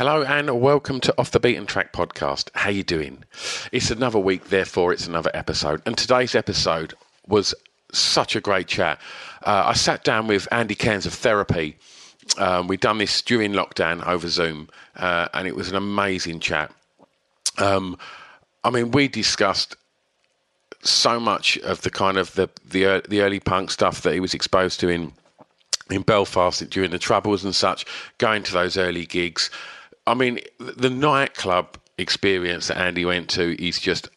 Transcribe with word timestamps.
Hello 0.00 0.22
and 0.22 0.62
welcome 0.62 0.98
to 1.00 1.14
Off 1.18 1.30
the 1.30 1.38
Beaten 1.38 1.66
Track 1.66 1.92
podcast. 1.92 2.48
How 2.54 2.70
you 2.70 2.82
doing? 2.82 3.22
It's 3.70 3.90
another 3.90 4.18
week, 4.18 4.44
therefore 4.48 4.94
it's 4.94 5.06
another 5.06 5.30
episode. 5.34 5.82
And 5.84 5.94
today's 5.94 6.34
episode 6.34 6.94
was 7.26 7.54
such 7.92 8.34
a 8.34 8.40
great 8.40 8.66
chat. 8.66 8.98
Uh, 9.42 9.64
I 9.66 9.74
sat 9.74 10.02
down 10.02 10.26
with 10.26 10.48
Andy 10.50 10.74
Cairns 10.74 11.04
of 11.04 11.12
Therapy. 11.12 11.76
Um, 12.38 12.66
we'd 12.66 12.80
done 12.80 12.96
this 12.96 13.20
during 13.20 13.52
lockdown 13.52 14.02
over 14.06 14.26
Zoom, 14.26 14.70
uh, 14.96 15.28
and 15.34 15.46
it 15.46 15.54
was 15.54 15.68
an 15.68 15.76
amazing 15.76 16.40
chat. 16.40 16.72
Um, 17.58 17.98
I 18.64 18.70
mean, 18.70 18.92
we 18.92 19.06
discussed 19.06 19.76
so 20.80 21.20
much 21.20 21.58
of 21.58 21.82
the 21.82 21.90
kind 21.90 22.16
of 22.16 22.34
the 22.36 22.48
the, 22.66 23.02
the 23.06 23.20
early 23.20 23.38
punk 23.38 23.70
stuff 23.70 24.00
that 24.00 24.14
he 24.14 24.20
was 24.20 24.32
exposed 24.32 24.80
to 24.80 24.88
in 24.88 25.12
in 25.90 26.00
Belfast 26.00 26.70
during 26.70 26.90
the 26.90 26.98
Troubles 26.98 27.44
and 27.44 27.54
such, 27.54 27.84
going 28.16 28.42
to 28.44 28.52
those 28.54 28.78
early 28.78 29.04
gigs. 29.04 29.50
I 30.06 30.14
mean, 30.14 30.40
the 30.58 30.90
nightclub 30.90 31.76
experience 31.98 32.68
that 32.68 32.78
Andy 32.78 33.04
went 33.04 33.28
to 33.30 33.62
is 33.62 33.78
just 33.78 34.08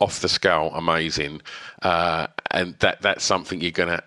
off 0.00 0.20
the 0.20 0.28
scale 0.28 0.70
amazing, 0.74 1.40
uh, 1.82 2.26
and 2.50 2.78
that 2.80 3.02
that's 3.02 3.24
something 3.24 3.60
you're 3.60 3.70
gonna 3.70 4.02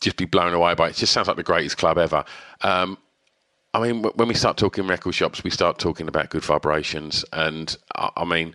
just 0.00 0.16
be 0.16 0.24
blown 0.24 0.52
away 0.52 0.74
by. 0.74 0.88
It 0.88 0.96
just 0.96 1.12
sounds 1.12 1.28
like 1.28 1.36
the 1.36 1.42
greatest 1.42 1.78
club 1.78 1.98
ever. 1.98 2.24
Um, 2.62 2.98
I 3.72 3.80
mean, 3.80 4.02
when 4.02 4.28
we 4.28 4.34
start 4.34 4.56
talking 4.56 4.86
record 4.86 5.14
shops, 5.14 5.42
we 5.42 5.50
start 5.50 5.78
talking 5.78 6.06
about 6.06 6.30
good 6.30 6.44
vibrations, 6.44 7.24
and 7.32 7.76
I 7.96 8.24
mean, 8.24 8.54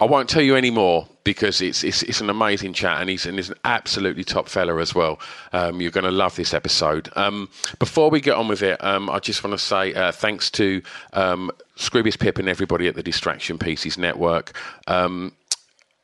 I 0.00 0.06
won't 0.06 0.30
tell 0.30 0.42
you 0.42 0.56
any 0.56 0.70
more 0.70 1.06
because 1.24 1.60
it's 1.60 1.84
it's, 1.84 2.02
it's 2.02 2.20
an 2.22 2.30
amazing 2.30 2.72
chat, 2.72 3.00
and 3.00 3.10
he's 3.10 3.26
and 3.26 3.36
he's 3.36 3.50
an 3.50 3.56
absolutely 3.64 4.24
top 4.24 4.48
fella 4.48 4.78
as 4.78 4.94
well. 4.94 5.20
Um, 5.52 5.80
you're 5.80 5.90
going 5.90 6.04
to 6.04 6.10
love 6.10 6.36
this 6.36 6.54
episode. 6.54 7.10
Um, 7.16 7.50
before 7.78 8.08
we 8.08 8.20
get 8.20 8.34
on 8.34 8.48
with 8.48 8.62
it, 8.62 8.82
um, 8.82 9.10
I 9.10 9.18
just 9.18 9.44
want 9.44 9.52
to 9.52 9.58
say 9.58 9.92
uh, 9.92 10.10
thanks 10.10 10.50
to 10.52 10.80
um, 11.12 11.50
Scroobius 11.76 12.18
Pip 12.18 12.38
and 12.38 12.48
everybody 12.48 12.88
at 12.88 12.94
the 12.94 13.02
Distraction 13.02 13.58
Pieces 13.58 13.98
Network. 13.98 14.56
Um, 14.86 15.32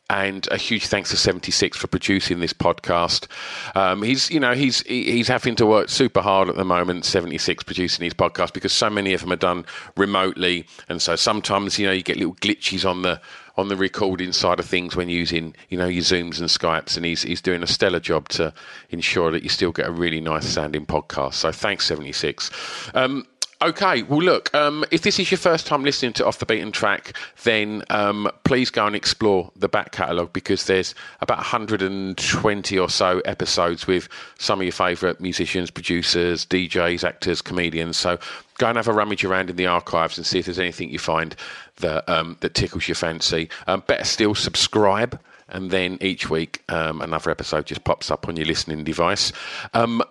and 0.09 0.47
a 0.53 0.57
huge 0.57 0.87
thanks 0.87 1.11
to 1.11 1.17
76 1.17 1.77
for 1.77 1.89
producing 1.89 2.39
this 2.39 2.53
podcast. 2.53 3.27
Um, 3.75 4.03
he's, 4.03 4.31
you 4.31 4.39
know, 4.39 4.55
he's 4.55 4.83
he's 4.83 5.27
having 5.27 5.57
to 5.57 5.67
work 5.67 5.89
super 5.89 6.21
hard 6.21 6.49
at 6.49 6.55
the 6.55 6.65
moment. 6.65 7.05
76 7.05 7.65
producing 7.65 8.05
his 8.05 8.15
podcast 8.15 8.53
because 8.53 8.73
so 8.73 8.89
many 8.89 9.15
of 9.15 9.23
them 9.23 9.33
are 9.33 9.37
done 9.37 9.65
remotely, 9.97 10.67
and 10.89 11.03
so 11.03 11.17
sometimes 11.17 11.79
you 11.79 11.87
know 11.87 11.93
you 11.93 12.03
get 12.03 12.19
little 12.19 12.37
glitches 12.37 12.89
on 12.89 13.03
the 13.03 13.21
on 13.57 13.69
the 13.69 13.77
recording 13.77 14.33
side 14.33 14.61
of 14.61 14.67
things 14.67 14.97
when 14.97 15.09
using 15.09 15.55
you 15.69 15.79
know 15.79 15.87
your 15.87 16.03
Zooms 16.03 16.39
and 16.41 16.49
Skypes, 16.49 16.97
and 16.97 17.07
he's 17.07 17.23
he's 17.23 17.41
doing 17.41 17.63
a 17.63 17.67
stellar 17.67 18.01
job 18.01 18.29
to 18.31 18.53
ensure 18.91 19.31
that 19.31 19.43
you 19.43 19.49
still 19.49 19.73
get 19.73 19.87
a 19.87 19.93
really 19.93 20.21
nice 20.21 20.47
sounding 20.47 20.87
podcast. 20.87 21.35
So 21.35 21.53
thanks 21.53 21.87
76. 21.87 22.51
Um, 22.95 23.27
Okay, 23.63 24.03
well, 24.03 24.21
look, 24.21 24.55
um, 24.55 24.85
if 24.91 25.01
this 25.01 25.19
is 25.19 25.31
your 25.31 25.39
first 25.39 25.67
time 25.67 25.83
listening 25.83 26.13
to 26.15 26.27
Off 26.27 26.41
the 26.41 26.45
Beaten 26.45 26.73
Track, 26.73 27.17
then 27.45 27.83
um, 27.89 28.31
please 28.45 28.69
go 28.69 28.87
and 28.87 28.95
explore 28.95 29.51
the 29.57 29.67
back 29.67 29.93
catalogue 29.93 30.31
because 30.35 30.67
there's 30.67 30.95
about 31.23 31.39
120 31.39 32.79
or 32.79 32.91
so 32.91 33.21
episodes 33.21 33.87
with 33.87 34.11
some 34.39 34.61
of 34.61 34.65
your 34.65 34.73
favourite 34.73 35.23
musicians, 35.23 35.71
producers, 35.71 36.45
DJs, 36.45 37.03
actors, 37.03 37.41
comedians. 37.41 37.97
So 37.97 38.19
go 38.59 38.69
and 38.69 38.77
have 38.77 38.89
a 38.89 38.93
rummage 38.93 39.25
around 39.25 39.51
in 39.51 39.57
the 39.57 39.67
archives 39.67 40.17
and 40.17 40.27
see 40.27 40.39
if 40.39 40.47
there's 40.47 40.59
anything 40.59 40.91
you 40.91 40.99
find 40.99 41.37
that, 41.77 42.09
um, 42.09 42.37
that 42.41 42.55
tickles 42.55 42.89
your 42.89 42.95
fancy. 42.95 43.49
Um, 43.67 43.83
better 43.87 44.05
still, 44.05 44.35
subscribe 44.35 45.21
and 45.49 45.71
then 45.71 45.99
each 46.01 46.29
week 46.29 46.63
um, 46.69 47.01
another 47.01 47.31
episode 47.31 47.67
just 47.67 47.85
pops 47.85 48.11
up 48.11 48.29
on 48.29 48.37
your 48.37 48.47
listening 48.47 48.85
device. 48.85 49.33
Um, 49.75 50.03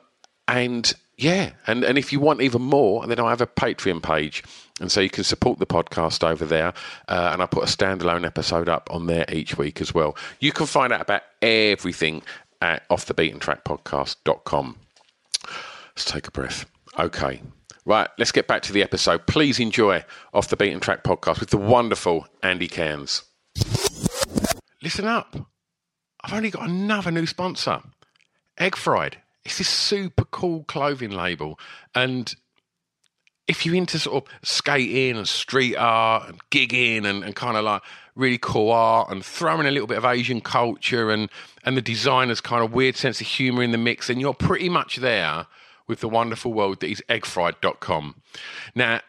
and 0.47 0.93
yeah, 1.17 1.51
and, 1.67 1.83
and 1.83 1.97
if 1.97 2.11
you 2.13 2.19
want 2.19 2.41
even 2.41 2.61
more, 2.61 3.05
then 3.07 3.19
I 3.19 3.29
have 3.29 3.41
a 3.41 3.47
Patreon 3.47 4.03
page. 4.03 4.43
And 4.81 4.91
so 4.91 4.99
you 5.01 5.09
can 5.09 5.23
support 5.23 5.59
the 5.59 5.65
podcast 5.65 6.27
over 6.27 6.45
there. 6.45 6.73
Uh, 7.07 7.29
and 7.33 7.41
I 7.41 7.45
put 7.45 7.63
a 7.63 7.67
standalone 7.67 8.25
episode 8.25 8.67
up 8.67 8.89
on 8.91 9.07
there 9.07 9.25
each 9.31 9.57
week 9.57 9.79
as 9.81 9.93
well. 9.93 10.17
You 10.39 10.51
can 10.51 10.65
find 10.65 10.91
out 10.91 11.01
about 11.01 11.21
everything 11.41 12.21
at 12.61 12.87
offthebeatentrackpodcast.com. 12.89 14.77
Let's 15.95 16.05
take 16.05 16.27
a 16.27 16.31
breath. 16.31 16.65
Okay. 16.99 17.41
Right, 17.85 18.09
let's 18.17 18.31
get 18.31 18.47
back 18.47 18.63
to 18.63 18.73
the 18.73 18.81
episode. 18.81 19.27
Please 19.27 19.59
enjoy 19.59 20.03
Off 20.33 20.49
the 20.49 20.57
Beaten 20.57 20.79
Track 20.79 21.03
podcast 21.03 21.39
with 21.39 21.51
the 21.51 21.57
wonderful 21.57 22.27
Andy 22.41 22.67
Cairns. 22.67 23.23
Listen 24.81 25.05
up. 25.05 25.35
I've 26.23 26.33
only 26.33 26.49
got 26.49 26.67
another 26.67 27.11
new 27.11 27.27
sponsor 27.27 27.81
Egg 28.57 28.75
Fried 28.75 29.17
it's 29.45 29.59
this 29.59 29.69
super 29.69 30.25
cool 30.25 30.63
clothing 30.63 31.11
label. 31.11 31.59
And 31.93 32.33
if 33.47 33.65
you're 33.65 33.75
into 33.75 33.99
sort 33.99 34.25
of 34.25 34.31
skating 34.43 35.17
and 35.17 35.27
street 35.27 35.75
art 35.75 36.27
and 36.29 36.41
gigging 36.49 37.05
and, 37.05 37.23
and 37.23 37.35
kind 37.35 37.55
of 37.55 37.63
like 37.63 37.83
really 38.15 38.39
cool 38.39 38.71
art 38.71 39.11
and 39.11 39.23
throwing 39.23 39.67
a 39.67 39.71
little 39.71 39.87
bit 39.87 39.99
of 39.99 40.05
Asian 40.05 40.41
culture 40.41 41.11
and, 41.11 41.29
and 41.63 41.77
the 41.77 41.81
designer's 41.81 42.41
kind 42.41 42.63
of 42.63 42.73
weird 42.73 42.95
sense 42.95 43.21
of 43.21 43.27
humor 43.27 43.61
in 43.61 43.71
the 43.71 43.77
mix, 43.77 44.07
then 44.07 44.19
you're 44.19 44.33
pretty 44.33 44.67
much 44.67 44.97
there 44.97 45.45
with 45.87 45.99
the 45.99 46.09
wonderful 46.09 46.53
world 46.53 46.79
that 46.79 46.89
is 46.89 47.03
eggfried.com. 47.09 48.21
Now, 48.73 49.01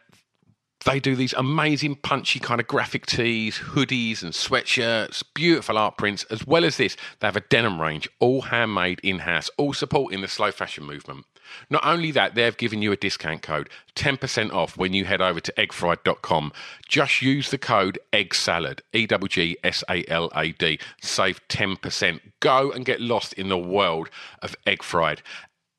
they 0.84 1.00
do 1.00 1.16
these 1.16 1.32
amazing, 1.32 1.96
punchy 1.96 2.38
kind 2.38 2.60
of 2.60 2.68
graphic 2.68 3.06
tees, 3.06 3.58
hoodies, 3.58 4.22
and 4.22 4.32
sweatshirts, 4.32 5.24
beautiful 5.34 5.76
art 5.76 5.96
prints, 5.96 6.22
as 6.24 6.46
well 6.46 6.64
as 6.64 6.76
this. 6.76 6.96
They 7.18 7.26
have 7.26 7.36
a 7.36 7.40
denim 7.40 7.80
range, 7.80 8.08
all 8.20 8.42
handmade 8.42 9.00
in 9.02 9.20
house, 9.20 9.50
all 9.56 9.72
supporting 9.72 10.20
the 10.20 10.28
slow 10.28 10.52
fashion 10.52 10.84
movement. 10.84 11.26
Not 11.70 11.84
only 11.84 12.10
that, 12.12 12.34
they've 12.34 12.56
given 12.56 12.82
you 12.82 12.92
a 12.92 12.96
discount 12.96 13.42
code, 13.42 13.68
10% 13.94 14.52
off 14.52 14.76
when 14.76 14.92
you 14.92 15.04
head 15.04 15.20
over 15.20 15.40
to 15.40 15.52
eggfried.com. 15.52 16.52
Just 16.88 17.22
use 17.22 17.50
the 17.50 17.58
code 17.58 17.98
EGGSALAD, 18.12 18.80
E 18.92 19.06
W 19.06 19.28
G 19.28 19.56
S 19.64 19.82
A 19.88 20.04
L 20.08 20.30
A 20.34 20.52
D. 20.52 20.78
Save 21.00 21.46
10%. 21.48 22.20
Go 22.40 22.70
and 22.70 22.84
get 22.84 23.00
lost 23.00 23.32
in 23.34 23.48
the 23.48 23.58
world 23.58 24.08
of 24.42 24.54
Egg 24.66 24.82
Fried. 24.82 25.22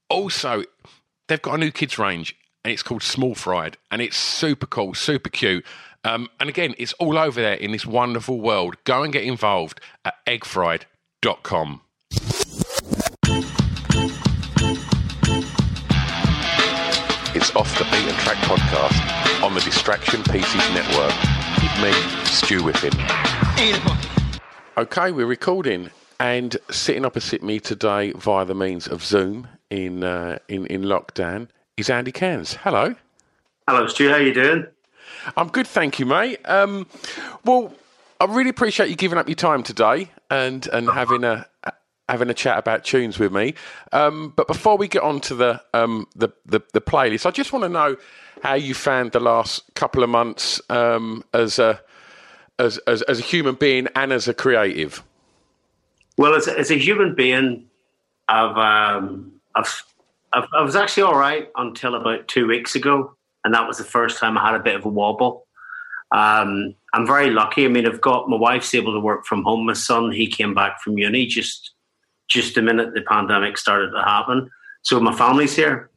Also, 0.09 0.63
they've 1.27 1.41
got 1.41 1.55
a 1.55 1.57
new 1.57 1.71
kids 1.71 1.97
range 1.99 2.35
and 2.63 2.71
it's 2.73 2.83
called 2.83 3.03
Small 3.03 3.33
Fried, 3.33 3.77
and 3.91 4.01
it's 4.01 4.17
super 4.17 4.65
cool, 4.65 4.93
super 4.93 5.29
cute. 5.29 5.65
Um, 6.03 6.27
and 6.39 6.49
again, 6.49 6.75
it's 6.77 6.91
all 6.93 7.17
over 7.17 7.41
there 7.41 7.53
in 7.53 7.71
this 7.71 7.85
wonderful 7.85 8.41
world. 8.41 8.75
Go 8.83 9.03
and 9.03 9.13
get 9.13 9.23
involved 9.23 9.79
at 10.03 10.15
eggfried.com. 10.25 11.81
It's 17.33 17.55
Off 17.55 17.77
the 17.77 17.85
Beaten 17.85 18.15
Track 18.19 18.37
podcast 18.37 19.43
on 19.43 19.53
the 19.53 19.61
Distraction 19.61 20.23
Pieces 20.23 20.55
Network 20.73 21.13
with 21.61 21.81
me, 21.81 21.93
Stu 22.25 22.61
Whiffin. 22.61 22.91
Okay, 24.77 25.11
we're 25.11 25.25
recording, 25.25 25.89
and 26.19 26.57
sitting 26.69 27.05
opposite 27.05 27.41
me 27.41 27.61
today 27.61 28.11
via 28.11 28.43
the 28.43 28.55
means 28.55 28.87
of 28.87 29.03
Zoom 29.05 29.47
in 29.69 30.03
uh, 30.03 30.39
in 30.47 30.65
in 30.67 30.83
lockdown 30.83 31.49
is 31.75 31.89
Andy 31.89 32.11
Cairns. 32.11 32.55
Hello. 32.55 32.95
Hello, 33.67 33.87
Stu. 33.87 34.09
How 34.09 34.17
you 34.17 34.33
doing? 34.33 34.65
I'm 35.35 35.49
good, 35.49 35.67
thank 35.67 35.99
you, 35.99 36.05
mate. 36.05 36.39
Um, 36.45 36.87
well, 37.43 37.73
I 38.19 38.25
really 38.25 38.49
appreciate 38.49 38.89
you 38.89 38.95
giving 38.95 39.17
up 39.17 39.27
your 39.27 39.35
time 39.35 39.63
today 39.63 40.09
and 40.29 40.67
and 40.67 40.89
having 40.89 41.23
a 41.23 41.45
having 42.09 42.29
a 42.29 42.33
chat 42.33 42.57
about 42.57 42.85
tunes 42.85 43.19
with 43.19 43.33
me. 43.33 43.53
Um, 43.91 44.33
but 44.35 44.47
before 44.47 44.77
we 44.77 44.87
get 44.87 45.03
on 45.03 45.19
to 45.21 45.35
the, 45.35 45.61
um, 45.73 46.07
the, 46.15 46.29
the 46.45 46.61
the 46.73 46.81
playlist, 46.81 47.25
I 47.25 47.31
just 47.31 47.51
want 47.51 47.63
to 47.63 47.69
know 47.69 47.97
how 48.41 48.53
you 48.53 48.73
found 48.73 49.11
the 49.11 49.19
last 49.19 49.63
couple 49.73 50.03
of 50.03 50.09
months 50.09 50.61
um, 50.69 51.23
as 51.33 51.59
a 51.59 51.81
as, 52.59 52.77
as 52.79 53.01
as 53.03 53.19
a 53.19 53.23
human 53.23 53.55
being 53.55 53.87
and 53.95 54.13
as 54.13 54.27
a 54.27 54.33
creative. 54.33 55.03
Well, 56.17 56.33
as, 56.33 56.47
as 56.47 56.71
a 56.71 56.77
human 56.77 57.13
being, 57.13 57.65
I've, 58.27 58.57
um, 58.57 59.33
I've, 59.57 59.83
I've, 60.33 60.47
I 60.53 60.61
was 60.61 60.75
actually 60.75 61.03
all 61.03 61.17
right 61.17 61.49
until 61.55 61.95
about 61.95 62.27
two 62.27 62.47
weeks 62.47 62.75
ago, 62.75 63.15
and 63.43 63.53
that 63.53 63.67
was 63.67 63.77
the 63.77 63.83
first 63.83 64.19
time 64.19 64.37
I 64.37 64.45
had 64.45 64.55
a 64.55 64.63
bit 64.63 64.75
of 64.75 64.85
a 64.85 64.89
wobble. 64.89 65.47
Um, 66.11 66.75
I'm 66.93 67.05
very 67.05 67.31
lucky. 67.31 67.65
I 67.65 67.67
mean, 67.67 67.85
I've 67.85 68.01
got 68.01 68.29
my 68.29 68.37
wife's 68.37 68.73
able 68.73 68.93
to 68.93 68.99
work 68.99 69.25
from 69.25 69.43
home. 69.43 69.65
My 69.65 69.73
son, 69.73 70.11
he 70.11 70.27
came 70.27 70.53
back 70.53 70.81
from 70.81 70.97
uni 70.97 71.25
just 71.25 71.73
just 72.29 72.55
the 72.55 72.61
minute 72.61 72.93
the 72.93 73.01
pandemic 73.01 73.57
started 73.57 73.91
to 73.91 74.03
happen. 74.03 74.49
So 74.83 74.99
my 74.99 75.15
family's 75.15 75.55
here, 75.55 75.89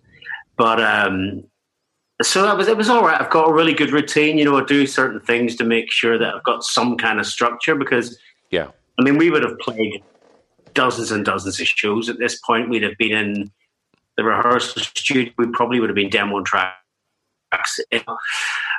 but 0.56 0.80
um, 0.80 1.44
so 2.22 2.42
that 2.42 2.56
was 2.56 2.68
it 2.68 2.76
was 2.76 2.88
all 2.88 3.02
right. 3.02 3.20
I've 3.20 3.30
got 3.30 3.50
a 3.50 3.52
really 3.52 3.74
good 3.74 3.92
routine. 3.92 4.38
You 4.38 4.44
know, 4.44 4.58
I 4.58 4.64
do 4.64 4.86
certain 4.86 5.20
things 5.20 5.54
to 5.56 5.64
make 5.64 5.92
sure 5.92 6.18
that 6.18 6.34
I've 6.34 6.44
got 6.44 6.64
some 6.64 6.96
kind 6.96 7.20
of 7.20 7.26
structure 7.26 7.74
because 7.74 8.18
yeah, 8.50 8.68
I 8.98 9.02
mean, 9.02 9.16
we 9.16 9.30
would 9.30 9.42
have 9.42 9.58
played 9.58 10.02
dozens 10.74 11.10
and 11.10 11.24
dozens 11.24 11.60
of 11.60 11.66
shows 11.66 12.08
at 12.08 12.18
this 12.18 12.38
point. 12.40 12.68
We'd 12.68 12.82
have 12.82 12.98
been 12.98 13.12
in 13.12 13.50
the 14.16 14.24
rehearsal 14.24 14.82
studio. 14.82 15.32
We 15.38 15.48
probably 15.48 15.80
would 15.80 15.90
have 15.90 15.96
been 15.96 16.10
demoing 16.10 16.44
tracks. 16.44 17.80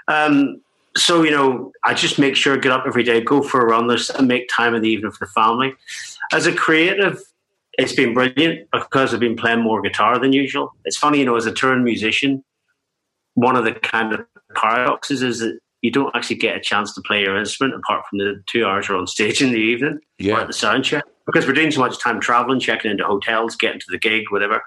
Um, 0.08 0.62
so 0.96 1.24
you 1.24 1.32
know, 1.32 1.72
I 1.84 1.94
just 1.94 2.20
make 2.20 2.36
sure 2.36 2.56
I 2.56 2.60
get 2.60 2.72
up 2.72 2.84
every 2.86 3.04
day, 3.04 3.22
go 3.22 3.42
for 3.42 3.62
a 3.62 3.66
run, 3.66 3.90
and 3.90 4.28
make 4.28 4.50
time 4.50 4.76
in 4.76 4.82
the 4.82 4.90
evening 4.90 5.12
for 5.12 5.26
the 5.26 5.32
family. 5.32 5.74
As 6.34 6.46
a 6.46 6.54
creative, 6.54 7.22
it's 7.78 7.94
been 7.94 8.14
brilliant 8.14 8.70
because 8.72 9.14
I've 9.14 9.20
been 9.20 9.36
playing 9.36 9.62
more 9.62 9.82
guitar 9.82 10.20
than 10.20 10.34
usual. 10.34 10.74
It's 10.86 10.98
funny, 10.98 11.20
you 11.20 11.26
know, 11.26 11.36
as 11.36 11.46
a 11.46 11.54
touring 11.54 11.84
musician, 11.84 12.44
one 13.36 13.56
of 13.56 13.64
the 13.64 13.74
kind 13.74 14.14
of 14.14 14.26
paradoxes 14.56 15.24
is 15.24 15.40
that 15.40 15.60
you 15.82 15.92
don't 15.92 16.16
actually 16.16 16.36
get 16.36 16.56
a 16.56 16.60
chance 16.60 16.94
to 16.94 17.02
play 17.02 17.22
your 17.22 17.38
instrument 17.38 17.74
apart 17.76 18.06
from 18.08 18.20
the 18.20 18.44
two 18.46 18.66
hours 18.66 18.88
you're 18.88 18.98
on 18.98 19.08
stage 19.08 19.42
in 19.42 19.52
the 19.52 19.58
evening 19.58 20.00
yeah. 20.20 20.36
or 20.36 20.42
at 20.42 20.48
the 20.48 20.54
sound 20.54 20.84
check 20.84 21.04
because 21.32 21.48
we're 21.48 21.54
doing 21.54 21.72
so 21.72 21.80
much 21.80 21.98
time 22.00 22.20
traveling, 22.20 22.60
checking 22.60 22.92
into 22.92 23.06
hotels, 23.06 23.56
getting 23.56 23.80
to 23.80 23.86
the 23.90 23.98
gig, 23.98 24.26
whatever. 24.30 24.64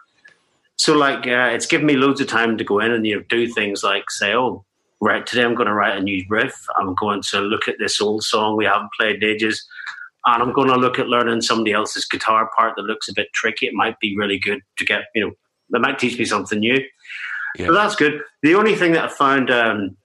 So 0.76 0.96
like, 0.96 1.26
uh, 1.26 1.50
it's 1.52 1.66
given 1.66 1.87
me 1.87 1.94
loads 1.94 2.20
of 2.20 2.26
time 2.26 2.56
to 2.58 2.64
go 2.64 2.81
in 2.81 2.90
and 2.90 3.06
you 3.06 3.16
know 3.16 3.25
do 3.28 3.46
things 3.46 3.84
like 3.84 4.11
say, 4.11 4.34
oh, 4.34 4.64
right, 5.00 5.26
today 5.26 5.44
I'm 5.44 5.55
going 5.55 5.69
to 5.69 5.75
write 5.75 5.96
a 5.96 6.02
new 6.02 6.25
riff. 6.28 6.66
I'm 6.78 6.94
going 6.94 7.22
to 7.31 7.40
look 7.40 7.69
at 7.69 7.76
this 7.78 8.00
old 8.00 8.25
song 8.25 8.56
we 8.56 8.64
haven't 8.64 8.90
played 8.99 9.22
in 9.22 9.28
ages, 9.28 9.64
and 10.26 10.43
I'm 10.43 10.52
going 10.52 10.69
to 10.69 10.76
look 10.76 10.99
at 10.99 11.08
learning 11.08 11.43
somebody 11.43 11.72
else's 11.72 12.06
guitar 12.06 12.50
part 12.56 12.75
that 12.76 12.82
looks 12.82 13.08
a 13.08 13.14
bit 13.14 13.32
tricky. 13.34 13.66
It 13.66 13.75
might 13.75 14.00
be 14.00 14.16
really 14.16 14.38
good 14.38 14.61
to 14.78 14.84
get, 14.84 15.05
you 15.14 15.26
know, 15.26 15.32
that 15.70 15.81
might 15.81 15.99
teach 15.99 16.19
me 16.19 16.25
something 16.25 16.58
new. 16.58 16.82
Yeah. 17.56 17.66
So 17.66 17.75
that's 17.75 17.94
good. 17.94 18.20
The 18.43 18.55
only 18.55 18.75
thing 18.75 18.93
that 18.93 19.05
I 19.05 19.08
found 19.08 19.50
um, 19.50 19.96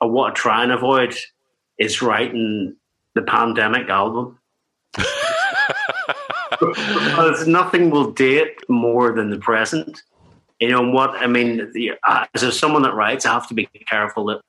I 0.00 0.06
want 0.06 0.36
to 0.36 0.40
try 0.40 0.62
and 0.62 0.72
avoid 0.72 1.16
is 1.78 2.00
writing 2.00 2.76
the 3.14 3.22
pandemic 3.22 3.88
album. 3.88 4.38
because 6.60 7.46
nothing 7.46 7.90
will 7.90 8.10
date 8.10 8.58
more 8.68 9.12
than 9.12 9.30
the 9.30 9.38
present. 9.38 10.02
You 10.60 10.70
know 10.70 10.88
what 10.88 11.10
I 11.10 11.26
mean? 11.26 11.70
The, 11.72 11.92
uh, 12.06 12.26
as 12.34 12.58
someone 12.58 12.82
that 12.82 12.94
writes, 12.94 13.26
I 13.26 13.32
have 13.32 13.48
to 13.48 13.54
be 13.54 13.66
careful 13.88 14.26
that 14.26 14.40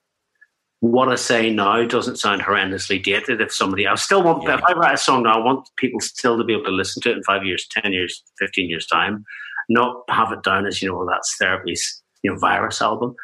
what 0.84 1.08
I 1.08 1.16
say 1.16 1.50
now 1.50 1.82
doesn't 1.86 2.18
sound 2.18 2.42
horrendously 2.42 3.02
dated. 3.02 3.40
If 3.40 3.54
somebody, 3.54 3.88
I 3.88 3.96
still 3.96 4.22
want, 4.22 4.44
yeah. 4.44 4.56
if 4.56 4.64
I 4.66 4.74
write 4.74 4.96
a 4.96 4.98
song 4.98 5.24
now, 5.24 5.40
I 5.40 5.44
want 5.44 5.70
people 5.78 6.02
still 6.02 6.38
to 6.38 6.44
be 6.44 6.52
able 6.52 6.66
to 6.66 6.72
listen 6.72 7.02
to 7.04 7.12
it 7.12 7.18
in 7.18 7.24
five 7.24 7.46
years, 7.46 7.66
ten 7.72 7.94
years, 7.94 8.22
fifteen 8.38 8.70
years 8.70 8.86
time, 8.86 9.24
not 9.70 10.04
have 10.10 10.34
it 10.34 10.44
down 10.44 10.66
as 10.66 10.82
you 10.82 10.90
know 10.90 11.08
that's 11.10 11.38
therapy's 11.38 12.04
you 12.22 12.32
know 12.32 12.38
virus 12.38 12.82
album. 12.82 13.16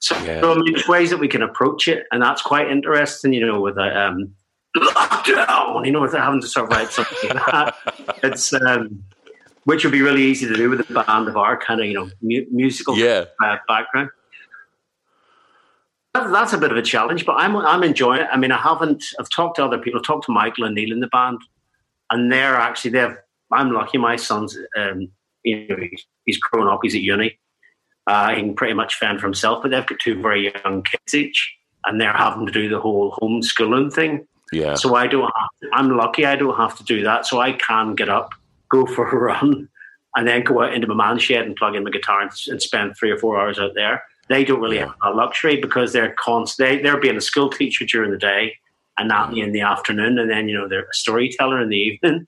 So, 0.00 0.14
yeah. 0.24 0.42
so 0.42 0.52
I 0.52 0.56
mean, 0.56 0.74
there's 0.74 0.88
ways 0.88 1.08
that 1.08 1.18
we 1.18 1.26
can 1.26 1.40
approach 1.40 1.88
it, 1.88 2.04
and 2.12 2.20
that's 2.22 2.42
quite 2.42 2.70
interesting. 2.70 3.32
You 3.32 3.46
know, 3.46 3.62
with 3.62 3.78
a 3.78 3.98
um, 3.98 4.34
lockdown, 4.80 5.84
you 5.86 5.92
know, 5.92 6.00
without 6.00 6.24
having 6.24 6.40
to 6.40 6.46
sort 6.46 6.64
of 6.64 6.76
write 6.76 6.90
something 6.90 7.30
like 7.30 7.46
that. 7.46 7.74
It's 8.22 8.52
um, 8.52 9.04
which 9.64 9.84
would 9.84 9.92
be 9.92 10.00
really 10.00 10.22
easy 10.22 10.46
to 10.46 10.54
do 10.54 10.70
with 10.70 10.88
a 10.88 10.92
band 10.92 11.28
of 11.28 11.36
our 11.36 11.56
kind 11.56 11.80
of 11.80 11.86
you 11.86 11.94
know 11.94 12.10
mu- 12.22 12.46
musical 12.50 12.96
yeah. 12.96 13.24
uh, 13.42 13.56
background. 13.68 14.10
That's 16.14 16.54
a 16.54 16.58
bit 16.58 16.70
of 16.70 16.78
a 16.78 16.82
challenge, 16.82 17.26
but 17.26 17.34
I'm 17.34 17.56
I'm 17.56 17.82
enjoying 17.82 18.22
it. 18.22 18.28
I 18.32 18.36
mean, 18.36 18.52
I 18.52 18.58
haven't. 18.58 19.04
I've 19.20 19.28
talked 19.28 19.56
to 19.56 19.64
other 19.64 19.78
people. 19.78 20.00
I've 20.00 20.06
talked 20.06 20.26
to 20.26 20.32
Michael 20.32 20.64
and 20.64 20.74
Neil 20.74 20.92
in 20.92 21.00
the 21.00 21.08
band, 21.08 21.38
and 22.10 22.32
they're 22.32 22.56
actually 22.56 22.92
they've. 22.92 23.16
I'm 23.52 23.70
lucky. 23.70 23.98
My 23.98 24.16
son's, 24.16 24.58
um, 24.76 25.08
you 25.44 25.68
know, 25.68 25.76
he's, 25.76 26.04
he's 26.24 26.38
grown 26.38 26.66
up. 26.66 26.80
He's 26.82 26.96
at 26.96 27.00
uni, 27.00 27.38
uh, 28.06 28.30
he 28.30 28.42
can 28.42 28.54
pretty 28.54 28.74
much 28.74 28.94
fend 28.96 29.20
for 29.20 29.26
himself, 29.26 29.62
but 29.62 29.70
they've 29.70 29.86
got 29.86 29.98
two 29.98 30.20
very 30.20 30.52
young 30.64 30.82
kids 30.82 31.14
each, 31.14 31.56
and 31.84 32.00
they're 32.00 32.12
having 32.12 32.46
to 32.46 32.52
do 32.52 32.68
the 32.68 32.80
whole 32.80 33.16
homeschooling 33.20 33.92
thing. 33.92 34.26
Yeah. 34.52 34.74
So 34.74 34.94
I 34.94 35.06
don't 35.06 35.22
have 35.22 35.50
to, 35.62 35.68
I'm 35.72 35.96
lucky 35.96 36.24
I 36.24 36.36
don't 36.36 36.56
have 36.56 36.76
to 36.78 36.84
do 36.84 37.02
that. 37.04 37.26
So 37.26 37.40
I 37.40 37.52
can 37.52 37.94
get 37.94 38.08
up, 38.08 38.32
go 38.70 38.86
for 38.86 39.08
a 39.08 39.16
run, 39.18 39.68
and 40.14 40.26
then 40.26 40.42
go 40.44 40.62
out 40.62 40.72
into 40.72 40.86
my 40.86 40.94
man 40.94 41.18
shed 41.18 41.44
and 41.44 41.56
plug 41.56 41.74
in 41.74 41.84
my 41.84 41.90
guitar 41.90 42.22
and, 42.22 42.30
and 42.48 42.62
spend 42.62 42.96
three 42.96 43.10
or 43.10 43.18
four 43.18 43.40
hours 43.40 43.58
out 43.58 43.72
there. 43.74 44.02
They 44.28 44.44
don't 44.44 44.60
really 44.60 44.76
yeah. 44.76 44.86
have 44.86 44.96
that 45.02 45.16
luxury 45.16 45.60
because 45.60 45.92
they're 45.92 46.14
constant. 46.18 46.68
They, 46.68 46.82
they're 46.82 47.00
being 47.00 47.16
a 47.16 47.20
school 47.20 47.50
teacher 47.50 47.84
during 47.84 48.10
the 48.10 48.18
day 48.18 48.56
and 48.98 49.08
not 49.08 49.30
mm. 49.30 49.42
in 49.42 49.52
the 49.52 49.60
afternoon, 49.60 50.18
and 50.18 50.30
then 50.30 50.48
you 50.48 50.56
know 50.56 50.68
they're 50.68 50.80
a 50.80 50.94
storyteller 50.94 51.60
in 51.60 51.68
the 51.68 51.76
evening. 51.76 52.26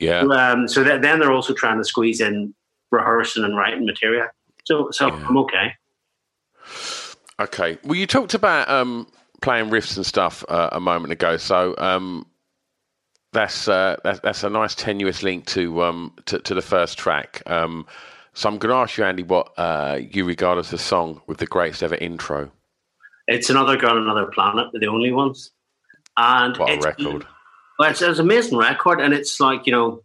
Yeah. 0.00 0.24
Um, 0.30 0.68
so 0.68 0.84
that, 0.84 1.00
then 1.02 1.18
they're 1.18 1.32
also 1.32 1.54
trying 1.54 1.78
to 1.78 1.84
squeeze 1.84 2.20
in 2.20 2.54
rehearsing 2.90 3.44
and 3.44 3.56
writing 3.56 3.86
material. 3.86 4.28
So, 4.64 4.90
so 4.90 5.08
yeah. 5.08 5.26
I'm 5.26 5.36
okay. 5.38 5.74
Okay. 7.40 7.78
Well, 7.84 7.94
you 7.94 8.06
talked 8.06 8.34
about 8.34 8.68
um, 8.68 9.06
playing 9.40 9.70
riffs 9.70 9.96
and 9.96 10.04
stuff 10.04 10.44
uh, 10.48 10.70
a 10.72 10.80
moment 10.80 11.12
ago. 11.12 11.36
So 11.36 11.74
um, 11.78 12.26
that's, 13.32 13.68
uh, 13.68 13.96
that's 14.04 14.20
that's 14.20 14.44
a 14.44 14.50
nice 14.50 14.74
tenuous 14.74 15.22
link 15.22 15.46
to 15.46 15.82
um, 15.82 16.14
to, 16.26 16.38
to, 16.40 16.54
the 16.54 16.62
first 16.62 16.98
track. 16.98 17.42
Um, 17.46 17.86
so 18.34 18.48
I'm 18.48 18.58
going 18.58 18.72
to 18.72 18.76
ask 18.76 18.96
you, 18.96 19.04
Andy, 19.04 19.22
what 19.22 19.52
uh, 19.58 20.00
you 20.10 20.24
regard 20.24 20.58
as 20.58 20.70
the 20.70 20.78
song 20.78 21.20
with 21.26 21.38
the 21.38 21.46
greatest 21.46 21.82
ever 21.82 21.96
intro. 21.96 22.50
It's 23.26 23.50
another 23.50 23.76
girl, 23.76 23.98
another 23.98 24.26
planet. 24.26 24.68
They're 24.72 24.80
the 24.80 24.86
only 24.86 25.12
ones. 25.12 25.50
And 26.16 26.56
what 26.56 26.70
a 26.70 26.80
record! 26.80 27.26
Well, 27.78 27.90
it's, 27.90 28.02
it's 28.02 28.18
an 28.18 28.24
amazing 28.24 28.58
record, 28.58 29.00
and 29.00 29.14
it's 29.14 29.38
like 29.38 29.66
you 29.66 29.72
know 29.72 30.02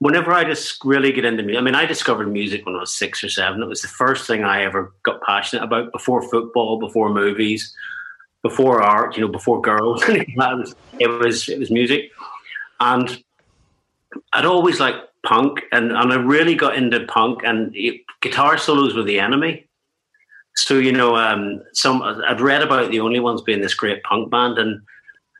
whenever 0.00 0.32
I 0.32 0.44
just 0.44 0.84
really 0.84 1.12
get 1.12 1.24
into 1.24 1.42
music, 1.42 1.60
I 1.60 1.64
mean, 1.64 1.74
I 1.74 1.86
discovered 1.86 2.32
music 2.32 2.66
when 2.66 2.74
I 2.74 2.80
was 2.80 2.94
six 2.94 3.22
or 3.22 3.28
seven. 3.28 3.62
It 3.62 3.68
was 3.68 3.82
the 3.82 3.88
first 3.88 4.26
thing 4.26 4.44
I 4.44 4.64
ever 4.64 4.92
got 5.04 5.22
passionate 5.22 5.62
about 5.62 5.92
before 5.92 6.28
football, 6.28 6.78
before 6.78 7.10
movies, 7.10 7.74
before 8.42 8.82
art, 8.82 9.16
you 9.16 9.22
know, 9.22 9.28
before 9.28 9.60
girls. 9.60 10.02
it 10.08 11.08
was 11.08 11.48
it 11.48 11.58
was 11.58 11.70
music, 11.70 12.10
and 12.80 13.22
I'd 14.32 14.44
always 14.44 14.80
liked 14.80 15.06
punk, 15.24 15.62
and 15.72 15.92
and 15.92 16.12
I 16.12 16.16
really 16.16 16.54
got 16.54 16.76
into 16.76 17.04
punk, 17.06 17.40
and 17.44 17.74
it, 17.74 18.00
guitar 18.20 18.58
solos 18.58 18.94
were 18.94 19.02
the 19.02 19.20
enemy. 19.20 19.66
So 20.56 20.78
you 20.78 20.92
know, 20.92 21.16
um, 21.16 21.62
some 21.72 22.02
I'd 22.02 22.40
read 22.40 22.62
about 22.62 22.90
the 22.90 23.00
only 23.00 23.20
ones 23.20 23.42
being 23.42 23.60
this 23.60 23.74
great 23.74 24.02
punk 24.02 24.30
band, 24.30 24.58
and 24.58 24.80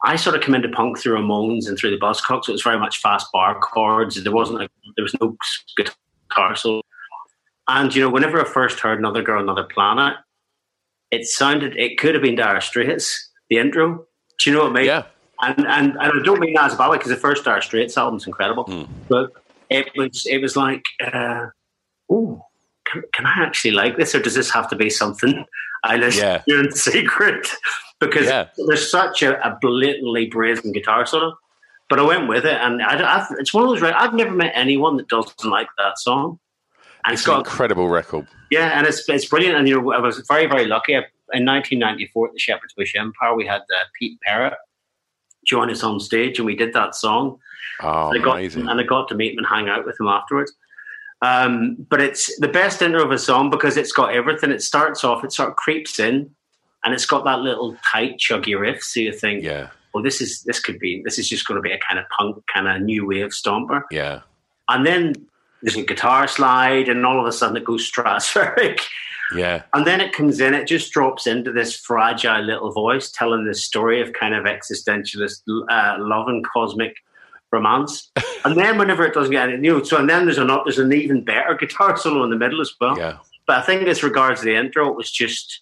I 0.04 0.16
sort 0.16 0.37
of 0.37 0.42
come 0.42 0.54
into 0.54 0.69
punk 0.69 0.99
through 0.99 1.19
Ramones 1.19 1.69
and 1.69 1.78
through 1.78 1.90
the 1.90 1.99
Buzzcocks. 1.99 2.45
So 2.45 2.50
it 2.50 2.52
was 2.52 2.62
very 2.62 2.78
much 2.78 3.00
fast 3.00 3.30
bar 3.33 3.59
chords. 3.59 4.23
There 4.23 4.33
wasn't 4.33 4.61
like, 4.61 4.71
there 4.97 5.02
was 5.02 5.14
no 5.21 5.37
guitar 5.76 6.57
solo. 6.57 6.83
And 7.69 7.95
you 7.95 8.02
know, 8.02 8.11
whenever 8.11 8.40
I 8.40 8.45
first 8.45 8.80
heard 8.80 8.99
"Another 8.99 9.23
Girl, 9.23 9.42
Another 9.42 9.64
Planet," 9.64 10.16
it 11.11 11.26
sounded 11.26 11.76
it 11.76 11.99
could 11.99 12.14
have 12.14 12.23
been 12.23 12.37
Dire 12.37 12.61
Straits. 12.61 13.29
The 13.49 13.59
intro. 13.59 14.07
Do 14.38 14.50
you 14.50 14.57
know 14.57 14.64
what 14.64 14.73
I 14.73 14.75
mean? 14.75 14.87
Yeah. 14.87 15.05
And 15.43 15.67
and, 15.67 15.97
and 15.99 15.99
I 15.99 16.23
don't 16.23 16.40
mean 16.40 16.55
that 16.55 16.67
as 16.67 16.75
a 16.75 16.76
bad 16.76 16.93
because 16.93 17.09
the 17.09 17.17
first 17.17 17.45
Dire 17.45 17.61
Straits 17.61 17.97
album's 17.97 18.26
incredible, 18.26 18.64
mm. 18.64 18.88
but 19.09 19.33
it 19.71 19.90
was 19.97 20.26
it 20.26 20.38
was 20.38 20.57
like, 20.57 20.85
uh, 21.00 21.47
oh, 22.11 22.45
can, 22.85 23.02
can, 23.14 23.26
I 23.26 23.35
actually 23.38 23.71
like 23.71 23.97
this, 23.97 24.14
or 24.14 24.21
does 24.21 24.35
this 24.35 24.50
have 24.50 24.69
to 24.71 24.76
be 24.76 24.90
something 24.90 25.45
I 25.85 25.97
listen 25.97 26.25
yeah. 26.25 26.38
to 26.49 26.61
in 26.61 26.73
secret? 26.73 27.49
because 28.00 28.26
yeah. 28.26 28.49
there's 28.67 28.90
such 28.90 29.23
a, 29.23 29.40
a, 29.47 29.59
blatantly 29.61 30.26
brazen 30.26 30.73
guitar 30.73 31.07
solo. 31.07 31.37
But 31.88 31.99
I 31.99 32.02
went 32.02 32.29
with 32.29 32.47
it, 32.47 32.59
and 32.61 32.83
I, 32.83 33.19
I've, 33.19 33.26
it's 33.38 33.52
one 33.52 33.64
of 33.64 33.71
those. 33.71 33.83
I've 33.83 34.14
never 34.14 34.31
met 34.31 34.52
anyone 34.55 34.97
that 34.97 35.09
doesn't 35.09 35.50
like 35.50 35.69
that 35.76 35.99
song. 35.99 36.38
And 37.05 37.12
it's, 37.12 37.23
it's 37.23 37.26
got, 37.26 37.40
an 37.40 37.40
incredible 37.40 37.88
record. 37.88 38.26
Yeah, 38.50 38.78
and 38.78 38.87
it's 38.87 39.09
it's 39.09 39.26
brilliant. 39.26 39.57
And 39.57 39.69
you 39.69 39.80
know, 39.80 39.92
I 39.92 39.99
was 39.99 40.19
very 40.28 40.47
very 40.47 40.66
lucky. 40.66 40.95
In 41.33 41.47
1994 41.47 42.26
at 42.26 42.33
the 42.33 42.40
Shepherd's 42.40 42.75
Bush 42.75 42.95
Empire, 42.97 43.35
we 43.35 43.47
had 43.47 43.61
uh, 43.61 43.85
Pete 43.99 44.19
Perrett 44.26 44.57
join 45.47 45.71
us 45.71 45.83
on 45.85 46.00
stage, 46.00 46.38
and 46.38 46.47
we 46.47 46.57
did 46.57 46.73
that 46.73 46.95
song. 46.95 47.38
Oh, 47.83 48.11
and 48.11 48.21
I 48.21 48.25
got, 48.25 48.38
amazing! 48.38 48.69
And 48.69 48.80
I 48.80 48.83
got 48.83 49.09
to 49.09 49.14
meet 49.14 49.33
him 49.33 49.38
and 49.38 49.47
hang 49.47 49.69
out 49.69 49.87
with 49.87 49.99
him 50.00 50.09
afterwards. 50.09 50.52
Um, 51.23 51.76
but 51.88 52.00
it's 52.00 52.37
the 52.40 52.49
best 52.49 52.83
intro 52.83 53.04
of 53.04 53.11
a 53.11 53.19
song 53.19 53.50
because 53.50 53.76
it's 53.76 53.92
got 53.92 54.14
everything. 54.14 54.50
It 54.50 54.62
starts 54.62 55.04
off, 55.04 55.23
it 55.23 55.33
sort 55.33 55.50
of 55.50 55.57
creeps 55.57 56.00
in, 56.00 56.35
and 56.83 56.95
it's 56.95 57.07
got 57.07 57.25
that 57.25 57.40
little 57.40 57.76
tight, 57.90 58.19
chuggy 58.19 58.59
riff. 58.59 58.83
So 58.83 59.00
you 59.00 59.12
think, 59.12 59.45
yeah, 59.45 59.69
well, 59.95 60.02
this 60.02 60.21
is 60.21 60.42
this 60.45 60.59
could 60.61 60.78
be 60.78 61.02
this 61.04 61.19
is 61.19 61.28
just 61.28 61.47
going 61.47 61.57
to 61.57 61.62
be 61.62 61.73
a 61.73 61.78
kind 61.78 61.99
of 61.99 62.07
punk, 62.16 62.42
kind 62.52 62.69
of 62.69 62.83
new 62.83 63.07
wave 63.07 63.30
stomper. 63.30 63.83
Yeah. 63.90 64.23
and 64.69 64.87
then 64.87 65.14
there's 65.62 65.76
a 65.76 65.83
guitar 65.83 66.26
slide, 66.26 66.88
and 66.88 67.05
all 67.05 67.21
of 67.21 67.26
a 67.26 67.33
sudden 67.33 67.57
it 67.57 67.64
goes 67.64 67.90
stratospheric. 67.90 68.81
Yeah. 69.35 69.62
And 69.75 69.87
then 69.87 70.00
it 70.00 70.12
comes 70.12 70.40
in, 70.40 70.55
it 70.55 70.67
just 70.67 70.93
drops 70.93 71.26
into 71.26 71.52
this 71.52 71.76
fragile 71.76 72.43
little 72.43 72.73
voice 72.73 73.11
telling 73.12 73.45
this 73.45 73.62
story 73.62 74.00
of 74.00 74.12
kind 74.12 74.35
of 74.35 74.45
existentialist 74.45 75.43
uh, 75.71 75.97
love 76.00 76.26
and 76.29 76.45
cosmic 76.45 76.97
romance. 77.52 78.11
and 78.45 78.57
then 78.57 78.79
whenever 78.79 79.05
it 79.05 79.14
doesn't 79.14 79.31
get 79.31 79.49
any, 79.49 79.59
new, 79.59 79.85
so 79.85 79.99
and 79.99 80.11
then 80.11 80.25
there's 80.25 80.38
an 80.38 80.49
there's 80.64 80.79
an 80.79 80.93
even 80.93 81.25
better 81.25 81.55
guitar 81.61 81.97
solo 81.97 82.25
in 82.25 82.31
the 82.31 82.37
middle 82.37 82.61
as 82.61 82.73
well. 82.81 82.99
Yeah. 82.99 83.19
But 83.47 83.59
I 83.59 83.62
think 83.62 83.87
as 83.88 84.02
regards 84.02 84.43
the 84.43 84.55
intro, 84.55 84.88
it 84.88 84.97
was 84.97 85.11
just 85.11 85.61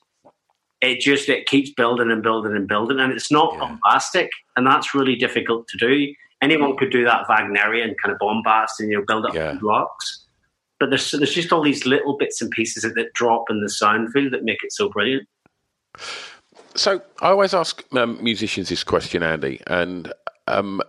it 0.81 1.01
just 1.01 1.29
it 1.29 1.47
keeps 1.47 1.71
building 1.71 2.11
and 2.11 2.23
building 2.23 2.55
and 2.55 2.69
building, 2.69 3.01
and 3.01 3.13
it's 3.13 3.31
not 3.31 3.53
Yeah. 3.53 3.61
bombastic, 3.61 4.31
and 4.57 4.67
that's 4.67 4.95
really 4.95 5.17
difficult 5.17 5.67
to 5.69 5.77
do. 5.77 6.15
Anyone 6.41 6.77
could 6.77 6.91
do 6.91 7.05
that 7.05 7.27
Wagnerian 7.29 7.95
kind 8.03 8.13
of 8.13 8.19
bombast 8.19 8.81
and 8.81 8.91
you 8.91 8.99
know 8.99 9.05
build 9.07 9.27
up 9.27 9.35
Yeah. 9.35 9.55
blocks. 9.61 10.25
But 10.79 10.91
there's 10.91 11.11
there's 11.11 11.35
just 11.35 11.53
all 11.53 11.63
these 11.63 11.87
little 11.87 12.17
bits 12.17 12.41
and 12.41 12.51
pieces 12.51 12.85
that, 12.85 12.95
that 12.95 13.13
drop 13.15 13.51
in 13.51 13.61
the 13.61 13.69
sound 13.69 14.13
field 14.13 14.33
that 14.33 14.45
make 14.45 14.59
it 14.63 14.73
so 14.73 14.89
brilliant. 14.89 15.29
So 16.77 17.03
I 17.21 17.31
always 17.31 17.55
ask 17.55 17.83
um, 17.97 18.23
musicians 18.23 18.69
this 18.69 18.85
question, 18.85 19.25
Andy, 19.25 19.61
and 19.67 20.13
um, 20.47 20.81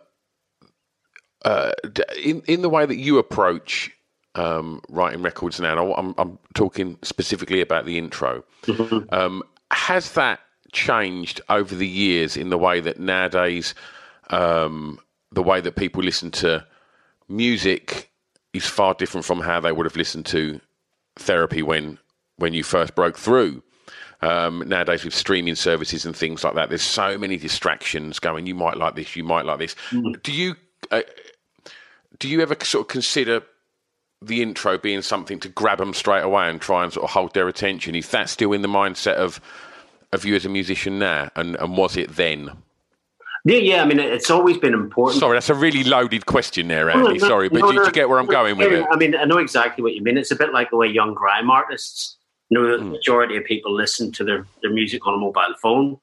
uh, 1.44 1.72
in 2.22 2.44
in 2.46 2.62
the 2.62 2.70
way 2.70 2.86
that 2.86 2.98
you 2.98 3.18
approach 3.18 3.91
um, 4.36 4.82
writing 4.89 5.24
records 5.24 5.60
now, 5.60 5.72
and 5.72 5.94
I'm, 5.98 6.15
I'm 6.20 6.38
talking 6.53 6.98
specifically 7.01 7.62
about 7.62 7.86
the 7.86 7.98
intro. 7.98 8.44
Um, 9.12 9.41
has 9.72 10.13
that 10.13 10.39
changed 10.72 11.41
over 11.50 11.74
the 11.74 11.88
years 11.88 12.38
in 12.38 12.50
the 12.50 12.58
way 12.58 12.79
that 12.79 13.00
nowadays 13.00 13.74
um, 14.29 15.00
the 15.31 15.43
way 15.43 15.62
that 15.62 15.75
people 15.75 16.03
listen 16.03 16.31
to 16.31 16.65
music 17.27 18.09
is 18.53 18.65
far 18.65 18.93
different 18.93 19.25
from 19.25 19.39
how 19.39 19.59
they 19.59 19.71
would 19.71 19.86
have 19.86 19.95
listened 19.95 20.25
to 20.27 20.59
therapy 21.15 21.62
when 21.62 21.98
when 22.38 22.53
you 22.53 22.63
first 22.63 22.95
broke 22.95 23.17
through? 23.17 23.62
um, 24.21 24.63
nowadays 24.67 25.05
with 25.05 25.13
streaming 25.13 25.55
services 25.55 26.05
and 26.05 26.15
things 26.15 26.43
like 26.43 26.55
that. 26.55 26.69
There's 26.69 26.81
so 26.81 27.17
many 27.17 27.38
distractions 27.38 28.19
going. 28.19 28.45
You 28.45 28.55
might 28.55 28.77
like 28.77 28.95
this. 28.95 29.15
You 29.15 29.24
might 29.24 29.45
like 29.45 29.59
this. 29.59 29.75
Do 30.24 30.31
you 30.31 30.55
uh, 30.91 31.01
do 32.17 32.27
you 32.27 32.41
ever 32.41 32.55
sort 32.63 32.83
of 32.83 32.88
consider 32.89 33.41
the 34.21 34.41
intro 34.41 34.77
being 34.77 35.01
something 35.01 35.39
to 35.39 35.50
grab 35.50 35.77
them 35.77 35.93
straight 35.93 36.24
away 36.24 36.50
and 36.50 36.59
try 36.59 36.83
and 36.83 36.91
sort 36.91 37.05
of 37.05 37.12
hold 37.12 37.33
their 37.33 37.48
attention? 37.48 37.95
Is 37.95 38.09
that 38.09 38.29
still 38.29 38.51
in 38.51 38.62
the 38.62 38.67
mindset 38.67 39.15
of 39.15 39.39
of 40.12 40.25
you 40.25 40.36
as 40.36 40.45
a 40.45 40.50
musician 40.50 41.00
now, 41.00 41.29
and, 41.36 41.55
and 41.55 41.77
was 41.77 41.95
it 41.95 42.15
then? 42.15 42.51
Yeah, 43.50 43.58
yeah. 43.58 43.82
I 43.82 43.86
mean, 43.86 44.00
it's 44.00 44.29
always 44.29 44.58
been 44.58 44.74
important. 44.74 45.20
Sorry, 45.20 45.36
that's 45.36 45.50
a 45.50 45.56
really 45.56 45.84
loaded 45.84 46.25
question 46.25 46.68
there, 46.68 46.89
Andy. 46.89 47.18
no, 47.20 47.27
Sorry, 47.27 47.50
but 47.50 47.62
no, 47.62 47.72
do, 47.72 47.77
do 47.79 47.86
you 47.86 47.91
get 47.91 48.10
where 48.10 48.20
I'm 48.20 48.25
no, 48.27 48.32
going 48.32 48.58
with 48.58 48.72
it? 48.72 48.86
I 48.91 48.96
mean, 48.98 49.15
I 49.15 49.25
know 49.25 49.38
exactly 49.38 49.84
what 49.84 49.94
you 49.96 50.03
mean. 50.03 50.18
It's 50.18 50.32
a 50.32 50.36
bit 50.36 50.53
like 50.53 50.70
the 50.70 50.77
way 50.77 50.88
young 50.88 51.13
grime 51.13 51.50
artists, 51.50 52.18
you 52.50 52.58
know, 52.60 52.77
the 52.77 52.84
Hmm. 52.84 52.91
majority 52.91 53.38
of 53.38 53.46
people 53.46 53.74
listen 53.74 54.12
to 54.13 54.24
their, 54.24 54.48
their 54.62 54.72
music 54.72 55.06
on 55.08 55.13
a 55.13 55.18
mobile 55.18 55.56
phone. 55.62 55.98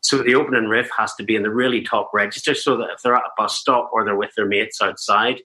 So 0.00 0.18
the 0.22 0.34
opening 0.36 0.68
riff 0.68 0.88
has 0.96 1.14
to 1.16 1.24
be 1.24 1.34
in 1.36 1.42
the 1.42 1.50
really 1.50 1.82
top 1.82 2.10
register 2.14 2.54
so 2.54 2.76
that 2.76 2.90
if 2.94 3.02
they're 3.02 3.16
at 3.16 3.22
a 3.22 3.30
bus 3.36 3.54
stop 3.58 3.90
or 3.92 4.04
they're 4.04 4.16
with 4.16 4.32
their 4.36 4.46
mates 4.46 4.80
outside, 4.80 5.42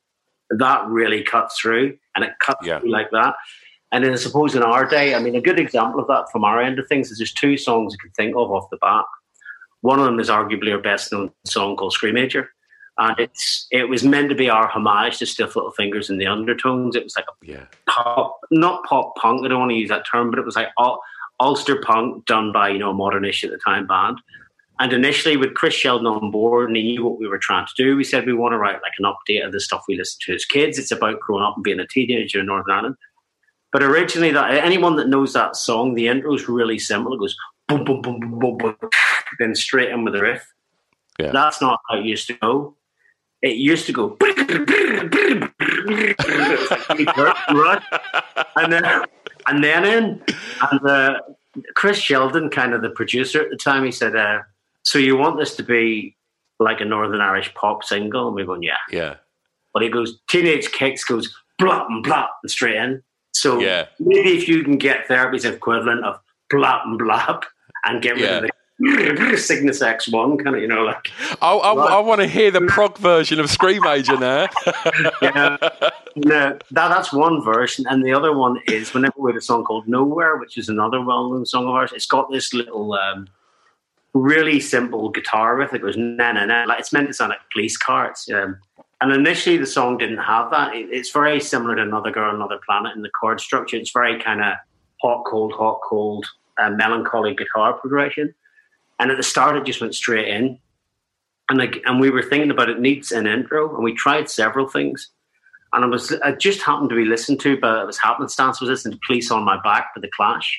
that 0.52 0.86
really 0.88 1.24
cuts 1.24 1.60
through 1.60 1.98
and 2.16 2.24
it 2.24 2.32
cuts 2.40 2.66
Yeah. 2.66 2.80
through 2.80 2.92
like 2.92 3.10
that. 3.12 3.36
And 3.92 4.04
then 4.04 4.12
I 4.14 4.16
suppose 4.16 4.56
in 4.56 4.64
our 4.64 4.86
day, 4.86 5.14
I 5.16 5.20
mean, 5.20 5.36
a 5.36 5.42
good 5.42 5.60
example 5.60 6.00
of 6.00 6.08
that 6.08 6.26
from 6.32 6.44
our 6.44 6.62
end 6.62 6.80
of 6.80 6.88
things 6.88 7.12
is 7.12 7.18
there's 7.20 7.34
two 7.34 7.58
songs 7.58 7.94
you 7.94 7.98
can 8.00 8.12
think 8.12 8.36
of 8.36 8.52
off 8.52 8.70
the 8.72 8.78
bat. 8.78 9.06
One 9.84 10.00
of 10.00 10.06
them 10.06 10.20
is 10.22 10.30
arguably 10.30 10.72
our 10.72 10.80
best 10.80 11.12
known 11.12 11.30
song 11.46 11.76
called 11.76 11.94
Screamager. 11.94 12.48
And 12.98 13.20
it's 13.20 13.68
it 13.70 13.90
was 13.90 14.02
meant 14.04 14.30
to 14.30 14.36
be 14.36 14.50
our 14.50 14.68
homage 14.68 15.18
to 15.18 15.26
Stiff 15.26 15.58
Little 15.58 15.72
Fingers 15.72 16.10
and 16.10 16.22
the 16.22 16.26
Undertones. 16.26 16.96
It 16.96 17.04
was 17.04 17.18
like 17.18 17.26
a 17.28 17.46
Yeah, 17.46 17.66
pop, 17.90 18.40
not 18.50 18.86
pop 18.86 19.16
punk. 19.18 19.44
I 19.44 19.50
don't 19.50 19.60
want 19.60 19.72
to 19.72 19.78
use 19.78 19.90
that 19.90 20.06
term, 20.10 20.30
but 20.30 20.40
it 20.40 20.46
was 20.46 20.56
like 20.56 20.70
Ul- 20.78 21.02
Ulster 21.42 21.82
punk 21.82 22.26
done 22.26 22.54
by 22.54 22.70
you 22.70 22.80
know 22.80 22.92
a 22.92 22.94
modernish 22.94 23.44
at 23.44 23.52
the 23.52 23.58
time 23.58 23.86
band. 23.86 24.20
And 24.80 24.94
initially, 24.94 25.36
with 25.36 25.54
Chris 25.54 25.74
Sheldon 25.74 26.08
on 26.08 26.32
board, 26.32 26.70
and 26.70 26.78
he 26.78 26.84
knew 26.84 27.04
what 27.04 27.20
we 27.20 27.28
were 27.28 27.38
trying 27.38 27.68
to 27.68 27.74
do, 27.76 27.98
we 27.98 28.06
said 28.06 28.26
we 28.26 28.34
want 28.34 28.54
to 28.54 28.58
write 28.58 28.82
like 28.82 28.94
an 29.00 29.06
update 29.12 29.46
of 29.46 29.52
the 29.52 29.60
stuff 29.60 29.84
we 29.88 29.98
listened 29.98 30.22
to 30.28 30.36
as 30.36 30.46
kids. 30.46 30.80
It's 30.80 30.92
about 30.92 31.20
growing 31.20 31.44
up 31.44 31.56
and 31.58 31.64
being 31.64 31.82
a 31.82 31.88
teenager 31.88 32.40
in 32.40 32.46
Northern 32.46 32.72
Ireland. 32.72 32.96
But 33.74 33.84
originally, 33.84 34.32
that 34.32 34.52
anyone 34.52 34.96
that 34.96 35.10
knows 35.10 35.34
that 35.34 35.58
song, 35.58 35.96
the 35.96 36.08
intro 36.08 36.34
is 36.36 36.48
really 36.48 36.80
simple. 36.80 37.14
It 37.16 37.20
goes 37.20 37.36
boom, 37.68 37.84
boom, 37.84 38.02
boom, 38.02 38.20
boom, 38.20 38.40
boom, 38.40 38.58
boom, 38.58 38.90
then 39.40 39.56
straight 39.56 39.90
in 39.90 40.04
with 40.04 40.14
the 40.14 40.22
riff. 40.22 40.46
Yeah. 41.20 41.32
That's 41.32 41.62
not 41.62 41.80
how 41.90 41.98
it 42.00 42.06
used 42.06 42.28
to 42.28 42.34
go. 42.34 42.76
It 43.42 43.58
used 43.58 43.86
to 43.88 43.94
go. 43.94 44.18
and 48.56 48.72
then 48.72 48.84
and 49.48 49.64
then 49.64 49.86
in 49.86 50.22
and 50.72 50.90
uh, 50.90 51.20
Chris 51.76 51.98
Sheldon, 51.98 52.50
kind 52.50 52.74
of 52.74 52.82
the 52.82 52.90
producer 52.90 53.42
at 53.42 53.50
the 53.50 53.58
time, 53.58 53.84
he 53.84 53.92
said, 53.92 54.16
uh, 54.16 54.40
"So 54.84 54.98
you 54.98 55.18
want 55.18 55.38
this 55.38 55.56
to 55.58 55.64
be 55.64 56.16
like 56.60 56.82
a 56.82 56.86
Northern 56.86 57.22
Irish 57.22 57.54
pop 57.54 57.84
single?" 57.84 58.28
And 58.28 58.36
we're 58.36 58.46
going, 58.46 58.64
"Yeah." 58.64 58.78
yeah, 58.90 59.16
But 59.74 59.84
he 59.84 59.90
goes, 59.90 60.20
"Teenage 60.30 60.72
Kicks" 60.72 61.04
goes 61.04 61.36
blop 61.62 61.86
and 61.90 62.04
blop 62.04 62.30
and 62.42 62.50
straight 62.52 62.76
in. 62.76 63.04
So 63.34 63.60
Yeah. 63.60 63.88
maybe 64.00 64.38
if 64.38 64.48
you 64.48 64.64
can 64.64 64.78
get 64.78 65.08
therapy's 65.08 65.46
equivalent 65.46 66.06
of 66.06 66.20
blop 66.52 66.84
and 66.86 67.00
blop 67.00 67.44
and 67.84 68.02
get 68.02 68.16
rid 68.16 68.24
of 68.32 68.42
the 68.44 68.50
Cygnus 69.38 69.82
X 69.82 70.10
one, 70.10 70.38
kind 70.38 70.56
of, 70.56 70.62
you 70.62 70.68
know, 70.68 70.84
like 70.84 71.10
I, 71.42 71.54
I, 71.54 71.74
I 71.74 72.00
want 72.00 72.22
to 72.22 72.28
hear 72.28 72.52
the 72.52 72.62
prog 72.62 72.98
version 72.98 73.40
of 73.40 73.48
Screamager 73.48 74.20
now. 74.20 74.48
yeah. 75.22 75.58
No, 76.16 76.60
that, 76.72 76.90
that's 76.90 77.12
one 77.12 77.44
version, 77.44 77.86
and 77.90 78.06
the 78.06 78.14
other 78.14 78.36
one 78.36 78.60
is 78.68 78.94
whenever 78.94 79.16
we 79.18 79.32
had 79.32 79.38
a 79.38 79.42
song 79.42 79.64
called 79.64 79.88
Nowhere, 79.88 80.38
which 80.38 80.58
is 80.58 80.70
another 80.70 81.02
well-known 81.02 81.46
song 81.46 81.64
of 81.64 81.72
ours. 81.72 81.92
It's 81.94 82.06
got 82.06 82.32
this 82.32 82.54
little, 82.54 82.94
um, 82.94 83.28
really 84.14 84.60
simple 84.60 85.10
guitar 85.10 85.56
riff 85.56 85.72
that 85.72 85.82
goes 85.82 85.98
na 85.98 86.32
na 86.32 86.46
na. 86.46 86.66
Like 86.66 86.80
it's 86.80 86.94
meant 86.94 87.08
to 87.08 87.14
sound 87.14 87.30
like 87.30 87.40
police 87.52 87.78
car. 87.78 88.12
It's, 88.12 88.30
um, 88.32 88.58
and 89.02 89.12
initially 89.12 89.58
the 89.58 89.66
song 89.66 89.98
didn't 89.98 90.20
have 90.20 90.52
that. 90.52 90.76
It, 90.76 90.90
it's 90.92 91.12
very 91.12 91.40
similar 91.40 91.76
to 91.76 91.82
Another 91.82 92.12
Girl, 92.12 92.34
Another 92.34 92.60
Planet 92.66 92.96
in 92.96 93.02
the 93.02 93.10
chord 93.10 93.42
structure. 93.42 93.78
It's 93.78 93.92
very 93.92 94.22
kind 94.22 94.42
of 94.42 94.54
hot, 95.02 95.24
cold, 95.26 95.54
hot, 95.54 95.82
cold, 95.84 96.26
uh, 96.58 96.70
melancholy 96.70 97.36
guitar 97.36 97.74
progression. 97.74 98.34
And 99.04 99.12
at 99.12 99.18
the 99.18 99.24
start, 99.24 99.58
it 99.58 99.66
just 99.66 99.82
went 99.82 99.94
straight 99.94 100.30
in. 100.30 100.58
And 101.50 101.60
like, 101.60 101.82
and 101.84 102.00
we 102.00 102.10
were 102.10 102.22
thinking 102.22 102.52
about 102.52 102.70
it 102.70 102.80
needs 102.80 103.12
an 103.12 103.28
intro, 103.28 103.76
and 103.76 103.84
we 103.84 103.94
tried 103.94 104.30
several 104.30 104.66
things. 104.66 105.10
And 105.74 105.84
I 105.84 105.88
was, 105.90 106.14
I 106.24 106.32
just 106.32 106.62
happened 106.62 106.90
to 106.92 106.96
be 106.96 107.04
listened 107.04 107.42
to, 107.42 107.60
but 107.60 107.82
it 107.82 107.86
was 107.86 107.98
happenstance. 107.98 108.62
I 108.62 108.64
was 108.64 108.70
listening 108.70 108.94
to 108.94 109.00
Police 109.06 109.30
on 109.30 109.44
My 109.44 109.60
Back 109.62 109.94
for 109.94 110.00
the 110.00 110.10
Clash, 110.16 110.58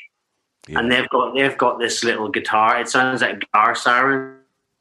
and 0.69 0.93
they've 0.93 1.09
got 1.09 1.35
they've 1.35 1.57
got 1.57 1.79
this 1.79 2.05
little 2.05 2.29
guitar. 2.29 2.79
It 2.79 2.89
sounds 2.91 3.23
like 3.23 3.37
a 3.37 3.39
guitar 3.39 3.75
siren 3.75 4.37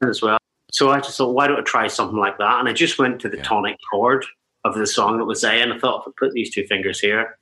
as 0.06 0.20
well. 0.20 0.36
So 0.70 0.90
I 0.90 1.00
just 1.00 1.16
thought, 1.16 1.32
why 1.32 1.46
don't 1.46 1.60
I 1.60 1.62
try 1.62 1.86
something 1.86 2.18
like 2.18 2.36
that? 2.36 2.58
And 2.60 2.68
I 2.68 2.74
just 2.74 2.98
went 2.98 3.18
to 3.22 3.30
the 3.30 3.38
tonic 3.38 3.78
chord 3.90 4.26
of 4.64 4.74
the 4.74 4.86
song 4.86 5.16
that 5.16 5.24
was 5.24 5.40
there, 5.40 5.62
and 5.62 5.72
I 5.72 5.78
thought, 5.78 6.02
if 6.02 6.08
I 6.08 6.12
put 6.18 6.34
these 6.34 6.52
two 6.52 6.66
fingers 6.66 7.00
here, 7.00 7.38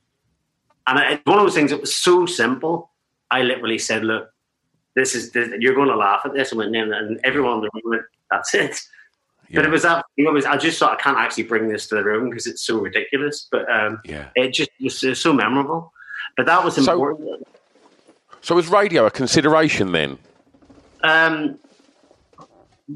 and 0.86 1.00
I, 1.00 1.20
one 1.24 1.38
of 1.38 1.44
those 1.44 1.54
things 1.54 1.72
that 1.72 1.80
was 1.80 1.96
so 1.96 2.26
simple, 2.26 2.92
I 3.28 3.42
literally 3.42 3.78
said, 3.78 4.04
look, 4.04 4.31
this 4.94 5.14
is 5.14 5.30
this, 5.32 5.48
you're 5.58 5.74
going 5.74 5.88
to 5.88 5.96
laugh 5.96 6.22
at 6.24 6.34
this, 6.34 6.50
and 6.52 6.58
went 6.58 6.74
in, 6.76 6.92
and 6.92 7.18
everyone 7.24 7.54
in 7.58 7.60
the 7.62 7.70
room 7.74 7.82
went, 7.84 8.02
that's 8.30 8.54
it. 8.54 8.80
But 9.54 9.64
it 9.66 9.70
was 9.70 9.82
that 9.82 10.06
you 10.16 10.24
know, 10.24 10.30
it 10.30 10.34
was, 10.34 10.46
I 10.46 10.56
just 10.56 10.78
thought 10.78 10.92
I 10.98 11.02
can't 11.02 11.18
actually 11.18 11.42
bring 11.42 11.68
this 11.68 11.86
to 11.88 11.94
the 11.96 12.02
room 12.04 12.30
because 12.30 12.46
it's 12.46 12.62
so 12.62 12.78
ridiculous. 12.78 13.48
But 13.50 13.70
um, 13.70 14.00
Yeah. 14.04 14.28
it 14.34 14.54
just 14.54 14.70
was 14.80 15.20
so 15.20 15.32
memorable. 15.34 15.92
But 16.38 16.46
that 16.46 16.64
was 16.64 16.78
important. 16.78 17.46
So 18.40 18.54
was 18.54 18.68
radio 18.68 19.04
a 19.06 19.10
consideration 19.10 19.92
then? 19.92 20.18
um, 21.04 21.58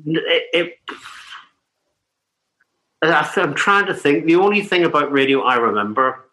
it, 0.07 0.45
it 0.55 0.79
I- 3.03 3.31
I'm 3.37 3.55
trying 3.55 3.87
to 3.87 3.95
think. 3.95 4.25
The 4.25 4.37
only 4.37 4.63
thing 4.63 4.85
about 4.85 5.13
radio 5.13 5.43
I 5.43 5.57
remember 5.57 6.25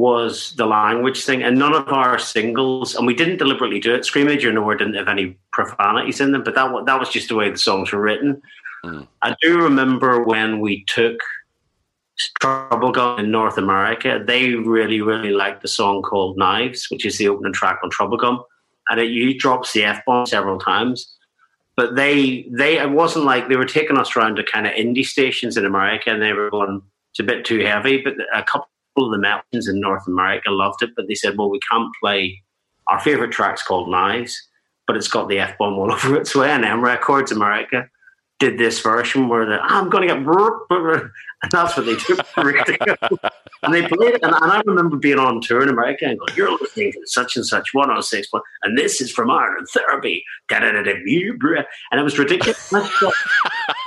was 0.00 0.54
the 0.56 0.66
language 0.66 1.24
thing, 1.24 1.42
and 1.42 1.58
none 1.58 1.74
of 1.74 1.88
our 1.88 2.18
singles, 2.18 2.94
and 2.94 3.06
we 3.06 3.14
didn't 3.14 3.36
deliberately 3.36 3.80
do 3.80 3.94
it. 3.94 4.02
Screamager 4.02 4.52
Nowhere 4.52 4.76
didn't 4.76 4.94
have 4.94 5.08
any 5.08 5.36
profanities 5.52 6.20
in 6.20 6.32
them, 6.32 6.42
but 6.42 6.54
that 6.54 6.86
that 6.86 6.98
was 6.98 7.10
just 7.10 7.28
the 7.28 7.34
way 7.34 7.50
the 7.50 7.58
songs 7.58 7.92
were 7.92 8.00
written. 8.00 8.40
Hmm. 8.82 9.02
I 9.20 9.36
do 9.42 9.60
remember 9.60 10.22
when 10.24 10.60
we 10.60 10.84
took 10.86 11.20
Troublegum 12.40 13.18
in 13.18 13.30
North 13.30 13.58
America, 13.58 14.22
they 14.24 14.54
really, 14.54 15.00
really 15.00 15.30
liked 15.30 15.62
the 15.62 15.68
song 15.68 16.02
called 16.02 16.36
Knives, 16.36 16.90
which 16.90 17.04
is 17.04 17.18
the 17.18 17.28
opening 17.28 17.52
track 17.52 17.78
on 17.82 17.90
Troublegum. 17.90 18.42
And 18.88 19.00
it 19.00 19.10
you 19.10 19.38
drops 19.38 19.72
the 19.72 19.84
F 19.84 20.02
bomb 20.06 20.26
several 20.26 20.58
times. 20.58 21.14
But 21.76 21.96
they 21.96 22.46
they 22.50 22.78
it 22.78 22.90
wasn't 22.90 23.24
like 23.24 23.48
they 23.48 23.56
were 23.56 23.64
taking 23.64 23.98
us 23.98 24.16
around 24.16 24.36
to 24.36 24.44
kind 24.44 24.66
of 24.66 24.72
indie 24.74 25.06
stations 25.06 25.56
in 25.56 25.64
America 25.64 26.10
and 26.10 26.20
they 26.20 26.32
were 26.32 26.50
going, 26.50 26.82
it's 27.12 27.20
a 27.20 27.24
bit 27.24 27.44
too 27.44 27.60
heavy. 27.60 28.02
But 28.02 28.14
a 28.34 28.42
couple 28.42 28.69
of 28.96 29.10
the 29.10 29.18
mountains 29.18 29.68
in 29.68 29.80
North 29.80 30.06
America 30.06 30.50
loved 30.50 30.82
it, 30.82 30.90
but 30.96 31.06
they 31.08 31.14
said, 31.14 31.36
Well, 31.36 31.50
we 31.50 31.60
can't 31.70 31.92
play 32.02 32.42
our 32.88 33.00
favourite 33.00 33.32
track's 33.32 33.62
called 33.62 33.90
Knives, 33.90 34.48
but 34.86 34.96
it's 34.96 35.08
got 35.08 35.28
the 35.28 35.38
F 35.38 35.56
bomb 35.58 35.74
all 35.74 35.92
over 35.92 36.16
it. 36.16 36.26
So 36.26 36.42
A&M 36.42 36.82
Records 36.82 37.32
America 37.32 37.88
did 38.40 38.58
this 38.58 38.80
version 38.80 39.28
where 39.28 39.44
the 39.44 39.60
I'm 39.62 39.90
going 39.90 40.08
to 40.08 40.14
get 40.14 40.24
and 41.42 41.52
that's 41.52 41.76
what 41.76 41.84
they 41.84 41.94
took 41.94 42.26
and 43.62 43.74
they 43.74 43.86
played 43.86 44.14
it 44.14 44.22
and, 44.22 44.34
and, 44.34 44.50
I 44.50 44.62
remember 44.64 44.96
being 44.96 45.18
on 45.18 45.42
tour 45.42 45.62
in 45.62 45.68
America 45.68 46.06
and 46.06 46.18
going 46.18 46.32
you're 46.34 46.50
listening 46.50 46.92
to 46.92 47.00
such 47.04 47.36
and 47.36 47.44
such 47.44 47.74
106 47.74 48.28
and 48.62 48.78
this 48.78 49.02
is 49.02 49.12
from 49.12 49.30
Ireland 49.30 49.66
therapy. 49.70 50.24
And 50.50 52.00
it 52.00 52.02
was 52.02 52.18
ridiculous. 52.18 52.72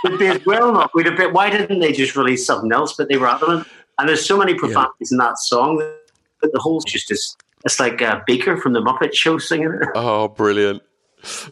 It'd 0.05 0.19
be 0.19 0.27
as 0.27 0.45
well 0.45 0.71
not 0.71 0.93
we'd 0.93 1.07
have 1.07 1.17
been, 1.17 1.33
why 1.33 1.49
didn't 1.49 1.79
they 1.79 1.91
just 1.91 2.15
release 2.15 2.45
something 2.45 2.71
else? 2.71 2.93
But 2.93 3.09
they 3.09 3.17
were 3.17 3.27
adamant 3.27 3.67
and 3.97 4.09
there's 4.09 4.25
so 4.25 4.37
many 4.37 4.53
profanities 4.53 5.11
yeah. 5.11 5.15
in 5.15 5.17
that 5.19 5.37
song 5.37 5.77
that 5.77 6.51
the 6.51 6.59
whole 6.59 6.81
just 6.81 7.11
is 7.11 7.35
it's 7.65 7.79
like 7.79 8.01
a 8.01 8.21
Beaker 8.27 8.57
from 8.57 8.73
the 8.73 8.81
Muppet 8.81 9.13
Show 9.13 9.37
singing 9.37 9.73
it 9.73 9.87
oh 9.95 10.27
brilliant 10.27 10.81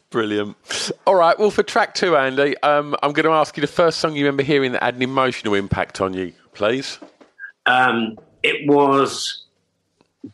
Brilliant. 0.10 0.58
All 1.08 1.16
right. 1.16 1.38
Well, 1.40 1.52
for 1.52 1.64
track 1.64 1.94
two, 1.94 2.18
Andy, 2.18 2.58
um, 2.58 2.96
I'm 3.02 3.14
going 3.14 3.26
to 3.26 3.32
ask 3.32 3.56
you 3.56 3.62
the 3.62 3.68
first 3.68 4.00
song 4.00 4.16
you 4.16 4.26
remember 4.26 4.44
hearing 4.44 4.74
that 4.74 4.84
had 4.84 4.96
an 4.96 5.02
emotional 5.02 5.54
impact 5.54 6.02
on 6.02 6.14
you, 6.14 6.34
please. 6.54 7.00
Um, 7.66 8.18
it 8.44 8.68
was 8.68 9.46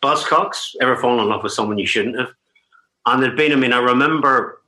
Buzzcocks, 0.01 0.75
Ever 0.81 0.95
Fallen 0.95 1.19
in 1.19 1.29
Love 1.29 1.43
with 1.43 1.53
Someone 1.53 1.77
You 1.77 1.85
Shouldn't 1.85 2.17
Have. 2.17 2.29
And 3.05 3.21
there'd 3.21 3.37
been, 3.37 3.51
I 3.51 3.55
mean, 3.55 3.73
I 3.73 3.79
remember 3.79 4.59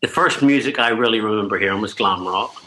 the 0.00 0.08
first 0.08 0.42
music 0.42 0.78
I 0.78 0.88
really 0.88 1.20
remember 1.20 1.58
hearing 1.58 1.80
was 1.80 1.92
glam 1.92 2.26
rock 2.26 2.62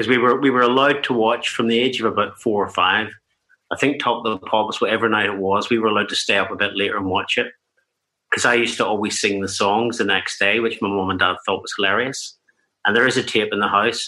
because 0.00 0.08
we 0.08 0.16
were 0.16 0.40
we 0.40 0.48
were 0.48 0.62
allowed 0.62 1.04
to 1.04 1.12
watch 1.12 1.50
from 1.50 1.68
the 1.68 1.78
age 1.78 2.00
of 2.00 2.10
about 2.10 2.40
four 2.40 2.64
or 2.64 2.70
five. 2.70 3.08
I 3.70 3.76
think 3.76 4.00
Top 4.00 4.24
of 4.24 4.40
the 4.40 4.46
Pops, 4.46 4.80
whatever 4.80 5.10
night 5.10 5.26
it 5.26 5.36
was, 5.36 5.68
we 5.68 5.78
were 5.78 5.88
allowed 5.88 6.08
to 6.08 6.16
stay 6.16 6.38
up 6.38 6.50
a 6.50 6.56
bit 6.56 6.74
later 6.74 6.96
and 6.96 7.04
watch 7.04 7.36
it 7.36 7.48
because 8.30 8.46
I 8.46 8.54
used 8.54 8.78
to 8.78 8.86
always 8.86 9.20
sing 9.20 9.42
the 9.42 9.48
songs 9.48 9.98
the 9.98 10.04
next 10.04 10.38
day, 10.38 10.58
which 10.58 10.80
my 10.80 10.88
mum 10.88 11.10
and 11.10 11.18
dad 11.18 11.36
thought 11.44 11.60
was 11.60 11.74
hilarious. 11.76 12.38
And 12.86 12.96
there 12.96 13.06
is 13.06 13.18
a 13.18 13.22
tape 13.22 13.52
in 13.52 13.60
the 13.60 13.68
house 13.68 14.06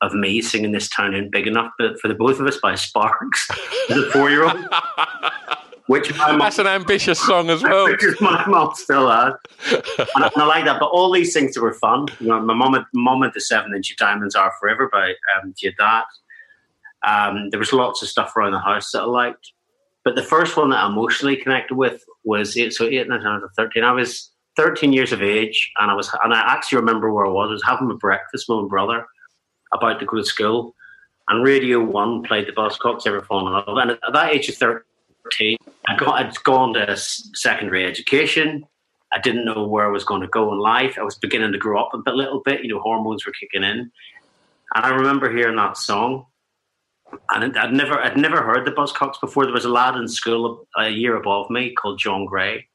of 0.00 0.12
me 0.12 0.42
singing 0.42 0.72
"This 0.72 0.88
Town 0.88 1.14
Ain't 1.14 1.30
Big 1.30 1.46
Enough" 1.46 1.70
for 2.00 2.08
the 2.08 2.14
both 2.14 2.40
of 2.40 2.46
us 2.48 2.56
by 2.56 2.74
Sparks, 2.74 3.46
the 3.88 4.10
four-year-old. 4.12 4.58
Which 5.92 6.16
my 6.16 6.30
mom, 6.30 6.38
that's 6.38 6.58
an 6.58 6.66
ambitious 6.66 7.20
song 7.20 7.50
as 7.50 7.62
well. 7.62 7.84
Which 7.90 8.18
my 8.18 8.46
mom 8.46 8.74
still 8.74 9.10
has, 9.10 9.34
and, 9.70 10.24
I 10.24 10.46
like 10.46 10.64
that. 10.64 10.80
But 10.80 10.86
all 10.86 11.12
these 11.12 11.34
things 11.34 11.52
that 11.52 11.60
were 11.60 11.74
fun. 11.74 12.06
You 12.18 12.28
know, 12.28 12.40
my 12.40 12.54
mom, 12.54 12.86
mom 12.94 13.22
at 13.24 13.34
the 13.34 13.42
seven-inch 13.42 13.94
diamonds 13.98 14.34
are 14.34 14.54
forever 14.58 14.88
by 14.90 15.12
um, 15.36 15.52
Dad. 15.78 16.04
Um, 17.06 17.50
there 17.50 17.58
was 17.58 17.74
lots 17.74 18.00
of 18.00 18.08
stuff 18.08 18.34
around 18.34 18.52
the 18.52 18.60
house 18.60 18.90
that 18.92 19.02
I 19.02 19.04
liked. 19.04 19.52
But 20.02 20.16
the 20.16 20.22
first 20.22 20.56
one 20.56 20.70
that 20.70 20.82
I 20.82 20.86
emotionally 20.86 21.36
connected 21.36 21.74
with 21.74 22.02
was 22.24 22.56
eight, 22.56 22.72
so 22.72 22.86
eight, 22.86 23.06
nine, 23.06 23.20
ten, 23.20 23.42
thirteen. 23.54 23.84
I 23.84 23.92
was 23.92 24.30
thirteen 24.56 24.94
years 24.94 25.12
of 25.12 25.22
age, 25.22 25.70
and 25.78 25.90
I 25.90 25.94
was, 25.94 26.10
and 26.24 26.32
I 26.32 26.40
actually 26.40 26.78
remember 26.78 27.12
where 27.12 27.26
I 27.26 27.30
was. 27.30 27.50
I 27.50 27.52
was 27.52 27.64
having 27.64 27.88
my 27.88 27.96
breakfast 27.96 28.46
with 28.48 28.62
my 28.62 28.68
brother, 28.68 29.06
about 29.74 30.00
to 30.00 30.06
go 30.06 30.16
to 30.16 30.24
school, 30.24 30.74
and 31.28 31.44
Radio 31.44 31.84
One 31.84 32.22
played 32.22 32.48
the 32.48 32.52
Buzzcocks 32.52 33.06
Ever 33.06 33.20
Fallen 33.20 33.48
in 33.48 33.52
Love. 33.52 33.76
And 33.76 33.90
at 33.90 34.12
that 34.14 34.34
age 34.34 34.48
of 34.48 34.56
thirteen, 34.56 35.58
I 35.88 35.96
got, 35.96 36.20
I'd 36.20 36.44
gone 36.44 36.74
to 36.74 36.96
secondary 36.96 37.84
education. 37.84 38.64
I 39.12 39.20
didn't 39.20 39.44
know 39.44 39.66
where 39.66 39.86
I 39.86 39.90
was 39.90 40.04
going 40.04 40.22
to 40.22 40.28
go 40.28 40.52
in 40.52 40.58
life. 40.58 40.96
I 40.98 41.02
was 41.02 41.16
beginning 41.16 41.52
to 41.52 41.58
grow 41.58 41.82
up 41.82 41.90
a 41.92 41.98
bit, 41.98 42.14
little 42.14 42.40
bit. 42.40 42.62
You 42.62 42.74
know, 42.74 42.80
hormones 42.80 43.26
were 43.26 43.32
kicking 43.32 43.62
in, 43.62 43.90
and 44.74 44.84
I 44.84 44.90
remember 44.90 45.30
hearing 45.30 45.56
that 45.56 45.76
song 45.76 46.26
and 47.30 47.56
I'd 47.56 47.72
never 47.72 48.00
I'd 48.00 48.16
never 48.16 48.42
heard 48.42 48.66
the 48.66 48.72
Buzzcocks 48.72 49.20
before. 49.20 49.44
There 49.44 49.52
was 49.52 49.64
a 49.64 49.70
lad 49.70 49.96
in 49.96 50.08
school 50.08 50.66
a 50.76 50.88
year 50.88 51.16
above 51.16 51.50
me 51.50 51.74
called 51.74 51.98
John 51.98 52.24
Gray, 52.24 52.66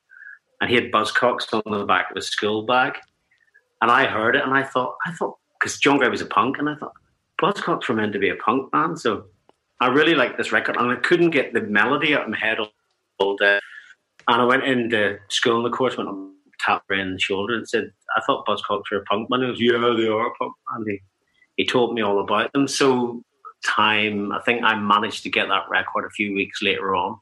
and 0.62 0.70
he 0.70 0.76
had 0.76 0.92
Buzzcocks 0.92 1.54
on 1.54 1.78
the 1.78 1.86
back 1.86 2.10
of 2.10 2.16
his 2.16 2.30
school 2.30 2.66
bag, 2.66 2.94
and 3.82 3.92
I 3.92 4.06
heard 4.06 4.36
it 4.36 4.44
and 4.44 4.54
I 4.54 4.64
thought 4.64 4.96
I 5.06 5.14
thought 5.14 5.38
because 5.60 5.80
John 5.80 5.98
Gray 5.98 6.10
was 6.10 6.22
a 6.22 6.26
punk 6.26 6.58
and 6.60 6.70
I 6.70 6.76
thought 6.76 6.94
Buzzcocks 7.42 7.88
were 7.88 7.96
meant 7.96 8.14
to 8.14 8.20
be 8.20 8.30
a 8.30 8.36
punk 8.36 8.72
band, 8.72 9.00
so 9.00 9.26
I 9.80 9.88
really 9.88 10.16
liked 10.16 10.38
this 10.38 10.52
record 10.52 10.78
and 10.78 10.92
I 10.92 10.96
couldn't 10.96 11.32
get 11.32 11.54
the 11.54 11.62
melody 11.62 12.16
out 12.16 12.24
of 12.24 12.30
my 12.30 12.38
head 12.38 12.60
all, 13.19 13.29
all 13.29 13.36
day. 13.38 13.59
And 14.27 14.41
I 14.41 14.45
went 14.45 14.63
into 14.63 15.17
school 15.29 15.57
and 15.57 15.65
the 15.65 15.75
course 15.75 15.97
went 15.97 16.09
and 16.09 16.33
tapped 16.59 16.86
Ray 16.89 17.01
on 17.01 17.13
the 17.13 17.19
shoulder 17.19 17.55
and 17.55 17.67
said, 17.67 17.91
"I 18.15 18.21
thought 18.21 18.45
Buzzcocks 18.45 18.83
were 18.91 18.97
a 18.97 19.03
punk 19.03 19.29
band." 19.29 19.43
He 19.43 19.50
goes, 19.50 19.62
"Yeah, 19.62 19.93
they 19.95 20.07
are 20.07 20.27
a 20.27 20.36
punk 20.36 20.53
band." 20.69 20.86
He, 20.88 20.99
he 21.56 21.65
told 21.65 21.93
me 21.93 22.01
all 22.01 22.19
about 22.19 22.51
them. 22.53 22.67
So 22.67 23.23
time. 23.65 24.32
I 24.32 24.39
think 24.41 24.63
I 24.63 24.75
managed 24.75 25.23
to 25.23 25.30
get 25.30 25.47
that 25.47 25.69
record 25.69 26.06
a 26.06 26.10
few 26.10 26.34
weeks 26.34 26.62
later 26.62 26.95
on. 26.95 27.19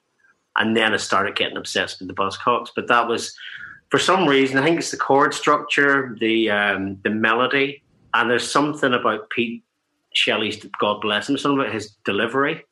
And 0.58 0.76
then 0.76 0.94
I 0.94 0.98
started 0.98 1.36
getting 1.36 1.58
obsessed 1.58 2.00
with 2.00 2.08
the 2.08 2.14
Buzzcocks. 2.14 2.70
But 2.76 2.88
that 2.88 3.08
was, 3.08 3.36
for 3.90 4.00
some 4.00 4.28
reason, 4.28 4.58
I 4.58 4.64
think 4.64 4.80
it's 4.80 4.92
the 4.92 4.98
chord 4.98 5.34
structure, 5.34 6.16
the 6.20 6.50
um, 6.50 6.98
the 7.04 7.10
melody, 7.10 7.84
and 8.14 8.30
there's 8.30 8.50
something 8.50 8.94
about 8.94 9.30
Pete 9.30 9.64
Shelley's 10.14 10.64
God 10.80 11.02
bless 11.02 11.30
him, 11.30 11.38
something 11.38 11.60
about 11.60 11.74
his 11.74 11.92
delivery 12.06 12.64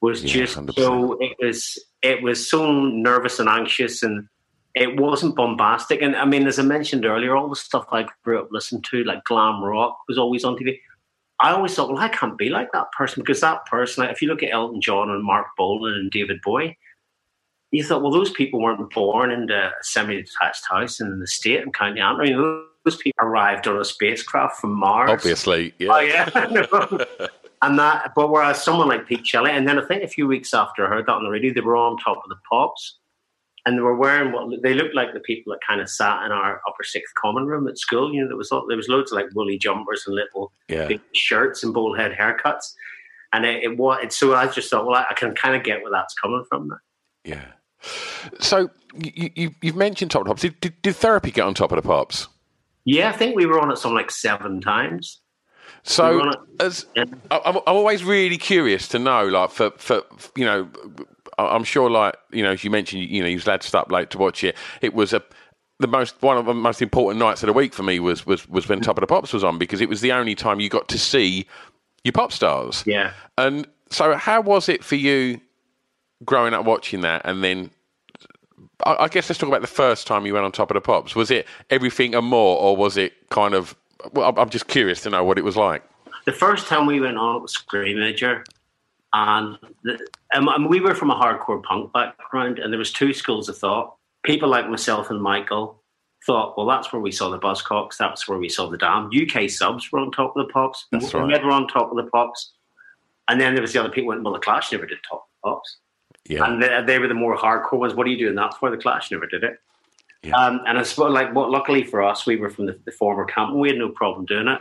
was 0.00 0.22
yeah, 0.22 0.32
just 0.44 0.56
100%. 0.56 0.74
so 0.74 1.18
it 1.20 1.36
was 1.40 1.76
it 2.02 2.22
was 2.22 2.48
so 2.48 2.72
nervous 2.72 3.38
and 3.38 3.48
anxious 3.48 4.02
and 4.02 4.28
it 4.74 5.00
wasn't 5.00 5.34
bombastic. 5.34 6.02
And 6.02 6.14
I 6.14 6.24
mean, 6.24 6.46
as 6.46 6.58
I 6.58 6.62
mentioned 6.62 7.04
earlier, 7.04 7.36
all 7.36 7.48
the 7.48 7.56
stuff 7.56 7.86
I 7.90 8.06
grew 8.22 8.40
up 8.40 8.48
listening 8.50 8.82
to, 8.90 9.04
like 9.04 9.24
glam 9.24 9.62
rock, 9.62 9.98
was 10.06 10.18
always 10.18 10.44
on 10.44 10.56
TV. 10.56 10.78
I 11.40 11.50
always 11.50 11.74
thought, 11.74 11.88
well, 11.88 11.98
I 11.98 12.08
can't 12.08 12.36
be 12.36 12.48
like 12.48 12.72
that 12.72 12.90
person 12.92 13.22
because 13.22 13.40
that 13.40 13.64
person, 13.66 14.04
like, 14.04 14.12
if 14.12 14.20
you 14.20 14.28
look 14.28 14.42
at 14.42 14.50
Elton 14.50 14.80
John 14.80 15.10
and 15.10 15.22
Marc 15.22 15.46
Bolan 15.56 15.94
and 15.94 16.10
David 16.10 16.40
Bowie, 16.42 16.76
you 17.70 17.84
thought, 17.84 18.02
well, 18.02 18.10
those 18.10 18.30
people 18.30 18.60
weren't 18.60 18.92
born 18.92 19.30
in 19.30 19.50
a 19.50 19.70
semi-detached 19.82 20.64
house 20.68 21.00
in 21.00 21.20
the 21.20 21.26
state 21.26 21.62
in 21.62 21.70
County 21.70 22.00
Antrim. 22.00 22.66
those 22.84 22.96
people 22.96 23.26
arrived 23.26 23.68
on 23.68 23.78
a 23.78 23.84
spacecraft 23.84 24.60
from 24.60 24.74
Mars. 24.74 25.10
Obviously, 25.10 25.74
yeah. 25.78 25.88
Oh, 25.92 25.98
yeah. 26.00 27.26
and 27.62 27.78
that, 27.78 28.12
but 28.14 28.30
whereas 28.30 28.62
someone 28.62 28.88
like 28.88 29.06
Pete 29.06 29.26
Shelley, 29.26 29.50
and 29.50 29.66
then 29.66 29.78
I 29.78 29.84
think 29.84 30.02
a 30.02 30.08
few 30.08 30.26
weeks 30.26 30.54
after 30.54 30.86
I 30.86 30.88
heard 30.88 31.06
that 31.06 31.12
on 31.12 31.24
the 31.24 31.30
radio, 31.30 31.52
they 31.52 31.60
were 31.60 31.76
on 31.76 31.96
top 31.98 32.18
of 32.18 32.28
the 32.28 32.36
pops 32.50 32.98
and 33.68 33.76
they 33.76 33.82
were 33.82 33.96
wearing 33.96 34.32
what 34.32 34.62
they 34.62 34.72
looked 34.72 34.94
like 34.94 35.12
the 35.12 35.20
people 35.20 35.52
that 35.52 35.60
kind 35.66 35.80
of 35.80 35.90
sat 35.90 36.24
in 36.24 36.32
our 36.32 36.62
upper 36.66 36.82
sixth 36.82 37.12
common 37.14 37.44
room 37.46 37.68
at 37.68 37.78
school. 37.78 38.14
You 38.14 38.22
know, 38.22 38.28
there 38.28 38.36
was 38.36 38.48
there 38.48 38.76
was 38.76 38.88
loads 38.88 39.12
of 39.12 39.16
like 39.16 39.26
woolly 39.34 39.58
jumpers 39.58 40.04
and 40.06 40.16
little 40.16 40.52
yeah. 40.68 40.86
big 40.86 41.00
shirts 41.14 41.62
and 41.62 41.74
bowl 41.74 41.94
head 41.94 42.12
haircuts, 42.12 42.72
and 43.32 43.44
it, 43.44 43.62
it 43.62 43.76
was 43.76 44.16
so 44.16 44.34
I 44.34 44.46
just 44.46 44.70
thought, 44.70 44.86
well, 44.86 44.96
I, 44.96 45.06
I 45.10 45.14
can 45.14 45.34
kind 45.34 45.54
of 45.54 45.64
get 45.64 45.82
where 45.82 45.92
that's 45.92 46.14
coming 46.14 46.44
from. 46.48 46.70
Yeah. 47.24 47.44
So 48.40 48.70
you, 48.94 49.30
you 49.34 49.70
have 49.70 49.76
mentioned 49.76 50.10
top 50.10 50.22
of 50.22 50.26
the 50.26 50.30
pops. 50.30 50.42
Did, 50.42 50.60
did, 50.60 50.82
did 50.82 50.96
therapy 50.96 51.30
get 51.30 51.44
on 51.44 51.54
top 51.54 51.70
of 51.70 51.76
the 51.76 51.86
pops? 51.86 52.26
Yeah, 52.84 53.10
I 53.10 53.12
think 53.12 53.36
we 53.36 53.44
were 53.44 53.60
on 53.60 53.70
it 53.70 53.76
some 53.76 53.92
like 53.92 54.10
seven 54.10 54.62
times. 54.62 55.20
So, 55.82 56.30
as. 56.60 56.86
I'm, 56.96 57.08
I'm 57.30 57.60
always 57.66 58.04
really 58.04 58.38
curious 58.38 58.88
to 58.88 58.98
know, 58.98 59.26
like 59.26 59.50
for 59.50 59.70
for 59.72 60.02
you 60.36 60.44
know 60.44 60.68
I'm 61.38 61.64
sure, 61.64 61.88
like 61.88 62.16
you 62.32 62.42
know, 62.42 62.52
as 62.52 62.64
you 62.64 62.70
mentioned, 62.70 63.08
you 63.08 63.22
know, 63.22 63.28
you 63.28 63.36
was 63.36 63.64
stay 63.64 63.78
up 63.78 63.92
late 63.92 64.10
to 64.10 64.18
watch 64.18 64.42
it. 64.42 64.56
It 64.80 64.94
was 64.94 65.12
a 65.12 65.22
the 65.80 65.86
most 65.86 66.20
one 66.22 66.36
of 66.36 66.46
the 66.46 66.54
most 66.54 66.82
important 66.82 67.20
nights 67.20 67.42
of 67.42 67.46
the 67.46 67.52
week 67.52 67.72
for 67.72 67.84
me 67.84 68.00
was 68.00 68.26
was 68.26 68.48
was 68.48 68.68
when 68.68 68.80
Top 68.80 68.98
of 68.98 69.02
the 69.02 69.06
Pops 69.06 69.32
was 69.32 69.44
on 69.44 69.58
because 69.58 69.80
it 69.80 69.88
was 69.88 70.00
the 70.00 70.12
only 70.12 70.34
time 70.34 70.58
you 70.58 70.68
got 70.68 70.88
to 70.88 70.98
see 70.98 71.46
your 72.04 72.12
pop 72.12 72.32
stars. 72.32 72.82
Yeah. 72.86 73.12
And 73.36 73.66
so, 73.90 74.16
how 74.16 74.40
was 74.40 74.68
it 74.68 74.82
for 74.82 74.96
you 74.96 75.40
growing 76.24 76.54
up 76.54 76.64
watching 76.64 77.02
that, 77.02 77.22
and 77.24 77.42
then? 77.44 77.70
I, 78.84 79.04
I 79.04 79.08
guess 79.08 79.28
let's 79.28 79.38
talk 79.38 79.48
about 79.48 79.60
the 79.60 79.66
first 79.68 80.06
time 80.06 80.26
you 80.26 80.34
went 80.34 80.44
on 80.44 80.52
Top 80.52 80.70
of 80.70 80.74
the 80.74 80.80
Pops. 80.80 81.14
Was 81.14 81.30
it 81.30 81.46
everything 81.70 82.14
and 82.14 82.26
more, 82.26 82.58
or 82.58 82.76
was 82.76 82.96
it 82.96 83.12
kind 83.30 83.54
of? 83.54 83.76
Well, 84.12 84.34
I'm 84.36 84.50
just 84.50 84.68
curious 84.68 85.00
to 85.02 85.10
know 85.10 85.24
what 85.24 85.38
it 85.38 85.44
was 85.44 85.56
like. 85.56 85.82
The 86.26 86.32
first 86.32 86.66
time 86.66 86.86
we 86.86 87.00
went 87.00 87.16
on, 87.16 87.36
it 87.36 87.42
was 87.42 87.54
Screamager. 87.54 88.44
And 89.12 89.58
the, 89.84 89.98
um, 90.34 90.68
we 90.68 90.80
were 90.80 90.94
from 90.94 91.10
a 91.10 91.14
hardcore 91.14 91.62
punk 91.62 91.92
background, 91.92 92.58
and 92.58 92.72
there 92.72 92.78
was 92.78 92.92
two 92.92 93.12
schools 93.12 93.48
of 93.48 93.56
thought. 93.56 93.96
People 94.22 94.48
like 94.48 94.68
myself 94.68 95.10
and 95.10 95.22
Michael 95.22 95.82
thought, 96.26 96.56
well, 96.56 96.66
that's 96.66 96.92
where 96.92 97.00
we 97.00 97.12
saw 97.12 97.30
the 97.30 97.38
Buzzcocks. 97.38 97.96
That's 97.96 98.28
where 98.28 98.38
we 98.38 98.48
saw 98.48 98.68
the 98.68 98.76
Dam. 98.76 99.10
UK 99.14 99.48
subs 99.48 99.90
were 99.90 100.00
on 100.00 100.10
top 100.10 100.36
of 100.36 100.46
the 100.46 100.52
pops. 100.52 100.86
That's 100.92 101.14
right. 101.14 101.26
Red 101.28 101.44
were 101.44 101.52
on 101.52 101.68
top 101.68 101.90
of 101.90 101.96
the 101.96 102.10
pops. 102.10 102.52
And 103.28 103.40
then 103.40 103.54
there 103.54 103.62
was 103.62 103.72
the 103.72 103.80
other 103.80 103.90
people 103.90 104.08
went, 104.08 104.22
well, 104.22 104.32
the 104.32 104.40
Clash 104.40 104.72
never 104.72 104.86
did 104.86 104.98
top 105.08 105.20
of 105.22 105.26
the 105.42 105.50
pops. 105.50 105.76
Yeah. 106.28 106.44
And 106.44 106.62
they, 106.62 106.82
they, 106.86 106.98
were 106.98 107.08
the 107.08 107.14
more 107.14 107.36
hardcore 107.36 107.78
ones. 107.78 107.94
What 107.94 108.06
are 108.06 108.10
you 108.10 108.18
doing 108.18 108.34
that 108.34 108.54
for? 108.54 108.70
The 108.70 108.76
Clash 108.76 109.10
never 109.10 109.26
did 109.26 109.44
it. 109.44 109.58
Yeah. 110.22 110.36
Um, 110.36 110.60
and 110.66 110.78
I 110.78 110.82
suppose, 110.82 111.12
like, 111.12 111.34
well, 111.34 111.50
luckily 111.50 111.84
for 111.84 112.02
us, 112.02 112.26
we 112.26 112.36
were 112.36 112.50
from 112.50 112.66
the, 112.66 112.78
the 112.84 112.90
former 112.90 113.24
camp, 113.24 113.50
and 113.50 113.60
we 113.60 113.68
had 113.68 113.78
no 113.78 113.88
problem 113.90 114.26
doing 114.26 114.48
it. 114.48 114.60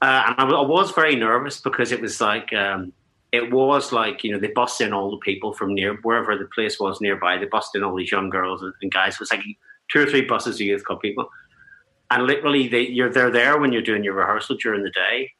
Uh, 0.00 0.22
and 0.26 0.34
I, 0.38 0.44
I, 0.44 0.66
was 0.66 0.90
very 0.92 1.16
nervous 1.16 1.60
because 1.60 1.92
it 1.92 2.00
was 2.00 2.20
like 2.20 2.52
um, 2.52 2.92
it 3.32 3.52
was 3.52 3.92
like 3.92 4.24
you 4.24 4.32
know 4.32 4.38
they 4.38 4.48
bust 4.48 4.80
in 4.80 4.92
all 4.92 5.10
the 5.10 5.16
people 5.18 5.52
from 5.52 5.74
near 5.74 5.96
wherever 6.02 6.36
the 6.36 6.46
place 6.46 6.78
was 6.80 7.00
nearby. 7.00 7.36
They 7.36 7.46
bust 7.46 7.74
in 7.74 7.84
all 7.84 7.96
these 7.96 8.10
young 8.10 8.30
girls 8.30 8.62
and, 8.62 8.72
and 8.82 8.92
guys. 8.92 9.14
It 9.14 9.20
was 9.20 9.32
like 9.32 9.42
two 9.90 10.00
or 10.00 10.06
three 10.06 10.22
buses 10.22 10.56
of 10.56 10.60
youth 10.60 10.84
club 10.84 11.00
people, 11.00 11.28
and 12.10 12.26
literally 12.26 12.68
they 12.68 12.82
you're 12.82 13.10
they're 13.10 13.30
there 13.30 13.58
when 13.58 13.72
you're 13.72 13.82
doing 13.82 14.04
your 14.04 14.14
rehearsal 14.14 14.56
during 14.56 14.82
the 14.82 14.90
day, 14.90 15.30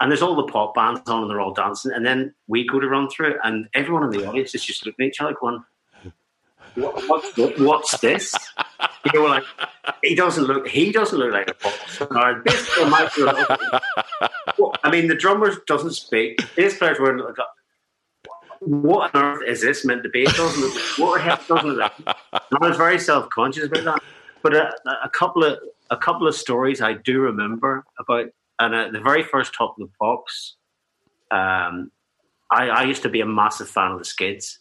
and 0.00 0.10
there's 0.10 0.22
all 0.22 0.36
the 0.36 0.50
pop 0.52 0.74
bands 0.74 1.08
on 1.08 1.22
and 1.22 1.30
they're 1.30 1.40
all 1.40 1.54
dancing, 1.54 1.92
and 1.92 2.04
then 2.04 2.34
we 2.46 2.66
go 2.66 2.80
to 2.80 2.88
run 2.88 3.08
through 3.08 3.34
and 3.44 3.68
everyone 3.74 4.04
in 4.04 4.10
the 4.10 4.26
audience 4.26 4.54
is 4.54 4.64
just 4.64 4.84
looking 4.86 5.06
at 5.06 5.08
each 5.08 5.20
other 5.20 5.34
going, 5.40 5.62
what, 6.74 7.08
what's, 7.08 7.58
what's 7.58 7.98
this? 8.00 8.34
You 9.04 9.18
know, 9.18 9.26
like 9.28 9.44
he 10.02 10.14
doesn't 10.14 10.44
look. 10.44 10.68
He 10.68 10.92
doesn't 10.92 11.18
look 11.18 11.32
like 11.32 11.50
a 11.50 11.54
pop 11.54 11.72
star. 11.88 12.40
Basically, 12.40 12.90
Michael. 12.90 13.32
well, 14.58 14.74
I 14.84 14.90
mean, 14.90 15.08
the 15.08 15.14
drummer 15.14 15.52
doesn't 15.66 15.92
speak. 15.92 16.38
Bass 16.54 16.76
players 16.76 16.98
were 16.98 17.18
like, 17.18 17.34
"What 18.60 19.14
on 19.14 19.22
earth 19.22 19.42
is 19.48 19.62
this 19.62 19.86
meant 19.86 20.02
to 20.02 20.10
be?" 20.10 20.24
It 20.24 20.34
doesn't 20.34 20.60
look. 20.60 20.74
What 20.98 21.16
the 21.16 21.22
hell 21.22 21.40
doesn't 21.48 21.70
look? 21.70 21.92
Like? 22.06 22.16
And 22.32 22.58
I 22.62 22.68
was 22.68 22.76
very 22.76 22.98
self 22.98 23.30
conscious 23.30 23.64
about 23.64 23.84
that. 23.84 24.02
But 24.42 24.54
a, 24.54 24.70
a 25.02 25.08
couple 25.08 25.44
of 25.44 25.58
a 25.90 25.96
couple 25.96 26.28
of 26.28 26.34
stories 26.34 26.82
I 26.82 26.92
do 26.92 27.20
remember 27.20 27.84
about, 27.98 28.26
and 28.58 28.74
uh, 28.74 28.90
the 28.92 29.00
very 29.00 29.22
first 29.22 29.54
Top 29.54 29.76
of 29.78 29.88
the 29.88 29.92
Pops. 29.98 30.56
Um, 31.30 31.90
I, 32.50 32.68
I 32.68 32.82
used 32.82 33.02
to 33.02 33.08
be 33.08 33.22
a 33.22 33.26
massive 33.26 33.68
fan 33.68 33.92
of 33.92 33.98
the 33.98 34.04
Skids 34.04 34.58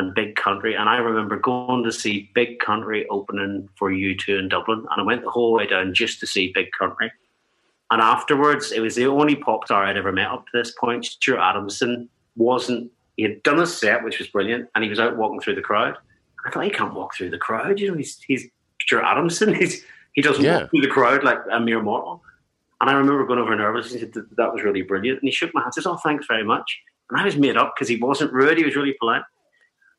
and 0.00 0.14
Big 0.14 0.34
Country. 0.36 0.74
And 0.74 0.88
I 0.88 0.96
remember 0.96 1.36
going 1.38 1.84
to 1.84 1.92
see 1.92 2.30
Big 2.34 2.58
Country 2.58 3.06
opening 3.08 3.68
for 3.76 3.90
U2 3.90 4.38
in 4.40 4.48
Dublin. 4.48 4.86
And 4.90 5.00
I 5.00 5.04
went 5.04 5.22
the 5.22 5.30
whole 5.30 5.52
way 5.52 5.66
down 5.66 5.92
just 5.94 6.18
to 6.20 6.26
see 6.26 6.52
Big 6.54 6.68
Country. 6.78 7.12
And 7.92 8.00
afterwards, 8.00 8.72
it 8.72 8.80
was 8.80 8.94
the 8.94 9.06
only 9.06 9.36
pop 9.36 9.66
star 9.66 9.84
I'd 9.84 9.96
ever 9.96 10.12
met 10.12 10.28
up 10.30 10.46
to 10.46 10.50
this 10.58 10.72
point. 10.72 11.04
Stuart 11.04 11.40
Adamson 11.40 12.08
wasn't, 12.36 12.90
he 13.16 13.24
had 13.24 13.42
done 13.42 13.60
a 13.60 13.66
set, 13.66 14.02
which 14.04 14.18
was 14.18 14.28
brilliant, 14.28 14.68
and 14.74 14.82
he 14.84 14.90
was 14.90 15.00
out 15.00 15.16
walking 15.16 15.40
through 15.40 15.56
the 15.56 15.60
crowd. 15.60 15.96
I 16.46 16.50
thought, 16.50 16.64
he 16.64 16.70
can't 16.70 16.94
walk 16.94 17.14
through 17.14 17.30
the 17.30 17.38
crowd. 17.38 17.78
You 17.80 17.90
know, 17.90 17.96
he's, 17.98 18.18
he's 18.26 18.46
Stuart 18.80 19.04
Adamson. 19.04 19.54
He's, 19.60 19.84
he 20.14 20.22
doesn't 20.22 20.42
Yeah. 20.44 20.62
walk 20.62 20.70
through 20.70 20.80
the 20.80 20.88
crowd 20.88 21.22
like 21.22 21.38
a 21.52 21.60
mere 21.60 21.82
mortal. 21.82 22.22
And 22.80 22.88
I 22.88 22.94
remember 22.94 23.26
going 23.26 23.38
over 23.38 23.54
nervous. 23.54 23.92
He 23.92 23.98
said, 23.98 24.12
that, 24.14 24.36
that 24.36 24.52
was 24.54 24.62
really 24.62 24.82
brilliant. 24.82 25.20
And 25.20 25.28
he 25.28 25.32
shook 25.32 25.52
my 25.52 25.60
hand 25.60 25.72
and 25.76 25.82
said, 25.84 25.90
oh, 25.90 25.98
thanks 25.98 26.26
very 26.26 26.42
much. 26.44 26.80
And 27.10 27.20
I 27.20 27.24
was 27.24 27.36
made 27.36 27.56
up 27.56 27.74
because 27.76 27.88
he 27.88 27.96
wasn't 27.96 28.32
rude. 28.32 28.56
He 28.56 28.64
was 28.64 28.74
really 28.74 28.94
polite. 28.98 29.22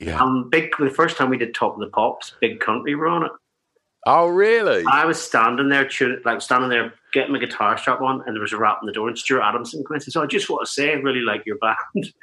Yeah. 0.02 0.20
Um, 0.20 0.50
big 0.50 0.72
the 0.80 0.90
first 0.90 1.16
time 1.16 1.30
we 1.30 1.38
did 1.38 1.54
Top 1.54 1.76
of 1.76 1.80
the 1.80 1.88
Pops, 1.88 2.34
Big 2.42 2.60
Country 2.60 2.96
were 2.96 3.08
on 3.08 3.26
it. 3.26 3.32
Oh, 4.08 4.28
really? 4.28 4.84
I 4.92 5.06
was 5.06 5.22
standing 5.22 5.70
there, 5.70 5.88
tune- 5.88 6.22
like 6.26 6.42
standing 6.42 6.70
there, 6.70 6.92
getting 7.14 7.34
my 7.34 7.40
guitar 7.40 7.78
strap 7.78 8.02
on, 8.02 8.24
and 8.26 8.36
there 8.36 8.42
was 8.42 8.52
a 8.52 8.58
rap 8.58 8.80
on 8.82 8.88
the 8.88 8.94
door, 8.94 9.08
and 9.08 9.18
Stuart 9.18 9.44
Adamson 9.44 9.82
came 9.82 9.88
in 9.92 9.96
and 9.96 10.04
said, 10.04 10.14
"So 10.14 10.24
I 10.24 10.26
just 10.26 10.50
want 10.50 10.66
to 10.66 10.72
say, 10.72 10.92
I 10.92 10.96
really 10.96 11.22
like 11.22 11.46
your 11.46 11.58
band." 11.60 11.78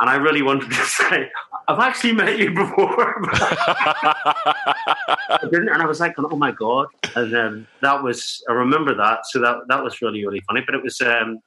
And 0.00 0.10
I 0.10 0.16
really 0.16 0.42
wanted 0.42 0.70
to 0.70 0.74
say, 0.84 1.30
I've 1.68 1.78
actually 1.78 2.14
met 2.14 2.36
you 2.36 2.52
before. 2.52 3.22
I 3.32 5.38
didn't, 5.42 5.68
and 5.68 5.80
I 5.80 5.86
was 5.86 6.00
like, 6.00 6.16
oh 6.18 6.36
my 6.36 6.50
God. 6.50 6.88
And 7.14 7.32
then 7.32 7.68
that 7.80 8.02
was, 8.02 8.42
I 8.48 8.54
remember 8.54 8.92
that. 8.96 9.24
So 9.26 9.40
that, 9.40 9.58
that 9.68 9.84
was 9.84 10.02
really, 10.02 10.26
really 10.26 10.42
funny. 10.48 10.62
But 10.66 10.74
it 10.74 10.82
was, 10.82 11.00
um, 11.00 11.38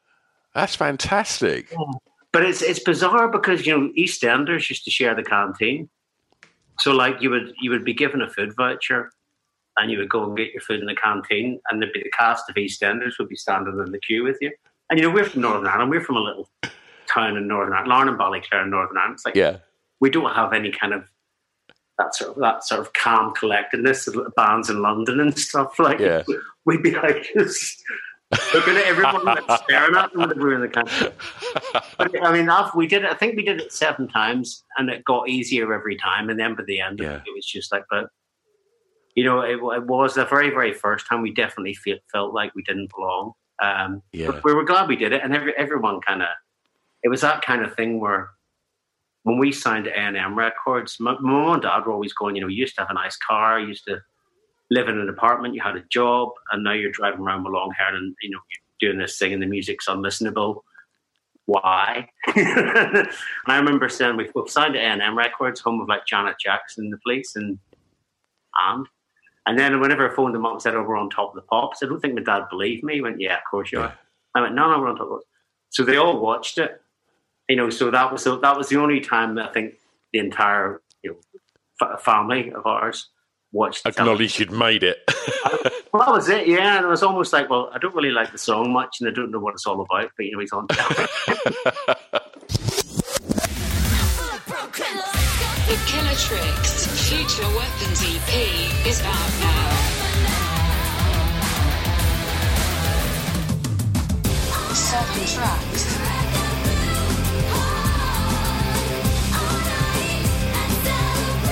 That's 0.54 0.76
fantastic. 0.76 1.74
But 2.38 2.46
it's 2.46 2.62
it's 2.62 2.78
bizarre 2.80 3.28
because 3.28 3.66
you 3.66 3.76
know 3.76 3.92
EastEnders 3.98 4.70
used 4.70 4.86
to 4.86 4.92
share 4.92 5.16
the 5.16 5.24
canteen, 5.24 5.90
so 6.78 6.92
like 6.92 7.20
you 7.20 7.32
would 7.32 7.52
you 7.60 7.72
would 7.72 7.84
be 7.84 7.96
given 7.96 8.22
a 8.22 8.30
food 8.30 8.54
voucher, 8.56 9.10
and 9.78 9.90
you 9.90 9.98
would 9.98 10.08
go 10.08 10.24
and 10.24 10.38
get 10.38 10.52
your 10.54 10.62
food 10.62 10.80
in 10.82 10.86
the 10.86 10.94
canteen, 10.94 11.60
and 11.72 11.82
there'd 11.82 11.94
be 11.94 12.04
the 12.04 12.12
cast 12.12 12.48
of 12.48 12.56
EastEnders 12.56 13.14
would 13.18 13.28
be 13.28 13.36
standing 13.36 13.80
in 13.84 13.92
the 13.92 13.98
queue 14.00 14.24
with 14.24 14.38
you. 14.40 14.52
And 14.92 15.00
you 15.00 15.08
know 15.08 15.12
we're 15.12 15.26
from 15.26 15.42
Northern 15.42 15.66
Ireland, 15.66 15.90
we're 15.90 16.04
from 16.04 16.18
a 16.18 16.20
little 16.22 16.48
town 17.12 17.38
in 17.38 17.48
Northern 17.48 17.74
Ireland, 17.74 17.90
Larne 17.90 18.08
and 18.10 18.20
Ballyclare 18.20 18.62
in 18.66 18.70
Northern 18.70 18.98
Ireland. 19.00 19.16
It's 19.16 19.26
like 19.26 19.34
Yeah. 19.36 19.58
we 20.00 20.12
don't 20.12 20.32
have 20.36 20.54
any 20.54 20.70
kind 20.72 20.94
of 20.94 21.10
that 21.98 22.14
sort 22.14 22.36
of 22.36 22.38
that 22.44 22.64
sort 22.66 22.82
of 22.82 22.94
calm 22.94 23.34
collectedness 23.34 24.08
of 24.08 24.16
bands 24.36 24.70
in 24.70 24.84
London 24.84 25.20
and 25.20 25.36
stuff. 25.40 25.80
Like 25.80 25.98
Yeah. 26.00 26.22
we'd 26.66 26.84
be 26.84 26.92
like 26.92 27.32
just 27.36 27.82
looking 28.54 28.76
at 28.76 28.84
everyone 28.86 29.24
like 29.24 29.44
staring 29.64 29.96
at 29.96 30.12
them 30.12 30.22
when 30.28 30.38
we 30.38 30.44
were 30.44 30.56
in 30.56 30.62
the 30.62 30.68
country. 30.68 31.10
But 31.98 32.26
I 32.26 32.34
mean, 32.34 32.50
I've, 32.50 32.76
we 32.76 32.86
did 32.86 33.04
it. 33.06 33.10
I 33.12 33.14
think 33.14 33.38
we 33.38 33.44
did 33.44 33.62
it 33.62 33.72
seven 33.72 34.08
times, 34.08 34.66
and 34.78 34.90
it 34.90 35.06
got 35.06 35.30
easier 35.30 35.74
every 35.74 35.96
time. 35.96 36.30
And 36.30 36.38
then 36.40 36.56
by 36.56 36.64
the 36.68 36.82
end, 36.82 37.00
Yeah. 37.00 37.16
it, 37.16 37.24
it 37.28 37.34
was 37.34 37.46
just 37.46 37.72
like, 37.72 37.86
but 37.90 38.08
you 39.16 39.24
know, 39.24 39.40
it, 39.42 39.54
it 39.56 39.88
was 39.88 40.16
the 40.16 40.26
very, 40.26 40.50
very 40.50 40.74
first 40.74 41.08
time 41.08 41.22
we 41.22 41.34
definitely 41.34 41.74
feel, 41.74 41.98
felt 42.12 42.34
like 42.34 42.54
we 42.54 42.64
didn't 42.64 42.92
belong. 42.94 43.32
Um, 43.62 44.04
Yeah. 44.12 44.28
but 44.32 44.44
we 44.44 44.54
were 44.54 44.66
glad 44.66 44.90
we 44.90 44.98
did 44.98 45.14
it, 45.14 45.22
and 45.24 45.34
every, 45.34 45.54
everyone 45.58 46.02
kind 46.02 46.22
of. 46.22 46.28
It 47.04 47.10
was 47.10 47.22
that 47.22 47.44
kind 47.44 47.64
of 47.64 47.74
thing 47.76 48.00
where 48.02 48.32
when 49.24 49.38
we 49.38 49.52
signed 49.52 49.88
A&M 49.88 50.38
Records, 50.38 50.98
my, 51.00 51.14
my 51.20 51.32
mom 51.32 51.54
and 51.54 51.62
dad 51.62 51.86
were 51.86 51.94
always 51.94 52.14
going, 52.14 52.36
you 52.36 52.42
know, 52.42 52.48
you 52.48 52.58
used 52.58 52.76
to 52.76 52.82
have 52.82 52.90
a 52.90 52.94
nice 52.94 53.18
car, 53.18 53.60
used 53.60 53.86
to 53.86 54.00
live 54.70 54.88
in 54.90 55.00
an 55.00 55.10
apartment, 55.10 55.56
you 55.56 55.62
had 55.62 55.76
a 55.76 55.84
job, 55.90 56.30
and 56.52 56.64
now 56.64 56.74
you're 56.74 56.92
driving 56.92 57.22
around 57.22 57.44
with 57.44 57.54
long 57.54 57.72
hair 57.78 57.96
and, 57.96 58.16
you 58.22 58.30
know, 58.30 58.40
you're 58.80 58.92
doing 58.92 59.00
this 59.00 59.18
thing 59.18 59.34
and 59.34 59.42
the 59.42 59.48
music's 59.48 59.88
unlistenable. 59.88 60.62
Why? 61.46 62.10
and 62.36 63.08
I 63.48 63.58
remember 63.58 63.88
saying, 63.88 64.18
we've, 64.18 64.32
we've 64.36 64.50
signed 64.50 64.74
to 64.74 64.80
A&M 64.80 65.18
Records, 65.18 65.62
home 65.62 65.80
of 65.80 65.88
like 65.88 66.06
Janet 66.06 66.36
Jackson 66.40 66.86
and 66.86 66.94
the 66.94 66.98
police, 66.98 67.36
and 67.36 67.58
and 68.60 68.86
and 69.46 69.58
then 69.58 69.80
whenever 69.80 70.12
I 70.12 70.14
phoned 70.14 70.36
them 70.36 70.46
up 70.46 70.54
and 70.54 70.62
said, 70.62 70.76
oh, 70.76 70.84
we're 70.84 70.98
on 70.98 71.10
top 71.10 71.30
of 71.30 71.36
the 71.36 71.42
pops, 71.44 71.82
I 71.82 71.86
don't 71.86 72.02
think 72.02 72.16
my 72.16 72.22
dad 72.22 72.50
believed 72.50 72.84
me. 72.84 72.96
He 72.96 73.02
went, 73.02 73.22
yeah, 73.22 73.38
of 73.38 73.44
course 73.50 73.72
you 73.72 73.80
are. 73.80 73.98
I 74.36 74.42
went, 74.42 74.56
no, 74.56 74.70
no, 74.70 74.78
we're 74.80 74.90
on 74.90 74.98
top 74.98 75.10
of 75.10 75.20
it. 75.20 75.28
So 75.70 75.86
they 75.86 75.96
all 75.96 76.20
watched 76.20 76.58
it, 76.58 76.82
you 77.48 77.56
know. 77.56 77.70
So 77.70 77.90
that 77.92 78.12
was 78.12 78.24
so 78.24 78.38
that 78.38 78.58
was 78.58 78.68
the 78.68 78.78
only 78.78 79.00
time 79.00 79.36
that 79.36 79.50
I 79.50 79.54
think 79.54 79.76
the 80.12 80.20
entire 80.20 80.82
you 81.02 81.12
know 81.12 81.18
fa- 81.80 81.98
family 81.98 82.52
of 82.52 82.66
ours 82.66 83.10
watched. 83.58 83.84
the 83.84 83.90
Acknowledge 83.90 84.40
you'd 84.40 84.52
made 84.52 84.84
it. 84.84 84.98
television. 85.08 85.72
Well, 85.94 86.06
that 86.06 86.12
was 86.12 86.28
it. 86.30 86.48
Yeah, 86.48 86.76
and 86.78 86.86
it 86.86 86.90
was 86.90 87.02
almost 87.02 87.32
like, 87.34 87.50
well, 87.50 87.72
I 87.74 87.78
don't 87.80 87.96
really 87.96 88.12
like 88.12 88.32
the 88.34 88.38
song 88.38 88.72
much, 88.74 88.98
and 89.00 89.10
I 89.10 89.14
don't 89.14 89.32
know 89.32 89.40
what 89.40 89.54
it's 89.54 89.66
all 89.66 89.80
about, 89.82 90.12
but 90.18 90.26
you 90.26 90.34
know, 90.34 90.40
he's 90.40 90.52
on. 90.52 90.68
The 95.68 95.76
Killer 95.88 96.16
Tricks 96.16 96.88
Future 97.10 97.48
Weapons 97.56 98.02
EP 98.02 98.88
is 98.88 99.02
out 99.02 99.32
now. 99.42 99.68
Seven 104.74 105.26
tracks. 105.26 106.17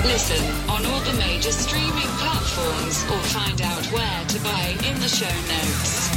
Listen 0.06 0.44
on 0.70 0.86
all 0.86 1.00
the 1.00 1.12
major 1.18 1.52
streaming 1.52 2.10
platforms 2.22 3.04
or 3.10 3.20
find 3.34 3.60
out 3.60 3.84
where 3.92 4.24
to 4.28 4.38
buy 4.40 4.76
in 4.88 5.00
the 5.00 5.08
show 5.08 5.36
notes. 5.52 6.10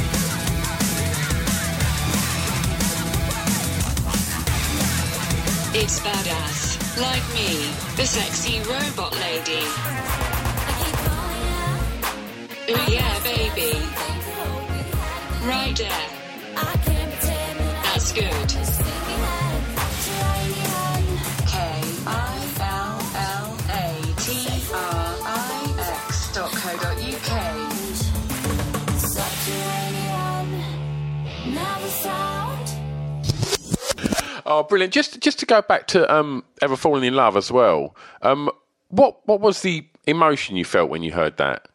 It's 5.74 6.00
badass, 6.00 7.00
like 7.00 7.26
me, 7.34 7.70
the 7.96 8.06
sexy 8.06 8.58
robot 8.60 9.12
lady. 9.18 9.64
Oh 12.72 12.86
yeah, 12.88 13.20
baby. 13.22 13.72
Right 15.46 15.76
there. 15.76 16.20
That's 17.82 18.12
good. 18.12 18.89
Oh, 34.50 34.62
brilliant! 34.64 34.92
Just 34.92 35.20
just 35.20 35.38
to 35.38 35.46
go 35.46 35.62
back 35.62 35.86
to 35.88 36.12
um, 36.14 36.44
ever 36.60 36.76
falling 36.76 37.04
in 37.04 37.14
love 37.14 37.36
as 37.36 37.50
well. 37.50 37.96
Um, 38.22 38.50
what 38.88 39.26
what 39.26 39.40
was 39.40 39.62
the 39.62 39.86
emotion 40.06 40.56
you 40.56 40.64
felt 40.64 40.90
when 40.90 41.02
you 41.02 41.12
heard 41.12 41.36
that? 41.38 41.68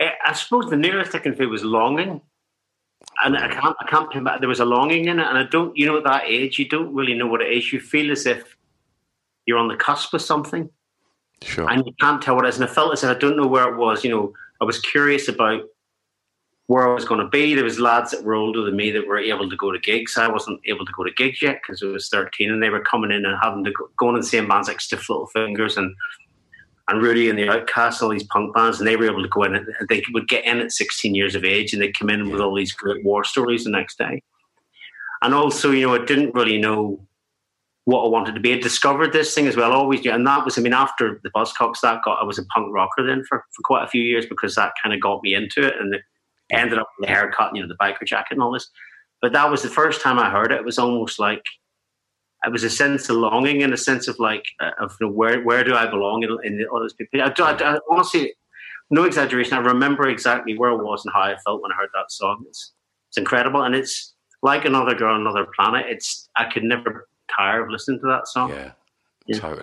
I 0.00 0.10
I 0.24 0.32
suppose 0.32 0.70
the 0.70 0.76
nearest 0.76 1.14
I 1.14 1.18
can 1.18 1.34
feel 1.34 1.48
was 1.48 1.64
longing. 1.64 2.20
And 3.24 3.36
I 3.36 3.48
can't, 3.48 3.76
I 3.80 3.86
can't 3.88 4.10
pin 4.10 4.24
back. 4.24 4.40
There 4.40 4.48
was 4.48 4.60
a 4.60 4.64
longing 4.64 5.06
in 5.08 5.18
it, 5.18 5.26
and 5.26 5.36
I 5.36 5.44
don't, 5.44 5.76
you 5.76 5.86
know, 5.86 5.96
at 5.98 6.04
that 6.04 6.24
age, 6.26 6.58
you 6.58 6.68
don't 6.68 6.94
really 6.94 7.14
know 7.14 7.26
what 7.26 7.40
it 7.42 7.52
is. 7.52 7.72
You 7.72 7.80
feel 7.80 8.10
as 8.12 8.24
if 8.26 8.56
you're 9.46 9.58
on 9.58 9.68
the 9.68 9.76
cusp 9.76 10.14
of 10.14 10.22
something, 10.22 10.70
Sure. 11.42 11.68
and 11.70 11.84
you 11.86 11.92
can't 12.00 12.22
tell 12.22 12.36
what 12.36 12.44
it 12.44 12.48
is. 12.48 12.56
And 12.60 12.64
I 12.68 12.72
felt 12.72 12.92
as 12.92 13.02
if 13.02 13.10
I 13.10 13.18
don't 13.18 13.36
know 13.36 13.46
where 13.46 13.68
it 13.72 13.76
was. 13.76 14.04
You 14.04 14.10
know, 14.10 14.32
I 14.60 14.64
was 14.64 14.78
curious 14.80 15.28
about 15.28 15.62
where 16.70 16.88
I 16.88 16.94
was 16.94 17.04
going 17.04 17.20
to 17.20 17.26
be. 17.26 17.56
There 17.56 17.64
was 17.64 17.80
lads 17.80 18.12
that 18.12 18.22
were 18.22 18.34
older 18.34 18.62
than 18.62 18.76
me 18.76 18.92
that 18.92 19.04
were 19.04 19.18
able 19.18 19.50
to 19.50 19.56
go 19.56 19.72
to 19.72 19.78
gigs. 19.80 20.16
I 20.16 20.28
wasn't 20.28 20.60
able 20.66 20.86
to 20.86 20.92
go 20.96 21.02
to 21.02 21.10
gigs 21.10 21.42
yet 21.42 21.60
because 21.60 21.82
I 21.82 21.86
was 21.86 22.08
13, 22.08 22.48
and 22.48 22.62
they 22.62 22.70
were 22.70 22.84
coming 22.84 23.10
in 23.10 23.26
and 23.26 23.36
having 23.42 23.64
to 23.64 23.72
go, 23.72 23.90
going 23.96 24.14
in 24.14 24.20
the 24.20 24.26
same 24.28 24.46
bands 24.46 24.68
like 24.68 24.80
Stiff 24.80 25.10
Little 25.10 25.26
Fingers 25.26 25.76
and 25.76 25.92
and 26.86 27.02
Rudi 27.02 27.28
and 27.28 27.36
the 27.36 27.48
Outcasts, 27.48 28.00
all 28.00 28.10
these 28.10 28.22
punk 28.22 28.54
bands, 28.54 28.78
and 28.78 28.86
they 28.86 28.94
were 28.94 29.06
able 29.06 29.20
to 29.20 29.28
go 29.28 29.42
in. 29.42 29.56
And 29.56 29.66
they 29.88 30.04
would 30.12 30.28
get 30.28 30.44
in 30.44 30.60
at 30.60 30.70
16 30.70 31.12
years 31.12 31.34
of 31.34 31.44
age, 31.44 31.72
and 31.72 31.82
they'd 31.82 31.98
come 31.98 32.08
in 32.08 32.30
with 32.30 32.40
all 32.40 32.54
these 32.54 32.72
great 32.72 33.04
war 33.04 33.24
stories 33.24 33.64
the 33.64 33.70
next 33.70 33.98
day. 33.98 34.22
And 35.22 35.34
also, 35.34 35.72
you 35.72 35.88
know, 35.88 36.00
I 36.00 36.04
didn't 36.04 36.36
really 36.36 36.58
know 36.58 37.04
what 37.84 38.04
I 38.04 38.08
wanted 38.08 38.36
to 38.36 38.40
be. 38.40 38.52
I 38.54 38.60
discovered 38.60 39.12
this 39.12 39.34
thing 39.34 39.48
as 39.48 39.56
well, 39.56 39.72
always, 39.72 40.06
and 40.06 40.24
that 40.24 40.44
was, 40.44 40.56
I 40.56 40.60
mean, 40.60 40.72
after 40.72 41.20
the 41.24 41.30
Buzzcocks, 41.30 41.80
that 41.82 42.02
got, 42.04 42.22
I 42.22 42.24
was 42.24 42.38
a 42.38 42.44
punk 42.44 42.72
rocker 42.72 43.04
then 43.04 43.24
for, 43.28 43.44
for 43.50 43.62
quite 43.64 43.82
a 43.82 43.88
few 43.88 44.02
years 44.02 44.26
because 44.26 44.54
that 44.54 44.74
kind 44.80 44.94
of 44.94 45.00
got 45.00 45.20
me 45.24 45.34
into 45.34 45.66
it, 45.66 45.74
and 45.80 45.94
it 45.94 46.02
ended 46.52 46.78
up 46.78 46.88
with 46.98 47.08
the 47.08 47.12
haircut, 47.12 47.54
you 47.54 47.62
know, 47.62 47.68
the 47.68 47.76
biker 47.76 48.06
jacket 48.06 48.32
and 48.34 48.42
all 48.42 48.52
this. 48.52 48.70
But 49.22 49.32
that 49.32 49.50
was 49.50 49.62
the 49.62 49.68
first 49.68 50.00
time 50.00 50.18
I 50.18 50.30
heard 50.30 50.52
it. 50.52 50.60
It 50.60 50.64
was 50.64 50.78
almost 50.78 51.18
like 51.18 51.42
it 52.44 52.52
was 52.52 52.64
a 52.64 52.70
sense 52.70 53.08
of 53.08 53.16
longing 53.16 53.62
and 53.62 53.72
a 53.74 53.76
sense 53.76 54.08
of 54.08 54.18
like 54.18 54.44
uh, 54.60 54.70
of 54.80 54.96
you 55.00 55.06
know, 55.06 55.12
where 55.12 55.42
where 55.42 55.62
do 55.62 55.74
I 55.74 55.86
belong 55.86 56.22
in, 56.22 56.38
in 56.44 56.66
all 56.72 56.82
these 56.82 56.94
people. 56.94 57.20
I, 57.20 57.26
I, 57.26 57.74
I, 57.74 57.78
honestly, 57.90 58.32
no 58.90 59.04
exaggeration. 59.04 59.54
I 59.54 59.60
remember 59.60 60.08
exactly 60.08 60.56
where 60.56 60.70
I 60.70 60.74
was 60.74 61.04
and 61.04 61.12
how 61.12 61.20
I 61.22 61.36
felt 61.44 61.62
when 61.62 61.72
I 61.72 61.76
heard 61.76 61.90
that 61.94 62.10
song. 62.10 62.44
It's 62.48 62.72
it's 63.08 63.18
incredible, 63.18 63.62
and 63.62 63.74
it's 63.74 64.14
like 64.42 64.64
another 64.64 64.94
girl, 64.94 65.14
on 65.14 65.20
another 65.20 65.46
planet. 65.54 65.86
It's 65.88 66.28
I 66.36 66.46
could 66.50 66.64
never 66.64 67.08
tire 67.36 67.64
of 67.64 67.70
listening 67.70 68.00
to 68.00 68.06
that 68.06 68.26
song. 68.26 68.50
Yeah, 68.50 68.72
Yeah. 69.26 69.38
totally. 69.38 69.62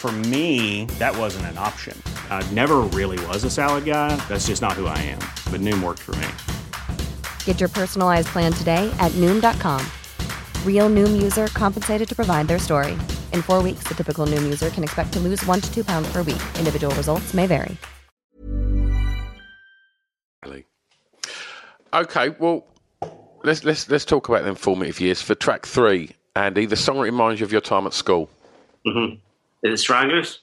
For 0.00 0.10
me, 0.10 0.86
that 0.98 1.14
wasn't 1.14 1.44
an 1.52 1.58
option. 1.58 1.94
I 2.30 2.42
never 2.52 2.76
really 2.98 3.22
was 3.26 3.44
a 3.44 3.50
salad 3.50 3.84
guy. 3.84 4.16
That's 4.28 4.46
just 4.46 4.62
not 4.62 4.72
who 4.72 4.86
I 4.86 4.96
am. 4.96 5.18
But 5.52 5.60
Noom 5.60 5.82
worked 5.82 5.98
for 5.98 6.12
me. 6.16 6.26
Get 7.44 7.60
your 7.60 7.68
personalized 7.68 8.28
plan 8.28 8.50
today 8.54 8.90
at 8.98 9.12
Noom.com. 9.20 9.84
Real 10.64 10.88
Noom 10.88 11.20
user 11.20 11.48
compensated 11.48 12.08
to 12.08 12.16
provide 12.16 12.48
their 12.48 12.58
story. 12.58 12.92
In 13.34 13.42
four 13.42 13.62
weeks, 13.62 13.84
the 13.84 13.94
typical 13.94 14.24
Noom 14.24 14.42
user 14.42 14.70
can 14.70 14.82
expect 14.82 15.12
to 15.12 15.20
lose 15.20 15.44
one 15.44 15.60
to 15.60 15.70
two 15.70 15.84
pounds 15.84 16.10
per 16.10 16.22
week. 16.22 16.40
Individual 16.58 16.94
results 16.94 17.34
may 17.34 17.46
vary. 17.46 17.76
Okay, 21.92 22.28
well, 22.38 22.64
let's 23.42 23.64
let's 23.64 23.88
let's 23.90 24.04
talk 24.04 24.28
about 24.28 24.44
them 24.44 24.54
formative 24.54 25.00
years 25.00 25.20
for 25.20 25.34
track 25.34 25.66
three. 25.66 26.10
Andy, 26.36 26.64
the 26.66 26.76
song 26.76 27.00
reminds 27.00 27.40
you 27.40 27.46
of 27.46 27.50
your 27.50 27.60
time 27.60 27.84
at 27.86 27.92
school. 27.92 28.30
Mm-hmm. 28.86 29.16
It 29.62 29.76
Stranglers? 29.78 30.40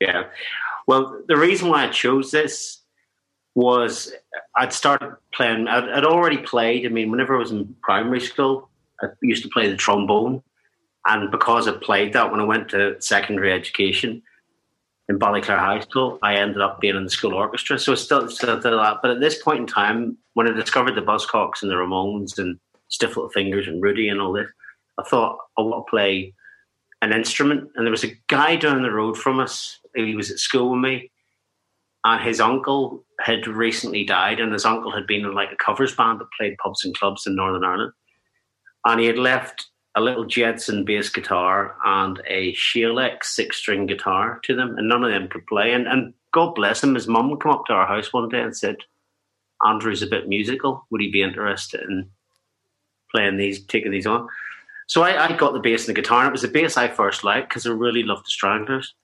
Yeah. 0.00 0.24
Well, 0.86 1.22
the 1.26 1.36
reason 1.36 1.68
why 1.68 1.86
I 1.86 1.88
chose 1.88 2.30
this 2.30 2.80
was 3.54 4.12
I'd 4.54 4.72
started 4.72 5.16
playing. 5.32 5.66
I'd, 5.66 5.88
I'd 5.88 6.04
already 6.04 6.38
played. 6.38 6.86
I 6.86 6.90
mean, 6.90 7.10
whenever 7.10 7.34
I 7.34 7.38
was 7.38 7.50
in 7.50 7.74
primary 7.82 8.20
school, 8.20 8.68
I 9.02 9.06
used 9.22 9.42
to 9.42 9.48
play 9.48 9.70
the 9.70 9.76
trombone, 9.76 10.42
and 11.06 11.30
because 11.30 11.66
I 11.66 11.72
played 11.72 12.12
that 12.12 12.30
when 12.30 12.40
I 12.40 12.44
went 12.44 12.68
to 12.70 13.00
secondary 13.00 13.52
education 13.52 14.22
in 15.08 15.18
Ballyclare 15.18 15.58
High 15.58 15.80
School, 15.80 16.18
I 16.22 16.34
ended 16.34 16.60
up 16.60 16.80
being 16.80 16.96
in 16.96 17.04
the 17.04 17.10
school 17.10 17.34
orchestra. 17.34 17.78
So 17.78 17.92
it's 17.92 18.02
still, 18.02 18.28
still 18.28 18.56
did 18.56 18.64
that. 18.64 18.98
But 19.02 19.12
at 19.12 19.20
this 19.20 19.40
point 19.42 19.60
in 19.60 19.66
time, 19.66 20.18
when 20.34 20.48
I 20.48 20.52
discovered 20.52 20.94
the 20.94 21.02
Buzzcocks 21.02 21.62
and 21.62 21.70
the 21.70 21.76
Ramones 21.76 22.38
and 22.38 22.58
Stiff 22.88 23.16
Little 23.16 23.30
Fingers 23.30 23.68
and 23.68 23.82
Rudi 23.82 24.08
and 24.08 24.20
all 24.20 24.32
this, 24.32 24.48
I 24.98 25.04
thought 25.04 25.38
I 25.56 25.62
want 25.62 25.86
to 25.86 25.90
play 25.90 26.34
an 27.02 27.12
instrument. 27.12 27.70
And 27.74 27.86
there 27.86 27.90
was 27.90 28.04
a 28.04 28.16
guy 28.28 28.56
down 28.56 28.82
the 28.82 28.90
road 28.90 29.16
from 29.16 29.40
us. 29.40 29.78
He 29.94 30.14
was 30.14 30.30
at 30.30 30.38
school 30.38 30.72
with 30.72 30.80
me, 30.80 31.10
and 32.04 32.22
his 32.22 32.40
uncle 32.40 33.04
had 33.20 33.46
recently 33.46 34.04
died, 34.04 34.40
and 34.40 34.52
his 34.52 34.64
uncle 34.64 34.92
had 34.92 35.06
been 35.06 35.24
in 35.24 35.34
like 35.34 35.52
a 35.52 35.56
covers 35.56 35.94
band 35.94 36.20
that 36.20 36.28
played 36.38 36.56
pubs 36.58 36.84
and 36.84 36.96
clubs 36.96 37.26
in 37.26 37.34
Northern 37.34 37.64
Ireland. 37.64 37.92
And 38.84 39.00
he 39.00 39.06
had 39.06 39.18
left 39.18 39.66
a 39.96 40.00
little 40.00 40.26
Jedson 40.26 40.84
bass 40.84 41.08
guitar 41.08 41.74
and 41.84 42.20
a 42.28 42.52
Shalex 42.52 43.24
six 43.24 43.56
string 43.56 43.86
guitar 43.86 44.40
to 44.44 44.54
them, 44.54 44.76
and 44.76 44.88
none 44.88 45.02
of 45.02 45.10
them 45.10 45.28
could 45.28 45.46
play. 45.46 45.72
And, 45.72 45.88
and 45.88 46.12
God 46.32 46.54
bless 46.54 46.84
him, 46.84 46.94
his 46.94 47.08
mum 47.08 47.34
came 47.40 47.52
up 47.52 47.64
to 47.66 47.72
our 47.72 47.86
house 47.86 48.12
one 48.12 48.28
day 48.28 48.42
and 48.42 48.54
said, 48.54 48.76
Andrew's 49.66 50.02
a 50.02 50.06
bit 50.06 50.28
musical. 50.28 50.86
Would 50.90 51.00
he 51.00 51.10
be 51.10 51.22
interested 51.22 51.80
in 51.80 52.10
playing 53.10 53.38
these, 53.38 53.64
taking 53.64 53.90
these 53.90 54.06
on? 54.06 54.28
So 54.86 55.02
I, 55.02 55.26
I 55.26 55.36
got 55.36 55.52
the 55.52 55.60
bass 55.60 55.86
and 55.86 55.96
the 55.96 56.00
guitar, 56.00 56.20
and 56.20 56.28
it 56.28 56.32
was 56.32 56.42
the 56.42 56.48
bass 56.48 56.76
I 56.76 56.88
first 56.88 57.24
liked 57.24 57.48
because 57.48 57.66
I 57.66 57.70
really 57.70 58.02
loved 58.02 58.26
the 58.26 58.30
Stranglers. 58.30 58.94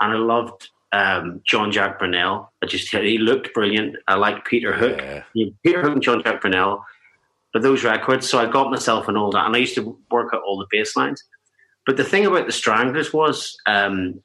And 0.00 0.12
I 0.12 0.16
loved 0.16 0.68
um, 0.92 1.40
Jean-Jacques 1.46 2.00
Burnel. 2.00 2.48
I 2.62 2.66
just 2.66 2.88
he 2.88 3.18
looked 3.18 3.54
brilliant. 3.54 3.96
I 4.08 4.16
liked 4.16 4.46
Peter 4.46 4.72
Hook. 4.72 4.98
Yeah. 5.34 5.50
Peter 5.64 5.80
Hook 5.80 5.92
and 5.92 6.02
Jean-Jacques 6.02 6.42
Burnel 6.42 6.82
for 7.52 7.60
those 7.60 7.84
records. 7.84 8.28
So 8.28 8.38
I 8.38 8.50
got 8.50 8.70
myself 8.70 9.08
an 9.08 9.16
old, 9.16 9.34
and 9.34 9.54
I 9.54 9.58
used 9.58 9.76
to 9.76 9.96
work 10.10 10.34
out 10.34 10.42
all 10.42 10.58
the 10.58 10.66
bass 10.70 10.96
lines. 10.96 11.22
But 11.86 11.96
the 11.96 12.04
thing 12.04 12.26
about 12.26 12.46
the 12.46 12.52
Stranglers 12.52 13.12
was 13.12 13.56
um, 13.66 14.22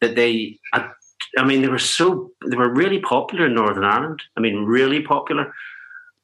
that 0.00 0.14
they, 0.14 0.58
I, 0.72 0.90
I 1.36 1.44
mean, 1.44 1.62
they 1.62 1.68
were 1.68 1.78
so, 1.78 2.30
they 2.46 2.56
were 2.56 2.72
really 2.72 3.00
popular 3.00 3.46
in 3.46 3.54
Northern 3.54 3.84
Ireland. 3.84 4.22
I 4.36 4.40
mean, 4.40 4.64
really 4.64 5.02
popular. 5.02 5.54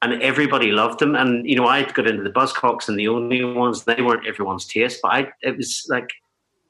And 0.04 0.22
everybody 0.22 0.70
loved 0.70 1.00
them. 1.00 1.14
And, 1.14 1.48
you 1.48 1.56
know, 1.56 1.66
I 1.66 1.82
got 1.82 2.06
into 2.06 2.22
the 2.22 2.30
Buzzcocks 2.30 2.88
and 2.88 2.98
the 2.98 3.08
only 3.08 3.42
ones, 3.42 3.84
they 3.84 4.02
weren't 4.02 4.26
everyone's 4.26 4.66
taste, 4.66 5.00
but 5.02 5.12
I, 5.12 5.28
it 5.40 5.56
was 5.56 5.86
like 5.88 6.08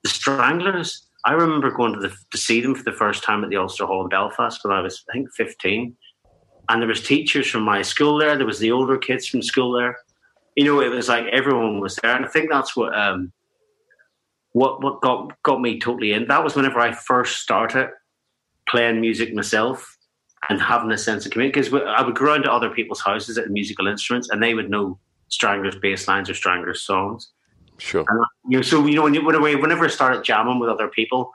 the 0.05 0.09
Stranglers. 0.09 1.07
I 1.25 1.33
remember 1.33 1.71
going 1.71 1.95
to, 1.95 2.01
the, 2.01 2.15
to 2.31 2.39
see 2.39 2.61
them 2.61 2.77
for 2.77 2.85
the 2.85 2.93
first 2.93 3.25
time 3.25 3.43
at 3.43 3.51
the 3.51 3.57
Ulster 3.57 3.87
Hall 3.87 4.05
in 4.05 4.09
Belfast 4.09 4.63
when 4.63 4.73
I 4.73 4.81
was, 4.81 5.05
I 5.11 5.15
think, 5.15 5.33
15 5.33 5.97
and 6.69 6.81
there 6.81 6.89
was 6.89 7.03
teachers 7.03 7.51
from 7.51 7.63
my 7.63 7.83
school 7.83 8.19
there. 8.19 8.37
There 8.37 8.47
was 8.47 8.59
the 8.59 8.73
older 8.73 8.97
kids 8.97 9.27
from 9.27 9.43
school 9.43 9.73
there. 9.73 9.99
You 10.57 10.65
know, 10.65 10.81
it 10.81 10.89
was 10.89 11.09
like 11.09 11.27
everyone 11.27 11.81
was 11.81 11.97
there, 11.97 12.15
and 12.15 12.25
I 12.25 12.29
think 12.29 12.51
that's 12.51 12.77
what 12.77 12.97
um, 12.97 13.33
what 14.53 14.83
what 14.83 15.01
got 15.01 15.33
got 15.43 15.61
me 15.61 15.81
totally 15.81 16.13
in. 16.13 16.29
That 16.29 16.45
was 16.45 16.55
whenever 16.55 16.79
I 16.79 16.93
first 16.93 17.41
started 17.41 17.91
playing 18.69 19.01
music 19.01 19.35
myself 19.35 19.97
and 20.49 20.61
having 20.61 20.91
a 20.93 20.99
sense 20.99 21.25
of 21.27 21.33
community. 21.33 21.61
Because 21.61 21.83
I 21.87 22.03
would 22.03 22.15
go 22.15 22.27
around 22.27 22.43
to 22.43 22.53
other 22.53 22.71
people's 22.71 23.01
houses 23.01 23.39
at 23.39 23.51
musical 23.51 23.87
instruments, 23.87 24.31
and 24.31 24.43
they 24.43 24.55
would 24.55 24.71
know 24.71 24.99
Stranglers 25.29 25.77
bass 25.77 26.07
lines 26.09 26.29
or 26.31 26.35
Stranglers 26.35 26.83
songs. 26.83 27.31
Sure. 27.79 28.05
And 28.09 28.21
uh, 28.21 28.25
you 28.49 28.59
know, 28.59 28.63
so 28.63 28.87
you 28.87 28.95
know, 28.97 29.03
when 29.03 29.15
you, 29.15 29.25
whenever 29.25 29.59
whenever 29.59 29.85
I 29.85 29.89
started 29.89 30.23
jamming 30.25 30.59
with 30.61 30.71
other 30.71 30.89
people, 30.89 31.33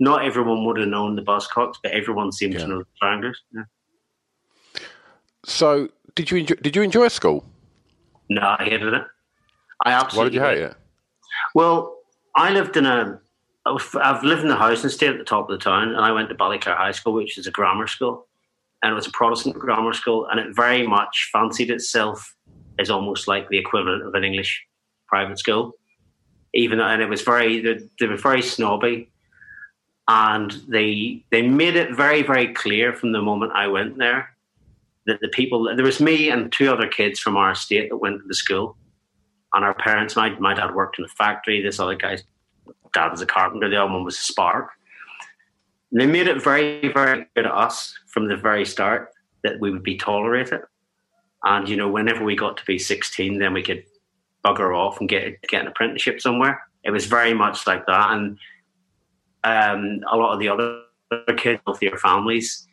not 0.00 0.24
everyone 0.24 0.64
would 0.64 0.78
have 0.78 0.88
known 0.88 1.16
the 1.16 1.22
Buzzcocks, 1.22 1.74
but 1.82 1.92
everyone 1.92 2.32
seemed 2.32 2.54
Yeah. 2.54 2.60
to 2.60 2.66
know 2.68 2.78
the 2.78 2.86
Stranglers. 2.96 3.40
Yeah. 3.54 3.62
So, 5.44 5.88
did 6.14 6.30
you 6.30 6.38
enjoy, 6.38 6.54
did 6.56 6.76
you 6.76 6.82
enjoy 6.82 7.08
school? 7.08 7.44
No, 8.28 8.56
I 8.58 8.64
hated 8.64 8.94
it. 8.94 9.02
I 9.84 9.92
absolutely. 9.92 10.38
Why 10.38 10.50
did 10.50 10.58
you 10.58 10.62
hate 10.62 10.70
it? 10.70 10.76
Well, 11.54 11.96
I 12.36 12.50
lived 12.52 12.76
in 12.76 12.86
a. 12.86 13.20
I've 13.64 14.24
lived 14.24 14.42
in 14.42 14.50
a 14.50 14.56
house 14.56 14.82
and 14.82 14.90
stayed 14.90 15.10
at 15.10 15.18
the 15.18 15.24
top 15.24 15.48
of 15.48 15.56
the 15.58 15.62
town, 15.62 15.88
and 15.94 16.00
I 16.00 16.10
went 16.10 16.28
to 16.30 16.34
Ballyclare 16.34 16.76
High 16.76 16.90
School, 16.90 17.12
which 17.12 17.38
is 17.38 17.46
a 17.46 17.50
grammar 17.52 17.86
school, 17.86 18.26
and 18.82 18.92
it 18.92 18.94
was 18.94 19.06
a 19.06 19.12
Protestant 19.12 19.58
grammar 19.58 19.92
school, 19.92 20.26
and 20.30 20.40
it 20.40 20.54
very 20.54 20.86
much 20.86 21.30
fancied 21.32 21.70
itself 21.70 22.34
as 22.78 22.90
almost 22.90 23.28
like 23.28 23.48
the 23.48 23.58
equivalent 23.58 24.04
of 24.04 24.14
an 24.14 24.24
English 24.24 24.64
private 25.06 25.38
school. 25.38 25.72
Even 26.54 26.80
and 26.80 27.00
it 27.00 27.08
was 27.08 27.22
very 27.22 27.60
they, 27.60 27.78
they 27.98 28.06
were 28.06 28.16
very 28.16 28.42
snobby, 28.42 29.10
and 30.08 30.52
they 30.68 31.24
they 31.30 31.42
made 31.42 31.76
it 31.76 31.94
very 31.94 32.22
very 32.22 32.52
clear 32.52 32.92
from 32.92 33.12
the 33.12 33.22
moment 33.22 33.52
I 33.54 33.68
went 33.68 33.98
there 33.98 34.30
that 35.06 35.20
the 35.20 35.28
people 35.28 35.64
there 35.74 35.84
was 35.84 36.00
me 36.00 36.28
and 36.28 36.52
two 36.52 36.72
other 36.72 36.88
kids 36.88 37.18
from 37.18 37.36
our 37.36 37.52
estate 37.52 37.90
that 37.90 37.96
went 37.96 38.20
to 38.20 38.28
the 38.28 38.34
school 38.34 38.76
and 39.54 39.64
our 39.64 39.74
parents 39.74 40.16
my, 40.16 40.30
my 40.38 40.54
dad 40.54 40.74
worked 40.74 40.98
in 40.98 41.04
a 41.04 41.08
factory 41.08 41.62
this 41.62 41.80
other 41.80 41.96
guy's 41.96 42.22
dad 42.92 43.10
was 43.10 43.20
a 43.20 43.26
carpenter 43.26 43.68
the 43.68 43.76
other 43.76 43.92
one 43.92 44.04
was 44.04 44.18
a 44.18 44.22
spark 44.22 44.70
they 45.92 46.06
made 46.06 46.28
it 46.28 46.42
very 46.42 46.92
very 46.92 47.26
clear 47.34 47.44
to 47.44 47.54
us 47.54 47.94
from 48.08 48.28
the 48.28 48.36
very 48.36 48.64
start 48.64 49.10
that 49.44 49.60
we 49.60 49.70
would 49.70 49.82
be 49.82 49.96
tolerated 49.96 50.60
and 51.44 51.68
you 51.68 51.76
know 51.76 51.88
whenever 51.88 52.24
we 52.24 52.36
got 52.36 52.56
to 52.56 52.64
be 52.64 52.78
16 52.78 53.38
then 53.38 53.52
we 53.52 53.62
could 53.62 53.84
bugger 54.44 54.76
off 54.76 54.98
and 55.00 55.08
get 55.08 55.40
get 55.42 55.62
an 55.62 55.68
apprenticeship 55.68 56.20
somewhere 56.20 56.62
it 56.84 56.90
was 56.90 57.06
very 57.06 57.34
much 57.34 57.66
like 57.66 57.86
that 57.86 58.12
and 58.12 58.38
um, 59.44 60.00
a 60.10 60.16
lot 60.16 60.32
of 60.32 60.40
the 60.40 60.48
other 60.48 60.82
kids, 61.36 61.60
healthier 61.66 61.96
families, 61.98 62.66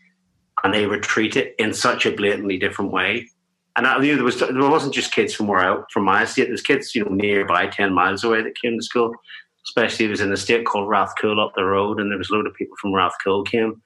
and 0.63 0.73
they 0.73 0.85
would 0.85 1.03
treat 1.03 1.35
it 1.35 1.55
in 1.57 1.73
such 1.73 2.05
a 2.05 2.11
blatantly 2.11 2.57
different 2.57 2.91
way. 2.91 3.27
And 3.75 3.87
I 3.87 3.97
knew 3.97 4.15
there 4.15 4.25
was 4.25 4.39
there 4.39 4.69
wasn't 4.69 4.93
just 4.93 5.13
kids 5.13 5.33
from 5.33 5.47
where 5.47 5.59
out 5.59 5.91
from 5.91 6.03
my 6.03 6.23
estate. 6.23 6.47
There's 6.47 6.61
kids 6.61 6.93
you 6.95 7.05
know 7.05 7.11
nearby, 7.11 7.67
ten 7.67 7.93
miles 7.93 8.23
away 8.23 8.41
that 8.41 8.59
came 8.59 8.77
to 8.77 8.83
school. 8.83 9.13
Especially 9.65 10.05
it 10.05 10.09
was 10.09 10.21
in 10.21 10.31
a 10.31 10.37
state 10.37 10.65
called 10.65 10.89
Rathcoole 10.89 11.43
up 11.43 11.53
the 11.55 11.63
road, 11.63 11.99
and 11.99 12.11
there 12.11 12.17
was 12.17 12.29
a 12.29 12.33
load 12.33 12.47
of 12.47 12.53
people 12.53 12.75
from 12.81 12.91
Rathcoole 12.91 13.45
came, 13.45 13.81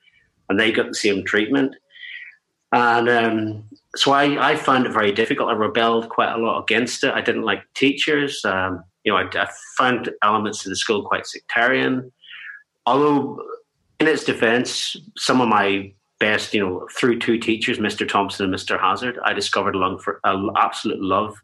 and 0.49 0.59
they 0.59 0.71
got 0.71 0.87
the 0.87 0.95
same 0.95 1.25
treatment. 1.25 1.75
And 2.71 3.07
um, 3.07 3.63
so 3.95 4.11
I, 4.13 4.51
I 4.51 4.55
found 4.55 4.87
it 4.87 4.93
very 4.93 5.11
difficult. 5.11 5.49
I 5.49 5.53
rebelled 5.53 6.09
quite 6.09 6.33
a 6.33 6.37
lot 6.37 6.61
against 6.63 7.03
it. 7.03 7.13
I 7.13 7.21
didn't 7.21 7.43
like 7.43 7.61
teachers. 7.75 8.43
Um, 8.43 8.83
you 9.03 9.11
know, 9.11 9.17
I, 9.17 9.29
I, 9.31 9.47
found 9.77 10.09
elements 10.23 10.65
of 10.65 10.71
the 10.71 10.75
school 10.75 11.03
quite 11.03 11.27
sectarian. 11.27 12.11
Although, 12.87 13.39
in 13.99 14.07
its 14.07 14.23
defence, 14.23 14.97
some 15.17 15.39
of 15.39 15.49
my 15.49 15.93
best, 16.19 16.53
you 16.53 16.65
know, 16.65 16.87
through 16.97 17.19
two 17.19 17.37
teachers, 17.37 17.77
Mr. 17.77 18.07
Thompson 18.07 18.45
and 18.45 18.53
Mr. 18.53 18.79
Hazard, 18.79 19.19
I 19.23 19.33
discovered 19.33 19.75
a 19.75 19.77
long 19.77 19.99
for 19.99 20.19
an 20.23 20.49
absolute 20.57 21.01
love 21.01 21.35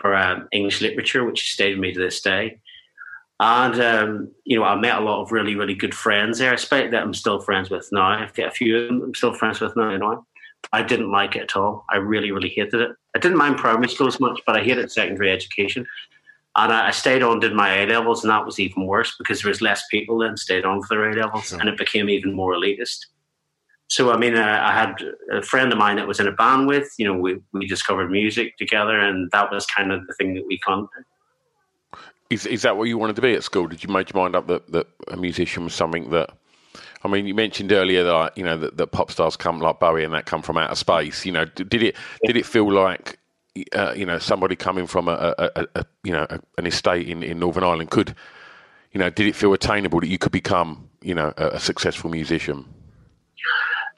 for 0.00 0.16
um, 0.16 0.48
English 0.50 0.80
literature, 0.80 1.24
which 1.24 1.52
stayed 1.52 1.74
with 1.74 1.80
me 1.80 1.92
to 1.92 2.00
this 2.00 2.20
day. 2.20 2.58
And 3.44 3.80
um, 3.80 4.30
you 4.44 4.56
know, 4.56 4.64
I 4.64 4.76
met 4.76 4.98
a 4.98 5.04
lot 5.04 5.20
of 5.20 5.32
really, 5.32 5.56
really 5.56 5.74
good 5.74 5.96
friends 5.96 6.38
there. 6.38 6.50
I 6.50 6.52
expect 6.52 6.92
that 6.92 7.02
I'm 7.02 7.12
still 7.12 7.40
friends 7.40 7.70
with 7.70 7.88
now. 7.90 8.04
I've 8.04 8.32
got 8.34 8.46
a 8.46 8.50
few 8.52 8.78
of 8.78 8.86
them 8.86 9.02
I'm 9.02 9.14
still 9.16 9.34
friends 9.34 9.60
with 9.60 9.74
now. 9.74 9.90
You 9.90 9.98
know, 9.98 10.24
I 10.72 10.84
didn't 10.84 11.10
like 11.10 11.34
it 11.34 11.42
at 11.42 11.56
all. 11.56 11.84
I 11.90 11.96
really, 11.96 12.30
really 12.30 12.50
hated 12.50 12.80
it. 12.80 12.90
I 13.16 13.18
didn't 13.18 13.38
mind 13.38 13.56
primary 13.56 13.88
school 13.88 14.06
as 14.06 14.20
much, 14.20 14.40
but 14.46 14.56
I 14.56 14.62
hated 14.62 14.92
secondary 14.92 15.32
education. 15.32 15.84
And 16.54 16.72
I, 16.72 16.92
stayed 16.92 17.24
on, 17.24 17.40
did 17.40 17.52
my 17.52 17.80
A 17.80 17.86
levels, 17.86 18.22
and 18.22 18.30
that 18.30 18.46
was 18.46 18.60
even 18.60 18.86
worse 18.86 19.16
because 19.18 19.42
there 19.42 19.48
was 19.48 19.60
less 19.60 19.82
people 19.90 20.18
then 20.18 20.36
stayed 20.36 20.64
on 20.64 20.80
for 20.82 20.96
their 20.96 21.10
A 21.10 21.14
levels, 21.14 21.52
and 21.52 21.68
it 21.68 21.76
became 21.76 22.08
even 22.08 22.34
more 22.34 22.54
elitist. 22.54 23.06
So, 23.88 24.12
I 24.12 24.18
mean, 24.18 24.36
uh, 24.36 24.60
I 24.62 24.72
had 24.72 25.02
a 25.32 25.42
friend 25.42 25.72
of 25.72 25.78
mine 25.78 25.96
that 25.96 26.06
was 26.06 26.20
in 26.20 26.28
a 26.28 26.32
band 26.32 26.68
with, 26.68 26.88
you 26.96 27.06
know, 27.06 27.18
we, 27.18 27.40
we 27.52 27.66
discovered 27.66 28.10
music 28.10 28.56
together, 28.56 29.00
and 29.00 29.30
that 29.32 29.50
was 29.50 29.66
kind 29.66 29.90
of 29.90 30.06
the 30.06 30.14
thing 30.14 30.34
that 30.34 30.46
we 30.46 30.60
clung 30.60 30.86
Is, 32.32 32.46
is 32.46 32.62
that 32.62 32.76
what 32.76 32.84
you 32.84 32.96
wanted 32.96 33.16
to 33.16 33.22
be 33.22 33.34
at 33.34 33.44
school? 33.44 33.66
Did 33.66 33.84
you 33.84 33.92
make 33.92 34.12
your 34.12 34.22
mind 34.22 34.34
up 34.34 34.46
that, 34.46 34.70
that 34.72 34.86
a 35.08 35.16
musician 35.16 35.64
was 35.64 35.74
something 35.74 36.10
that 36.10 36.30
I 37.04 37.08
mean, 37.08 37.26
you 37.26 37.34
mentioned 37.34 37.72
earlier 37.72 38.04
that 38.04 38.38
you 38.38 38.44
know 38.44 38.56
that, 38.56 38.76
that, 38.76 38.86
pop 38.88 39.10
stars 39.10 39.36
come 39.36 39.60
like 39.60 39.80
Bowie 39.80 40.04
and 40.04 40.14
that 40.14 40.26
come 40.26 40.40
from 40.40 40.56
outer 40.56 40.74
space. 40.74 41.26
You 41.26 41.32
know, 41.32 41.44
did 41.44 41.82
it 41.82 41.96
did 42.24 42.36
it 42.36 42.46
feel 42.46 42.70
like 42.72 43.18
uh, 43.74 43.92
you 43.96 44.06
know 44.06 44.18
somebody 44.18 44.56
coming 44.56 44.86
from 44.86 45.08
a, 45.08 45.34
a, 45.38 45.66
a 45.74 45.84
you 46.04 46.12
know 46.12 46.26
an 46.58 46.66
estate 46.66 47.08
in, 47.08 47.22
in 47.22 47.38
Northern 47.38 47.64
Ireland 47.64 47.90
could 47.90 48.14
you 48.92 49.00
know 49.00 49.10
did 49.10 49.26
it 49.26 49.34
feel 49.34 49.52
attainable 49.52 50.00
that 50.00 50.06
you 50.06 50.18
could 50.18 50.32
become 50.32 50.88
you 51.02 51.14
know 51.14 51.34
a, 51.36 51.58
successful 51.58 52.08
musician? 52.08 52.64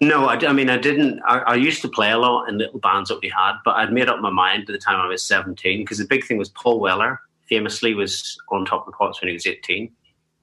No, 0.01 0.25
I, 0.27 0.37
I 0.37 0.53
mean 0.53 0.71
I 0.71 0.79
didn't. 0.79 1.21
I, 1.27 1.39
I, 1.41 1.55
used 1.55 1.83
to 1.83 1.89
play 1.89 2.11
a 2.11 2.19
lot 2.19 2.49
in 2.49 2.59
little 2.59 2.81
bands 2.81 3.11
that 3.11 3.21
we 3.23 3.29
had, 3.29 3.53
but 3.65 3.77
I'd 3.77 3.93
made 3.93 4.09
up 4.09 4.21
my 4.21 4.31
mind 4.31 4.67
by 4.67 4.73
the 4.73 4.79
time 4.79 4.99
I 4.99 5.07
was 5.07 5.23
seventeen 5.23 5.81
because 5.83 5.99
the 5.99 6.07
big 6.07 6.25
thing 6.25 6.39
was 6.39 6.49
Paul 6.49 6.81
Weller 6.81 7.21
famously 7.49 7.95
was 7.95 8.39
on 8.51 8.65
top 8.65 8.87
of 8.87 8.93
the 8.93 8.97
pops 8.97 9.21
when 9.21 9.29
he 9.29 9.35
was 9.35 9.47
eighteen, 9.47 9.93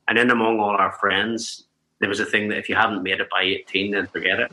and 0.07 0.17
then 0.17 0.29
among 0.29 0.59
all 0.59 0.75
our 0.75 0.91
friends, 0.93 1.65
there 2.01 2.09
was 2.09 2.19
a 2.19 2.25
thing 2.25 2.49
that 2.49 2.57
if 2.57 2.67
you 2.67 2.75
hadn't 2.75 3.03
made 3.03 3.21
it 3.21 3.29
by 3.29 3.43
18, 3.43 3.91
then 3.91 4.07
forget 4.07 4.39
it. 4.39 4.51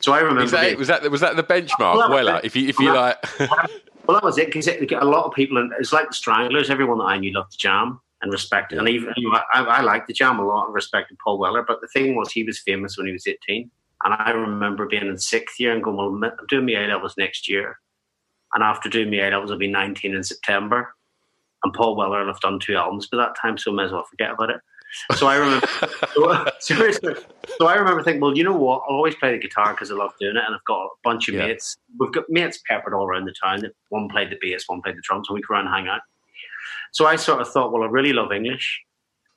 So 0.00 0.12
I 0.12 0.20
remember. 0.20 0.50
That, 0.50 0.76
was 0.76 0.88
that 0.88 1.08
was 1.08 1.20
that 1.20 1.36
the 1.36 1.44
benchmark? 1.44 1.96
Well, 1.96 2.10
well 2.10 2.40
if 2.42 2.56
you 2.56 2.68
if 2.68 2.80
you 2.80 2.92
like. 2.92 3.18
well, 3.38 4.16
that 4.16 4.24
was 4.24 4.36
it 4.36 4.46
because 4.46 4.66
a 4.66 5.04
lot 5.04 5.26
of 5.26 5.32
people, 5.32 5.70
it's 5.78 5.92
like 5.92 6.08
the 6.08 6.14
Stranglers. 6.14 6.70
Everyone 6.70 6.98
that 6.98 7.04
I 7.04 7.18
knew 7.18 7.32
loved 7.32 7.52
the 7.52 7.58
Jam 7.58 8.00
and 8.20 8.32
respected, 8.32 8.76
yeah. 8.76 8.80
and 8.80 8.88
even 8.88 9.12
you 9.16 9.30
know, 9.30 9.38
I, 9.52 9.62
I 9.62 9.80
liked 9.82 10.08
the 10.08 10.12
Jam 10.12 10.40
a 10.40 10.44
lot 10.44 10.64
and 10.64 10.74
respected 10.74 11.18
Paul 11.22 11.38
Weller. 11.38 11.62
But 11.62 11.80
the 11.80 11.88
thing 11.88 12.16
was, 12.16 12.32
he 12.32 12.42
was 12.42 12.58
famous 12.58 12.96
when 12.96 13.06
he 13.06 13.12
was 13.12 13.28
18, 13.28 13.70
and 14.04 14.14
I 14.14 14.30
remember 14.30 14.88
being 14.88 15.06
in 15.06 15.18
sixth 15.18 15.60
year 15.60 15.72
and 15.72 15.84
going, 15.84 15.96
"Well, 15.96 16.08
I'm 16.08 16.46
doing 16.48 16.66
my 16.66 16.72
A 16.72 16.88
levels 16.88 17.14
next 17.16 17.48
year." 17.48 17.78
And 18.54 18.64
after 18.64 18.88
doing 18.88 19.08
my 19.08 19.18
A 19.18 19.30
levels, 19.30 19.52
I'll 19.52 19.58
be 19.58 19.68
19 19.68 20.14
in 20.14 20.24
September. 20.24 20.96
And 21.64 21.72
Paul 21.72 21.96
Weller 21.96 22.20
and 22.20 22.30
I've 22.30 22.40
done 22.40 22.58
two 22.58 22.74
albums 22.74 23.06
by 23.06 23.18
that 23.18 23.36
time, 23.40 23.56
so 23.56 23.72
I 23.72 23.74
may 23.74 23.84
as 23.84 23.92
well 23.92 24.04
forget 24.10 24.32
about 24.32 24.50
it. 24.50 24.60
So 25.16 25.26
I 25.26 25.36
remember, 25.36 25.66
so, 26.14 26.46
seriously, 26.60 27.14
so 27.58 27.66
I 27.66 27.74
remember 27.74 28.02
thinking, 28.02 28.20
well, 28.20 28.36
you 28.36 28.44
know 28.44 28.56
what? 28.56 28.82
I'll 28.88 28.96
always 28.96 29.14
play 29.14 29.32
the 29.32 29.38
guitar 29.38 29.72
because 29.72 29.90
I 29.90 29.94
love 29.94 30.12
doing 30.20 30.36
it, 30.36 30.42
and 30.44 30.54
I've 30.54 30.64
got 30.64 30.84
a 30.84 30.88
bunch 31.02 31.28
of 31.28 31.34
yeah. 31.34 31.46
mates. 31.46 31.76
We've 31.98 32.12
got 32.12 32.24
mates 32.28 32.60
peppered 32.68 32.92
all 32.92 33.06
around 33.06 33.24
the 33.24 33.34
town. 33.42 33.62
One 33.88 34.08
played 34.08 34.30
the 34.30 34.38
bass, 34.40 34.64
one 34.66 34.82
played 34.82 34.96
the 34.96 35.02
drums, 35.02 35.28
and 35.28 35.34
we 35.34 35.42
could 35.42 35.52
run 35.52 35.66
and 35.66 35.74
hang 35.74 35.88
out. 35.88 36.02
So 36.92 37.06
I 37.06 37.16
sort 37.16 37.40
of 37.40 37.48
thought, 37.48 37.72
well, 37.72 37.82
I 37.82 37.86
really 37.86 38.12
love 38.12 38.32
English, 38.32 38.80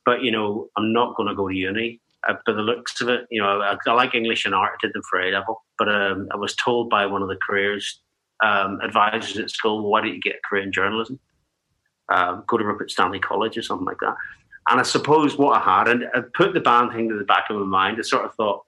but 0.05 0.21
you 0.23 0.31
know, 0.31 0.67
I'm 0.77 0.91
not 0.91 1.15
going 1.15 1.29
to 1.29 1.35
go 1.35 1.47
to 1.47 1.55
uni. 1.55 2.01
Uh, 2.27 2.33
by 2.45 2.53
the 2.53 2.61
looks 2.61 2.99
of 3.01 3.07
it, 3.07 3.27
you 3.29 3.39
know, 3.39 3.61
I, 3.61 3.77
I, 3.85 3.93
like 3.93 4.15
English 4.15 4.45
and 4.45 4.55
art. 4.55 4.73
I 4.73 4.77
did 4.81 4.93
them 4.93 5.03
for 5.09 5.21
A 5.21 5.31
level, 5.31 5.63
but 5.77 5.87
um, 5.87 6.27
I 6.31 6.37
was 6.37 6.55
told 6.55 6.89
by 6.89 7.05
one 7.05 7.21
of 7.21 7.29
the 7.29 7.37
careers 7.47 8.01
um, 8.43 8.79
advisors 8.81 9.37
at 9.37 9.51
school, 9.51 9.83
well, 9.83 9.91
"Why 9.91 10.01
don't 10.01 10.15
you 10.15 10.21
get 10.21 10.35
a 10.35 10.47
career 10.47 10.63
in 10.63 10.73
journalism? 10.73 11.19
Um, 12.09 12.43
go 12.47 12.57
to 12.57 12.63
Rupert 12.63 12.91
Stanley 12.91 13.19
College 13.19 13.57
or 13.57 13.61
something 13.61 13.85
like 13.85 13.99
that." 14.01 14.15
And 14.69 14.79
I 14.79 14.83
suppose 14.83 15.37
what 15.37 15.61
I 15.61 15.77
had, 15.79 15.87
and 15.87 16.05
I 16.15 16.21
put 16.33 16.53
the 16.53 16.59
band 16.59 16.91
thing 16.91 17.09
to 17.09 17.17
the 17.17 17.23
back 17.23 17.49
of 17.49 17.57
my 17.57 17.65
mind, 17.65 17.97
I 17.99 18.01
sort 18.01 18.25
of 18.25 18.33
thought, 18.33 18.65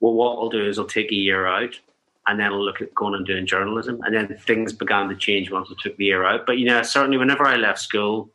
well, 0.00 0.12
what 0.12 0.36
I'll 0.36 0.50
do 0.50 0.66
is 0.66 0.78
I'll 0.78 0.84
take 0.84 1.10
a 1.10 1.16
year 1.16 1.46
out 1.46 1.78
and 2.26 2.38
then 2.38 2.52
I'll 2.52 2.62
look 2.62 2.82
at 2.82 2.94
going 2.94 3.14
and 3.14 3.26
doing 3.26 3.46
journalism. 3.46 4.00
And 4.04 4.14
then 4.14 4.36
things 4.46 4.72
began 4.72 5.08
to 5.08 5.16
change 5.16 5.50
once 5.50 5.68
I 5.70 5.74
took 5.82 5.96
the 5.96 6.04
year 6.04 6.24
out. 6.24 6.44
But, 6.44 6.58
you 6.58 6.66
know, 6.66 6.82
certainly 6.82 7.16
whenever 7.16 7.46
I 7.46 7.56
left 7.56 7.80
school, 7.80 8.30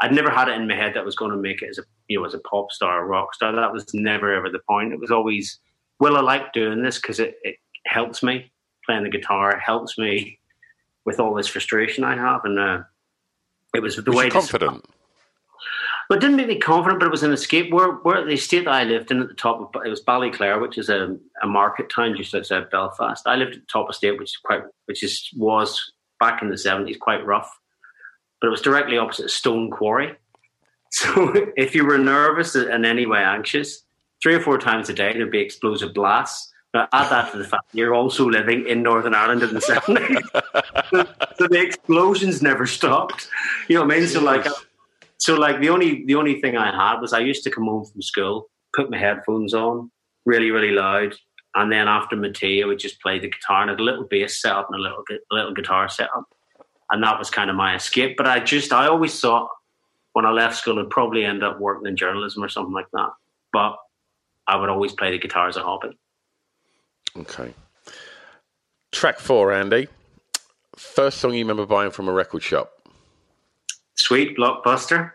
I'd 0.00 0.14
never 0.14 0.30
had 0.30 0.48
it 0.48 0.60
in 0.60 0.68
my 0.68 0.74
head 0.74 0.94
that 0.94 1.00
I 1.00 1.04
was 1.04 1.16
going 1.16 1.30
to 1.30 1.36
make 1.38 1.62
it 1.62 1.70
as 1.70 1.78
a, 1.78 1.82
you 2.08 2.20
know, 2.20 2.26
as 2.26 2.34
a 2.34 2.40
pop 2.40 2.70
star 2.72 3.02
or 3.02 3.06
rock 3.06 3.34
star. 3.34 3.54
That 3.54 3.72
was 3.72 3.86
never 3.94 4.34
ever 4.34 4.50
the 4.50 4.60
point. 4.68 4.92
It 4.92 5.00
was 5.00 5.10
always, 5.10 5.60
well, 5.98 6.16
I 6.16 6.20
like 6.20 6.52
doing 6.52 6.82
this 6.82 6.98
because 6.98 7.20
it, 7.20 7.36
it 7.42 7.56
helps 7.86 8.22
me 8.22 8.52
playing 8.84 9.04
the 9.04 9.10
guitar, 9.10 9.52
it 9.52 9.60
helps 9.60 9.96
me 9.96 10.38
with 11.04 11.20
all 11.20 11.34
this 11.34 11.48
frustration 11.48 12.04
I 12.04 12.16
have. 12.16 12.44
And 12.44 12.58
uh, 12.58 12.82
it 13.74 13.82
was 13.82 13.96
the 13.96 14.02
was 14.10 14.16
way. 14.16 14.30
confident. 14.30 14.84
But 16.08 16.18
it 16.18 16.20
didn't 16.20 16.36
make 16.36 16.48
me 16.48 16.58
confident, 16.58 17.00
but 17.00 17.06
it 17.06 17.12
was 17.12 17.22
an 17.22 17.32
escape. 17.32 17.72
Where, 17.72 17.92
where 17.92 18.24
the 18.24 18.32
estate 18.32 18.64
that 18.66 18.74
I 18.74 18.84
lived 18.84 19.10
in 19.10 19.22
at 19.22 19.28
the 19.28 19.34
top 19.34 19.74
of 19.74 19.82
it 19.82 19.88
was 19.88 20.02
Ballyclare, 20.02 20.60
which 20.60 20.76
is 20.76 20.88
a, 20.88 21.16
a 21.42 21.46
market 21.46 21.88
town 21.88 22.16
just 22.16 22.34
outside 22.34 22.70
Belfast. 22.70 23.26
I 23.26 23.36
lived 23.36 23.54
at 23.54 23.60
the 23.60 23.66
top 23.72 23.88
of 23.88 23.94
estate, 23.94 24.18
which 24.18 24.30
is 24.30 24.36
quite, 24.44 24.62
which 24.86 25.02
is 25.02 25.28
was 25.36 25.92
back 26.20 26.42
in 26.42 26.50
the 26.50 26.58
seventies 26.58 26.98
quite 27.00 27.24
rough, 27.24 27.50
but 28.40 28.48
it 28.48 28.50
was 28.50 28.60
directly 28.60 28.98
opposite 28.98 29.30
Stone 29.30 29.70
Quarry. 29.70 30.14
So 30.94 31.32
if 31.56 31.74
you 31.74 31.86
were 31.86 31.96
nervous 31.96 32.54
and 32.54 32.84
any 32.84 33.06
way 33.06 33.20
anxious, 33.20 33.82
three 34.22 34.34
or 34.34 34.40
four 34.40 34.58
times 34.58 34.90
a 34.90 34.92
day 34.92 35.14
there'd 35.14 35.30
be 35.30 35.40
explosive 35.40 35.94
blasts. 35.94 36.51
Now 36.74 36.88
add 36.92 37.10
that 37.10 37.32
to 37.32 37.38
the 37.38 37.44
fact 37.44 37.64
you're 37.72 37.94
also 37.94 38.28
living 38.28 38.66
in 38.66 38.82
Northern 38.82 39.14
Ireland 39.14 39.42
in 39.42 39.52
the 39.52 39.60
seventies, 39.60 40.18
so, 40.32 41.06
so, 41.38 41.46
the 41.48 41.60
explosions 41.60 42.40
never 42.40 42.66
stopped. 42.66 43.28
You 43.68 43.76
know 43.76 43.84
what 43.84 43.94
I 43.94 43.98
mean? 43.98 44.08
So 44.08 44.20
like 44.20 44.46
so 45.18 45.34
like 45.34 45.60
the 45.60 45.68
only 45.68 46.04
the 46.06 46.14
only 46.14 46.40
thing 46.40 46.56
I 46.56 46.74
had 46.74 47.00
was 47.00 47.12
I 47.12 47.18
used 47.18 47.44
to 47.44 47.50
come 47.50 47.64
home 47.64 47.84
from 47.84 48.00
school, 48.00 48.48
put 48.74 48.90
my 48.90 48.98
headphones 48.98 49.52
on, 49.52 49.90
really 50.24 50.50
really 50.50 50.70
loud, 50.70 51.14
and 51.54 51.70
then 51.70 51.88
after 51.88 52.16
my 52.16 52.30
tea, 52.30 52.62
I 52.62 52.66
would 52.66 52.78
just 52.78 53.00
play 53.02 53.18
the 53.18 53.28
guitar 53.28 53.62
and 53.62 53.78
a 53.78 53.82
little 53.82 54.04
bass 54.04 54.40
set 54.40 54.52
up 54.52 54.68
and 54.70 54.78
a 54.78 54.82
little 54.82 55.04
a 55.10 55.34
little 55.34 55.52
guitar 55.52 55.88
set 55.90 56.08
up, 56.16 56.24
and 56.90 57.02
that 57.02 57.18
was 57.18 57.28
kind 57.28 57.50
of 57.50 57.56
my 57.56 57.74
escape. 57.74 58.16
But 58.16 58.26
I 58.26 58.40
just 58.40 58.72
I 58.72 58.86
always 58.86 59.18
thought 59.20 59.48
when 60.14 60.24
I 60.24 60.30
left 60.30 60.56
school 60.56 60.78
I'd 60.78 60.90
probably 60.90 61.24
end 61.24 61.44
up 61.44 61.60
working 61.60 61.86
in 61.86 61.96
journalism 61.96 62.42
or 62.42 62.48
something 62.48 62.72
like 62.72 62.90
that. 62.94 63.10
But 63.52 63.76
I 64.46 64.56
would 64.56 64.70
always 64.70 64.92
play 64.92 65.10
the 65.10 65.18
guitar 65.18 65.48
as 65.48 65.56
a 65.56 65.62
hobby. 65.62 65.98
Okay. 67.16 67.54
Track 68.90 69.18
four, 69.18 69.52
Andy. 69.52 69.88
First 70.76 71.18
song 71.18 71.34
you 71.34 71.40
remember 71.44 71.66
buying 71.66 71.90
from 71.90 72.08
a 72.08 72.12
record 72.12 72.42
shop? 72.42 72.72
Sweet 73.94 74.36
Blockbuster. 74.36 75.12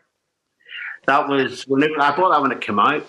That 1.07 1.27
was 1.27 1.63
when 1.67 1.83
it, 1.83 1.91
I 1.99 2.15
bought 2.15 2.31
that 2.31 2.41
when 2.41 2.51
it 2.51 2.62
came 2.62 2.79
out, 2.79 3.05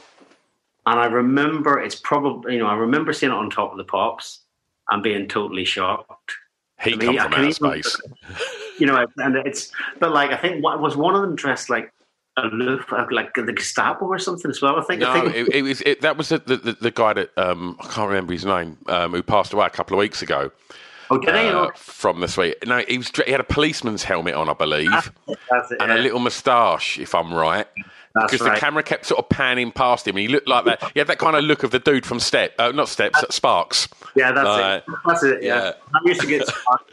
and 0.86 1.00
I 1.00 1.06
remember 1.06 1.78
it's 1.80 1.94
probably 1.94 2.54
you 2.54 2.60
know 2.60 2.66
I 2.66 2.74
remember 2.74 3.12
seeing 3.12 3.32
it 3.32 3.34
on 3.34 3.50
top 3.50 3.72
of 3.72 3.78
the 3.78 3.84
pops 3.84 4.40
and 4.88 5.02
being 5.02 5.28
totally 5.28 5.64
shocked. 5.64 6.32
He 6.80 6.92
I 6.92 6.96
mean, 6.96 7.16
come 7.18 7.30
from 7.30 7.40
outer 7.40 7.52
space. 7.52 7.96
You 8.78 8.86
know, 8.86 9.08
and 9.16 9.34
it's 9.34 9.72
but 9.98 10.12
like 10.12 10.30
I 10.30 10.36
think 10.36 10.62
what 10.62 10.80
was 10.80 10.96
one 10.96 11.16
of 11.16 11.22
them 11.22 11.34
dressed 11.34 11.68
like 11.68 11.92
aloof, 12.44 12.92
like 13.10 13.34
the 13.34 13.52
Gestapo 13.52 14.06
or 14.06 14.18
something 14.18 14.50
as 14.50 14.60
well. 14.60 14.78
I 14.78 14.82
think. 14.82 15.00
No, 15.00 15.10
I 15.10 15.20
think. 15.20 15.34
It, 15.34 15.54
it 15.54 15.62
was 15.62 15.80
it, 15.82 16.00
that 16.02 16.16
was 16.16 16.28
the, 16.30 16.38
the, 16.38 16.76
the 16.80 16.90
guy 16.90 17.12
that 17.12 17.36
um, 17.36 17.76
I 17.80 17.86
can't 17.88 18.08
remember 18.08 18.32
his 18.32 18.44
name 18.44 18.78
um, 18.86 19.12
who 19.12 19.22
passed 19.22 19.52
away 19.52 19.66
a 19.66 19.70
couple 19.70 19.96
of 19.96 19.98
weeks 19.98 20.22
ago. 20.22 20.50
Oh, 21.10 21.18
did 21.18 21.34
he? 21.34 21.48
Uh, 21.48 21.70
from 21.74 22.20
the 22.20 22.28
Sweet. 22.28 22.66
No, 22.66 22.78
he 22.86 22.98
was. 22.98 23.10
He 23.24 23.30
had 23.30 23.40
a 23.40 23.44
policeman's 23.44 24.04
helmet 24.04 24.34
on, 24.34 24.48
I 24.48 24.54
believe, 24.54 24.90
that's 24.90 25.08
it, 25.26 25.38
that's 25.50 25.70
and 25.70 25.80
yeah. 25.88 25.96
a 25.96 25.98
little 25.98 26.20
moustache, 26.20 26.98
if 26.98 27.14
I'm 27.14 27.32
right. 27.32 27.66
That's 28.14 28.32
because 28.32 28.46
right. 28.46 28.54
the 28.54 28.60
camera 28.60 28.82
kept 28.82 29.06
sort 29.06 29.18
of 29.18 29.28
panning 29.28 29.72
past 29.72 30.06
him, 30.06 30.16
and 30.16 30.22
he 30.22 30.28
looked 30.28 30.48
like 30.48 30.64
that. 30.64 30.82
He 30.92 30.98
had 30.98 31.08
that 31.08 31.18
kind 31.18 31.36
of 31.36 31.44
look 31.44 31.62
of 31.62 31.70
the 31.70 31.78
dude 31.78 32.04
from 32.04 32.20
Step, 32.20 32.54
uh, 32.58 32.72
not 32.72 32.88
Steps, 32.88 33.22
Sparks. 33.34 33.88
Yeah, 34.16 34.32
that's 34.32 34.48
uh, 34.48 34.80
it. 34.86 34.94
That's 35.06 35.22
it. 35.22 35.42
Yeah. 35.42 35.56
yeah. 35.56 35.72
I 35.94 35.98
used 36.04 36.20
to 36.20 36.26
get 36.26 36.46
Sparks, 36.46 36.92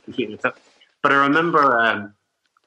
but 1.02 1.12
I 1.12 1.16
remember, 1.16 1.80
um, 1.80 2.14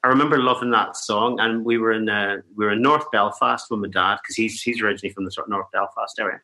I 0.03 0.07
remember 0.07 0.37
loving 0.37 0.71
that 0.71 0.95
song, 0.95 1.39
and 1.39 1.65
we 1.65 1.77
were 1.77 1.91
in 1.91 2.07
uh, 2.07 2.37
we 2.55 2.65
were 2.65 2.71
in 2.71 2.81
North 2.81 3.11
Belfast 3.11 3.69
with 3.69 3.81
my 3.81 3.89
dad 3.89 4.19
because 4.21 4.35
he's 4.35 4.61
he's 4.61 4.81
originally 4.81 5.13
from 5.13 5.25
the 5.25 5.31
sort 5.31 5.47
of 5.47 5.51
North 5.51 5.67
Belfast 5.73 6.17
area, 6.19 6.39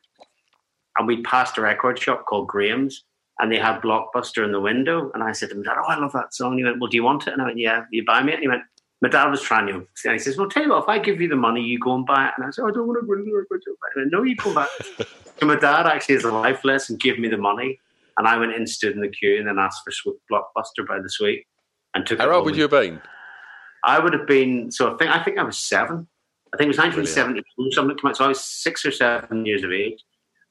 and 0.98 1.06
we 1.06 1.22
passed 1.22 1.56
a 1.56 1.62
record 1.62 1.98
shop 1.98 2.26
called 2.26 2.48
Graham's, 2.48 3.04
and 3.38 3.50
they 3.50 3.58
had 3.58 3.80
Blockbuster 3.80 4.44
in 4.44 4.52
the 4.52 4.60
window. 4.60 5.10
And 5.14 5.22
I 5.22 5.32
said 5.32 5.50
to 5.50 5.56
him, 5.56 5.62
Dad, 5.62 5.76
oh, 5.78 5.86
I 5.86 5.98
love 5.98 6.12
that 6.12 6.34
song. 6.34 6.52
And 6.52 6.58
he 6.58 6.64
went, 6.64 6.80
Well, 6.80 6.90
do 6.90 6.96
you 6.96 7.04
want 7.04 7.26
it? 7.26 7.32
And 7.32 7.42
I 7.42 7.46
went, 7.46 7.58
Yeah, 7.58 7.84
you 7.90 8.04
buy 8.04 8.22
me 8.22 8.32
it? 8.32 8.36
And 8.36 8.42
he 8.42 8.48
went, 8.48 8.62
My 9.00 9.08
dad 9.08 9.30
was 9.30 9.42
trying 9.42 9.66
to. 9.68 9.86
And 10.04 10.12
he 10.12 10.18
says, 10.18 10.36
Well, 10.36 10.48
tell 10.48 10.62
you 10.62 10.70
what, 10.70 10.82
if 10.82 10.88
I 10.88 10.98
give 10.98 11.20
you 11.20 11.28
the 11.28 11.36
money, 11.36 11.62
you 11.62 11.78
go 11.78 11.94
and 11.94 12.06
buy 12.06 12.28
it. 12.28 12.34
And 12.36 12.46
I 12.46 12.50
said, 12.50 12.62
oh, 12.62 12.68
I 12.68 12.72
don't 12.72 12.86
want 12.86 13.00
to 13.00 13.06
go 13.06 13.14
to 13.14 13.22
the 13.22 13.32
record 13.32 13.62
shop. 13.66 13.76
I 13.84 14.00
went, 14.00 14.12
No, 14.12 14.22
you 14.22 14.36
go 14.36 14.54
back. 14.54 14.68
so 15.40 15.46
my 15.46 15.56
dad 15.56 15.86
actually 15.86 16.16
is 16.16 16.24
a 16.24 16.32
lifeless 16.32 16.90
and 16.90 16.98
gave 16.98 17.18
me 17.18 17.28
the 17.28 17.38
money. 17.38 17.78
And 18.18 18.26
I 18.26 18.38
went 18.38 18.52
in, 18.52 18.66
stood 18.66 18.94
in 18.94 19.00
the 19.00 19.08
queue, 19.08 19.38
and 19.38 19.46
then 19.46 19.58
asked 19.58 19.82
for 20.02 20.12
Blockbuster 20.30 20.86
by 20.86 21.00
the 21.00 21.10
Sweet, 21.10 21.46
and 21.94 22.06
took. 22.06 22.18
How 22.18 22.30
old 22.30 22.46
would 22.46 22.56
you 22.56 22.62
have 22.62 22.70
been? 22.70 23.00
I 23.86 23.98
would 23.98 24.12
have 24.12 24.26
been. 24.26 24.70
So 24.70 24.92
I 24.92 24.96
think 24.96 25.10
I 25.10 25.22
think 25.22 25.38
I 25.38 25.42
was 25.42 25.58
seven. 25.58 26.06
I 26.52 26.56
think 26.56 26.66
it 26.66 26.76
was 26.76 26.78
1972 26.78 27.72
something 27.72 27.96
came 27.96 28.10
out. 28.10 28.16
So 28.16 28.24
I 28.24 28.28
was 28.28 28.42
six 28.44 28.84
or 28.84 28.90
seven 28.90 29.46
years 29.46 29.64
of 29.64 29.72
age, 29.72 30.02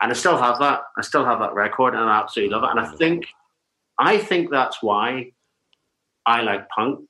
and 0.01 0.11
I 0.11 0.15
still 0.15 0.38
have 0.38 0.59
that. 0.59 0.81
I 0.97 1.01
still 1.01 1.25
have 1.25 1.39
that 1.39 1.53
record, 1.53 1.93
and 1.93 2.03
I 2.03 2.19
absolutely 2.19 2.55
love 2.55 2.63
it. 2.63 2.71
And 2.71 2.79
I 2.79 2.95
think, 2.95 3.27
I 3.99 4.17
think 4.17 4.49
that's 4.49 4.81
why 4.81 5.31
I 6.25 6.41
like 6.41 6.67
punk 6.69 7.07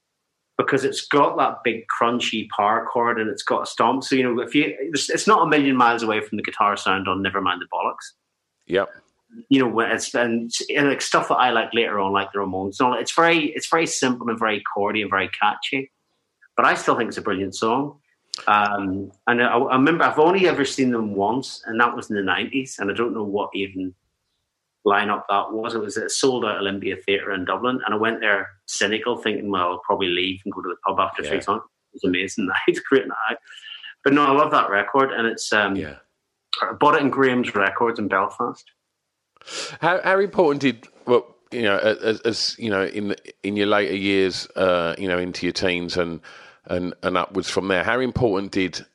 because 0.57 0.85
it's 0.85 1.05
got 1.07 1.37
that 1.37 1.57
big 1.65 1.83
crunchy 1.87 2.47
power 2.49 2.87
chord 2.91 3.19
and 3.19 3.29
it's 3.29 3.43
got 3.43 3.63
a 3.63 3.65
stomp. 3.65 4.03
So 4.05 4.15
you 4.15 4.23
know, 4.23 4.41
if 4.41 4.55
you, 4.55 4.73
it's 4.79 5.27
not 5.27 5.45
a 5.45 5.49
million 5.49 5.75
miles 5.75 6.01
away 6.01 6.21
from 6.21 6.37
the 6.37 6.43
guitar 6.43 6.77
sound 6.77 7.09
on 7.09 7.21
Nevermind 7.21 7.59
the 7.59 7.67
Bollocks. 7.71 8.13
Yep 8.67 8.89
you 9.49 9.59
know, 9.59 9.79
it's 9.79 10.13
and, 10.13 10.51
and 10.75 10.89
like 10.89 11.01
stuff 11.01 11.27
that 11.27 11.35
I 11.35 11.51
like 11.51 11.73
later 11.73 11.99
on, 11.99 12.11
like 12.11 12.31
the 12.31 12.39
Ramones. 12.39 12.77
It's 12.99 13.13
very, 13.13 13.47
it's 13.47 13.69
very 13.69 13.85
simple 13.85 14.29
and 14.29 14.39
very 14.39 14.63
chordy 14.75 15.01
and 15.01 15.09
very 15.09 15.29
catchy. 15.29 15.91
But 16.55 16.65
I 16.65 16.75
still 16.75 16.97
think 16.97 17.09
it's 17.09 17.17
a 17.17 17.21
brilliant 17.21 17.55
song. 17.55 17.99
Um, 18.47 19.11
and 19.27 19.41
I, 19.41 19.57
I, 19.57 19.75
remember 19.75 20.03
I've 20.03 20.19
only 20.19 20.47
ever 20.47 20.65
seen 20.65 20.91
them 20.91 21.15
once, 21.15 21.61
and 21.65 21.79
that 21.79 21.95
was 21.95 22.09
in 22.09 22.15
the 22.15 22.23
nineties. 22.23 22.77
And 22.79 22.91
I 22.91 22.93
don't 22.93 23.13
know 23.13 23.23
what 23.23 23.49
even 23.53 23.93
lineup 24.85 25.23
that 25.29 25.51
was. 25.51 25.73
It 25.73 25.81
was 25.81 25.97
at 25.97 26.11
sold 26.11 26.45
out 26.45 26.57
Olympia 26.57 26.95
Theatre 26.97 27.33
in 27.33 27.45
Dublin, 27.45 27.79
and 27.85 27.93
I 27.93 27.97
went 27.97 28.19
there 28.19 28.49
cynical, 28.65 29.17
thinking, 29.17 29.51
well, 29.51 29.63
I'll 29.63 29.81
probably 29.85 30.07
leave 30.07 30.41
and 30.45 30.53
go 30.53 30.61
to 30.61 30.69
the 30.69 30.75
pub 30.85 30.99
after 30.99 31.23
yeah. 31.23 31.29
three 31.29 31.41
songs. 31.41 31.63
It 31.93 32.01
was 32.03 32.09
amazing 32.09 32.47
night, 32.67 32.79
great 32.89 33.07
night. 33.07 33.37
But 34.03 34.13
no, 34.13 34.25
I 34.25 34.31
love 34.31 34.51
that 34.51 34.69
record, 34.69 35.11
and 35.11 35.27
it's 35.27 35.51
um, 35.51 35.75
yeah. 35.75 35.95
I 36.61 36.73
bought 36.73 36.95
it 36.95 37.01
in 37.01 37.09
Graham's 37.09 37.53
Records 37.53 37.99
in 37.99 38.07
Belfast. 38.07 38.65
How, 39.81 40.01
how 40.03 40.19
important 40.19 40.61
did 40.61 40.87
well, 41.05 41.35
you 41.51 41.63
know, 41.63 41.77
as, 41.77 42.19
as 42.21 42.55
you 42.57 42.69
know, 42.69 42.85
in 42.85 43.15
in 43.43 43.55
your 43.55 43.67
later 43.67 43.95
years, 43.95 44.47
uh, 44.55 44.95
you 44.97 45.07
know, 45.07 45.17
into 45.17 45.45
your 45.45 45.53
teens 45.53 45.97
and 45.97 46.21
and 46.67 46.93
and 47.03 47.17
upwards 47.17 47.49
from 47.49 47.67
there, 47.67 47.83
how 47.83 47.99
important 47.99 48.51
did 48.51 48.85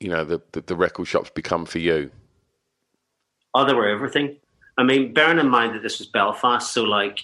you 0.00 0.08
know 0.08 0.24
the, 0.24 0.40
the, 0.52 0.60
the 0.62 0.76
record 0.76 1.06
shops 1.06 1.30
become 1.30 1.66
for 1.66 1.78
you? 1.78 2.10
Oh, 3.54 3.64
they 3.64 3.74
were 3.74 3.88
everything. 3.88 4.36
I 4.76 4.84
mean, 4.84 5.12
bearing 5.12 5.38
in 5.38 5.48
mind 5.48 5.74
that 5.74 5.82
this 5.82 5.98
was 5.98 6.08
Belfast, 6.08 6.72
so 6.72 6.84
like 6.84 7.20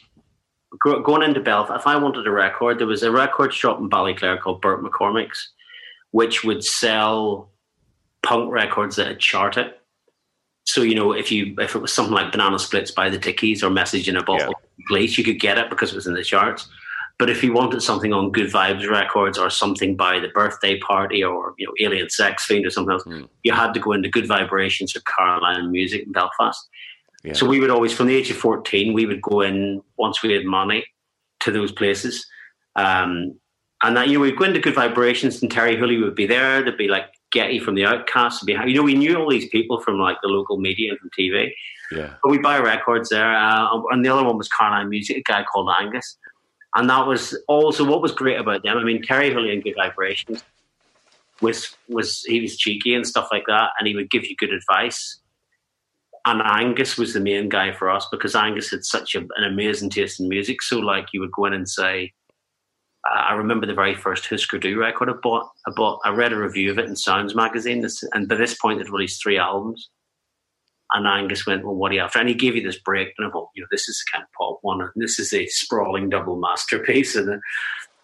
going 0.81 1.23
into 1.23 1.41
Belfast, 1.41 1.81
if 1.81 1.87
I 1.87 1.97
wanted 1.97 2.27
a 2.27 2.31
record, 2.31 2.79
there 2.79 2.87
was 2.87 3.03
a 3.03 3.11
record 3.11 3.55
shop 3.55 3.79
in 3.79 3.89
Ballyclare 3.89 4.41
called 4.41 4.61
Bert 4.61 4.83
McCormick's, 4.83 5.51
which 6.11 6.43
would 6.43 6.65
sell 6.65 7.51
punk 8.23 8.51
records 8.51 8.97
that 8.97 9.07
had 9.07 9.21
charted. 9.21 9.75
So 10.65 10.83
you 10.83 10.95
know, 10.95 11.13
if 11.13 11.31
you 11.31 11.55
if 11.59 11.77
it 11.77 11.81
was 11.81 11.93
something 11.93 12.15
like 12.15 12.33
Banana 12.33 12.59
Splits 12.59 12.91
by 12.91 13.11
the 13.11 13.19
Dickies 13.19 13.63
or 13.63 13.71
Message 13.71 14.09
in 14.09 14.17
a 14.17 14.23
Bottle, 14.25 14.49
yeah. 14.49 14.87
Police, 14.89 15.17
you 15.17 15.25
could 15.25 15.39
get 15.39 15.59
it 15.59 15.71
because 15.71 15.93
it 15.93 15.95
was 15.95 16.07
in 16.07 16.15
the 16.15 16.25
charts. 16.25 16.69
But 17.19 17.31
if 17.31 17.45
you 17.45 17.53
wanted 17.53 17.81
something 17.81 18.13
on 18.13 18.33
Good 18.33 18.51
Vibes 18.51 18.89
Records 18.89 19.39
or 19.39 19.49
something 19.49 19.97
by 19.97 20.19
the 20.19 20.29
Birthday 20.29 20.79
Party 20.81 21.23
or 21.23 21.55
you 21.59 21.67
know 21.67 21.73
Alien 21.81 22.11
Sex 22.11 22.45
Fiend 22.45 22.67
or 22.67 22.71
something 22.71 22.93
else, 22.93 23.05
mm. 23.05 23.29
you 23.45 23.53
had 23.53 23.73
to 23.75 23.81
go 23.81 23.93
into 23.93 24.09
Good 24.09 24.27
Vibrations 24.27 24.97
or 24.97 25.01
Caroline 25.01 25.71
Music 25.71 26.03
in 26.07 26.13
Belfast. 26.13 26.69
Yeah. 27.23 27.33
So 27.33 27.47
we 27.47 27.61
would 27.61 27.71
always, 27.71 27.93
from 27.93 28.09
the 28.09 28.17
age 28.17 28.31
of 28.31 28.37
fourteen, 28.37 28.93
we 28.95 29.07
would 29.07 29.23
go 29.23 29.43
in 29.43 29.81
once 29.97 30.23
we 30.23 30.33
had 30.33 30.45
money 30.45 30.85
to 31.41 31.53
those 31.53 31.71
places. 31.71 32.27
Um, 32.77 33.39
and 33.85 33.97
that 33.97 34.09
you 34.09 34.15
know, 34.15 34.21
we'd 34.21 34.37
go 34.37 34.45
into 34.45 34.61
Good 34.61 34.75
Vibrations 34.75 35.43
and 35.43 35.51
Terri 35.51 35.79
Hooley 35.79 35.99
would 35.99 36.15
be 36.15 36.27
there. 36.27 36.63
There'd 36.63 36.79
be 36.79 36.89
like 36.89 37.07
Getty 37.33 37.59
from 37.59 37.75
the 37.75 37.85
Outcasts. 37.85 38.43
Behind, 38.43 38.71
you 38.71 38.77
know, 38.77 38.83
we 38.83 38.95
knew 38.95 39.17
all 39.17 39.31
these 39.31 39.49
people 39.51 39.81
from 39.81 39.99
like 39.99 40.17
the 40.23 40.29
local 40.29 40.59
media 40.59 40.91
and 40.91 40.99
from 40.99 41.11
TV. 41.19 41.51
Yeah. 41.93 42.15
But 42.23 42.31
we 42.31 42.39
buy 42.39 42.59
records 42.59 43.11
there. 43.11 43.37
Uh, 43.37 43.83
and 43.91 44.05
the 44.05 44.09
other 44.09 44.25
one 44.25 44.39
was 44.39 44.49
Caroline 44.49 44.89
Music, 44.89 45.19
a 45.19 45.23
guy 45.23 45.45
called 45.45 45.71
Angus. 45.81 46.17
And 46.77 46.91
that 46.91 47.07
was 47.07 47.37
also 47.47 47.85
what 47.85 48.03
was 48.03 48.13
great 48.13 48.39
about 48.39 48.63
them. 48.63 48.77
I 48.77 48.85
mean, 48.85 49.03
Terri 49.03 49.33
Hooley 49.33 49.53
and 49.53 49.63
Good 49.63 49.77
Vibrations 49.77 50.43
was 51.41 51.77
was 51.89 52.23
he 52.23 52.41
was 52.41 52.57
cheeky 52.57 52.95
and 52.95 53.07
stuff 53.07 53.29
like 53.31 53.45
that, 53.47 53.71
and 53.79 53.87
he 53.87 53.95
would 53.95 54.11
give 54.11 54.27
you 54.27 54.37
good 54.37 54.53
advice. 54.53 55.21
And 56.27 56.41
Angus 56.43 56.97
was 56.97 57.13
the 57.13 57.21
main 57.21 57.49
guy 57.49 57.73
for 57.73 57.91
us 57.91 58.09
because 58.11 58.35
Angus 58.35 58.71
had 58.71 58.85
such 58.85 59.15
a, 59.15 59.21
an 59.21 59.45
amazing 59.45 59.91
taste 59.91 60.21
in 60.21 60.29
music. 60.29 60.63
So, 60.63 60.79
like, 60.79 61.09
you 61.13 61.21
would 61.21 61.33
go 61.33 61.45
in 61.45 61.53
and 61.53 61.69
say, 61.69 62.15
I 63.05 63.35
remember 63.35 63.67
the 63.67 63.75
very 63.75 63.95
first 63.95 64.27
Husker 64.27 64.59
Du 64.59 64.79
record 64.79 65.11
I 65.11 65.15
bought. 65.23 65.51
I 65.67 65.73
bought. 65.77 66.01
I 66.05 66.11
read 66.11 66.33
a 66.33 66.39
review 66.39 66.71
of 66.71 66.79
it 66.79 66.87
in 66.87 66.97
Sounds 66.97 67.35
magazine, 67.35 67.87
and 68.13 68.29
by 68.29 68.37
this 68.37 68.55
point, 68.55 68.81
it 68.81 68.91
released 68.91 69.23
three 69.23 69.39
albums. 69.39 69.91
And 70.95 71.07
Angus 71.07 71.45
went, 71.45 71.65
"Well, 71.65 71.75
what 71.75 71.91
are 71.91 71.95
you 71.97 72.01
after?" 72.01 72.21
And 72.21 72.29
he 72.29 72.35
gave 72.35 72.55
you 72.55 72.63
this 72.63 72.79
break, 72.79 73.13
and 73.19 73.27
I 73.27 73.31
of, 73.31 73.49
"You 73.55 73.63
know, 73.63 73.69
this 73.71 73.89
is 73.89 74.05
kind 74.13 74.23
of 74.23 74.31
pop 74.39 74.59
one, 74.63 74.81
and 74.81 74.91
this 74.95 75.19
is 75.19 75.35
a 75.35 75.47
sprawling 75.47 76.09
double 76.09 76.39
masterpiece," 76.39 77.17
and 77.17 77.41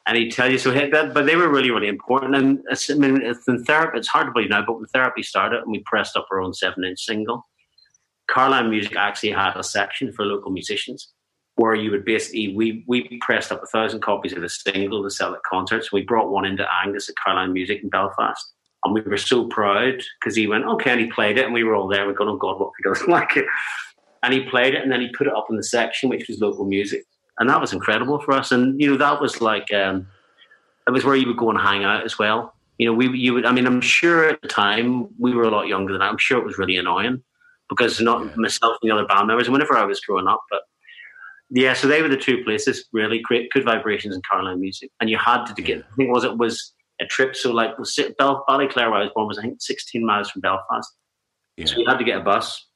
and 0.06 0.16
he'd 0.18 0.32
tell 0.32 0.50
you 0.50 0.58
so. 0.58 0.72
That, 0.72 1.14
but 1.14 1.26
they 1.26 1.36
were 1.36 1.48
really, 1.48 1.70
really 1.70 1.88
important. 1.88 2.34
And 2.34 2.58
I 2.68 2.94
mean, 2.94 3.22
it's 3.22 3.46
in 3.46 3.64
therapy, 3.64 3.98
it's 3.98 4.08
hard 4.08 4.26
to 4.26 4.32
believe 4.32 4.50
now, 4.50 4.64
but 4.66 4.76
when 4.76 4.86
therapy 4.86 5.22
started, 5.22 5.60
and 5.62 5.70
we 5.70 5.84
pressed 5.86 6.16
up 6.16 6.26
our 6.32 6.40
own 6.40 6.52
seven-inch 6.52 7.00
single, 7.00 7.46
Caroline 8.28 8.70
Music 8.70 8.96
actually 8.96 9.30
had 9.30 9.56
a 9.56 9.62
section 9.62 10.12
for 10.12 10.24
local 10.24 10.50
musicians 10.50 11.12
where 11.56 11.74
you 11.74 11.90
would 11.90 12.04
basically 12.04 12.54
we 12.56 12.84
we 12.88 13.18
pressed 13.20 13.52
up 13.52 13.62
a 13.62 13.66
thousand 13.66 14.00
copies 14.00 14.32
of 14.32 14.42
a 14.42 14.48
single 14.48 15.02
to 15.02 15.10
sell 15.10 15.34
at 15.34 15.42
concerts. 15.42 15.92
We 15.92 16.02
brought 16.02 16.30
one 16.30 16.44
into 16.44 16.66
Angus 16.82 17.08
at 17.08 17.16
Caroline 17.22 17.52
Music 17.52 17.82
in 17.82 17.88
Belfast, 17.88 18.52
and 18.84 18.94
we 18.94 19.00
were 19.02 19.16
so 19.16 19.46
proud 19.46 20.02
because 20.20 20.36
he 20.36 20.46
went 20.46 20.64
okay 20.64 20.90
and 20.90 21.00
he 21.00 21.06
played 21.06 21.38
it, 21.38 21.44
and 21.44 21.54
we 21.54 21.64
were 21.64 21.74
all 21.74 21.88
there. 21.88 22.06
We 22.06 22.14
go, 22.14 22.28
oh 22.28 22.36
God, 22.36 22.58
what 22.58 22.68
if 22.68 22.72
he 22.78 22.88
doesn't 22.88 23.08
like 23.18 23.36
it? 23.36 23.46
And 24.22 24.34
he 24.34 24.40
played 24.44 24.74
it, 24.74 24.82
and 24.82 24.92
then 24.92 25.00
he 25.00 25.08
put 25.16 25.26
it 25.26 25.34
up 25.34 25.46
in 25.50 25.56
the 25.56 25.64
section 25.64 26.08
which 26.08 26.28
was 26.28 26.40
local 26.40 26.64
music, 26.64 27.04
and 27.38 27.48
that 27.48 27.60
was 27.60 27.72
incredible 27.72 28.20
for 28.20 28.32
us. 28.32 28.52
And 28.52 28.80
you 28.80 28.90
know 28.90 28.96
that 28.96 29.20
was 29.20 29.40
like 29.40 29.72
um, 29.72 30.06
it 30.86 30.92
was 30.92 31.04
where 31.04 31.16
you 31.16 31.26
would 31.28 31.36
go 31.36 31.50
and 31.50 31.58
hang 31.58 31.84
out 31.84 32.04
as 32.04 32.18
well. 32.18 32.54
You 32.78 32.86
know, 32.86 32.92
we 32.94 33.08
you 33.16 33.34
would. 33.34 33.46
I 33.46 33.52
mean, 33.52 33.66
I'm 33.66 33.80
sure 33.80 34.28
at 34.28 34.40
the 34.42 34.48
time 34.48 35.08
we 35.18 35.34
were 35.34 35.44
a 35.44 35.50
lot 35.50 35.68
younger 35.68 35.92
than 35.92 36.00
that. 36.00 36.10
I'm 36.10 36.18
sure 36.18 36.38
it 36.38 36.44
was 36.44 36.58
really 36.58 36.76
annoying 36.76 37.22
because 37.68 38.00
not 38.00 38.36
myself 38.36 38.76
and 38.82 38.90
the 38.90 38.94
other 38.94 39.06
band 39.06 39.26
members. 39.26 39.48
Whenever 39.48 39.76
I 39.76 39.84
was 39.84 40.00
growing 40.00 40.26
up, 40.26 40.42
but 40.50 40.62
yeah, 41.50 41.74
so 41.74 41.88
they 41.88 42.00
were 42.00 42.08
the 42.08 42.16
two 42.16 42.42
places 42.44 42.86
really 42.92 43.20
great, 43.20 43.50
good 43.50 43.64
vibrations 43.64 44.14
and 44.14 44.24
Caroline 44.24 44.60
music, 44.60 44.90
and 45.00 45.10
you 45.10 45.18
had 45.18 45.44
to, 45.46 45.54
to 45.54 45.62
get. 45.62 45.78
I 45.78 45.96
think 45.96 46.12
was 46.12 46.24
it 46.24 46.38
was 46.38 46.72
a 47.00 47.06
trip. 47.06 47.36
So 47.36 47.52
like 47.52 47.76
Bell, 48.18 48.44
Ballyclare, 48.48 48.90
where 48.90 48.94
I 48.94 49.02
was 49.02 49.10
born, 49.14 49.28
was 49.28 49.38
I 49.38 49.42
think 49.42 49.60
16 49.60 50.04
miles 50.04 50.30
from 50.30 50.40
Belfast. 50.40 50.88
Yeah. 51.56 51.66
So 51.66 51.78
you 51.78 51.86
had 51.86 51.98
to 51.98 52.04
get 52.04 52.18
a 52.18 52.22
bus, 52.22 52.66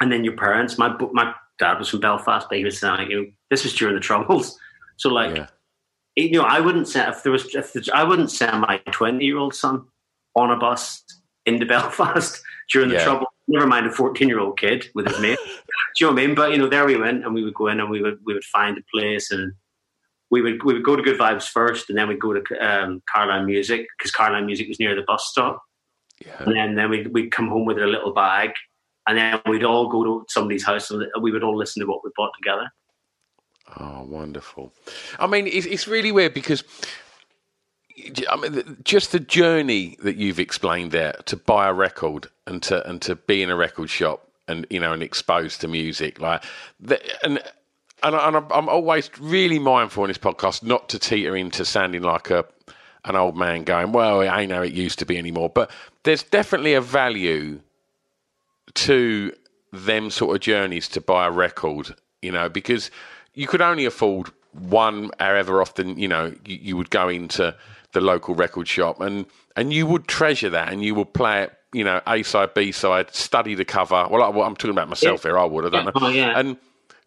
and 0.00 0.12
then 0.12 0.24
your 0.24 0.36
parents. 0.36 0.78
My 0.78 0.96
my 1.12 1.34
dad 1.58 1.78
was 1.78 1.88
from 1.88 2.00
Belfast, 2.00 2.46
but 2.48 2.58
he 2.58 2.64
was 2.64 2.78
saying, 2.78 3.10
you 3.10 3.20
know, 3.20 3.26
this 3.50 3.64
was 3.64 3.74
during 3.74 3.94
the 3.94 4.00
Troubles. 4.00 4.58
So 4.98 5.10
like, 5.10 5.36
yeah. 5.36 5.48
you 6.14 6.38
know, 6.38 6.44
I 6.44 6.58
wouldn't 6.58 6.88
send 6.88 7.12
if 7.12 7.22
there 7.22 7.30
was 7.30 7.54
if 7.54 7.74
there, 7.74 7.82
I 7.94 8.02
wouldn't 8.02 8.30
send 8.30 8.62
my 8.62 8.78
20 8.92 9.22
year 9.22 9.36
old 9.36 9.54
son 9.54 9.84
on 10.34 10.50
a 10.50 10.56
bus 10.56 11.04
into 11.44 11.66
Belfast 11.74 12.40
during 12.72 12.88
the 12.88 12.94
yeah. 12.94 13.04
Trouble 13.04 13.26
never 13.48 13.66
mind 13.66 13.86
a 13.86 13.90
14 13.90 14.28
year 14.28 14.40
old 14.40 14.58
kid 14.58 14.86
with 14.94 15.06
his 15.06 15.20
mate. 15.20 15.38
Do 15.46 15.52
you 16.04 16.06
know 16.06 16.12
what 16.12 16.22
I 16.22 16.26
mean? 16.26 16.34
But 16.34 16.52
you 16.52 16.58
know, 16.58 16.68
there 16.68 16.86
we 16.86 16.96
went, 16.96 17.24
and 17.24 17.34
we 17.34 17.44
would 17.44 17.54
go 17.54 17.68
in 17.68 17.80
and 17.80 17.90
we 17.90 18.02
would 18.02 18.18
we 18.24 18.34
would 18.34 18.44
find 18.44 18.78
a 18.78 18.82
place, 18.92 19.30
and 19.30 19.52
we 20.30 20.42
would 20.42 20.62
we 20.64 20.74
would 20.74 20.84
go 20.84 20.96
to 20.96 21.02
Good 21.02 21.18
Vibes 21.18 21.48
first, 21.48 21.88
and 21.88 21.98
then 21.98 22.08
we'd 22.08 22.20
go 22.20 22.32
to 22.32 22.42
um, 22.60 23.02
Caroline 23.12 23.46
Music 23.46 23.86
because 23.96 24.10
Caroline 24.10 24.46
Music 24.46 24.68
was 24.68 24.80
near 24.80 24.94
the 24.94 25.04
bus 25.06 25.26
stop. 25.26 25.62
Yeah. 26.24 26.42
And 26.42 26.56
then, 26.56 26.74
then 26.76 26.88
we'd, 26.88 27.12
we'd 27.12 27.30
come 27.30 27.48
home 27.48 27.66
with 27.66 27.78
a 27.78 27.86
little 27.86 28.14
bag, 28.14 28.52
and 29.06 29.18
then 29.18 29.38
we'd 29.46 29.64
all 29.64 29.88
go 29.88 30.02
to 30.02 30.24
somebody's 30.28 30.64
house, 30.64 30.90
and 30.90 31.04
we 31.20 31.30
would 31.30 31.42
all 31.42 31.56
listen 31.56 31.80
to 31.80 31.86
what 31.86 32.02
we 32.02 32.10
bought 32.16 32.32
together. 32.42 32.70
Oh, 33.78 34.04
wonderful! 34.04 34.72
I 35.18 35.26
mean, 35.26 35.46
it's, 35.46 35.66
it's 35.66 35.86
really 35.86 36.12
weird 36.12 36.34
because 36.34 36.64
I 38.28 38.36
mean, 38.36 38.78
just 38.84 39.12
the 39.12 39.20
journey 39.20 39.96
that 40.02 40.16
you've 40.16 40.38
explained 40.38 40.92
there 40.92 41.14
to 41.26 41.36
buy 41.36 41.68
a 41.68 41.72
record 41.72 42.28
and 42.46 42.62
to 42.64 42.88
and 42.88 43.00
to 43.02 43.16
be 43.16 43.42
in 43.42 43.50
a 43.50 43.56
record 43.56 43.90
shop 43.90 44.28
and 44.48 44.66
you 44.70 44.78
know 44.78 44.92
and 44.92 45.02
exposed 45.02 45.60
to 45.62 45.68
music 45.68 46.20
like 46.20 46.44
the, 46.78 47.00
and 47.24 47.42
and, 48.06 48.36
and 48.36 48.46
I'm 48.52 48.68
always 48.68 49.10
really 49.20 49.58
mindful 49.58 50.04
in 50.04 50.08
this 50.08 50.18
podcast 50.18 50.62
not 50.62 50.88
to 50.90 50.98
teeter 50.98 51.36
into 51.36 51.64
sounding 51.64 52.02
like 52.02 52.30
a 52.30 52.44
an 53.04 53.14
old 53.14 53.36
man 53.36 53.62
going, 53.62 53.92
well, 53.92 54.20
it 54.20 54.26
ain't 54.26 54.50
how 54.50 54.62
it 54.62 54.72
used 54.72 54.98
to 54.98 55.06
be 55.06 55.16
anymore. 55.16 55.48
But 55.48 55.70
there's 56.02 56.24
definitely 56.24 56.74
a 56.74 56.80
value 56.80 57.60
to 58.74 59.32
them 59.72 60.10
sort 60.10 60.34
of 60.34 60.42
journeys 60.42 60.88
to 60.88 61.00
buy 61.00 61.26
a 61.26 61.30
record, 61.30 61.94
you 62.20 62.32
know, 62.32 62.48
because 62.48 62.90
you 63.34 63.46
could 63.46 63.60
only 63.62 63.84
afford 63.84 64.30
one 64.52 65.10
however 65.20 65.60
often, 65.60 65.98
you 65.98 66.08
know, 66.08 66.34
you, 66.44 66.58
you 66.60 66.76
would 66.76 66.90
go 66.90 67.08
into 67.08 67.54
the 67.92 68.00
local 68.00 68.34
record 68.34 68.66
shop 68.66 69.00
and 69.00 69.24
and 69.54 69.72
you 69.72 69.86
would 69.86 70.06
treasure 70.08 70.50
that 70.50 70.72
and 70.72 70.82
you 70.82 70.94
would 70.94 71.14
play 71.14 71.44
it 71.44 71.52
you 71.72 71.84
know, 71.84 72.00
A 72.06 72.22
side, 72.22 72.54
B 72.54 72.72
side, 72.72 73.14
study 73.14 73.54
the 73.54 73.64
cover. 73.64 74.06
Well, 74.10 74.22
I, 74.22 74.46
am 74.46 74.56
talking 74.56 74.70
about 74.70 74.88
myself 74.88 75.24
Yeah. 75.24 75.30
here. 75.32 75.38
I 75.38 75.44
would. 75.44 75.66
I 75.66 75.68
don't 75.68 75.84
Yeah. 75.84 75.90
know. 76.00 76.06
Oh, 76.06 76.08
yeah. 76.08 76.38
And 76.38 76.56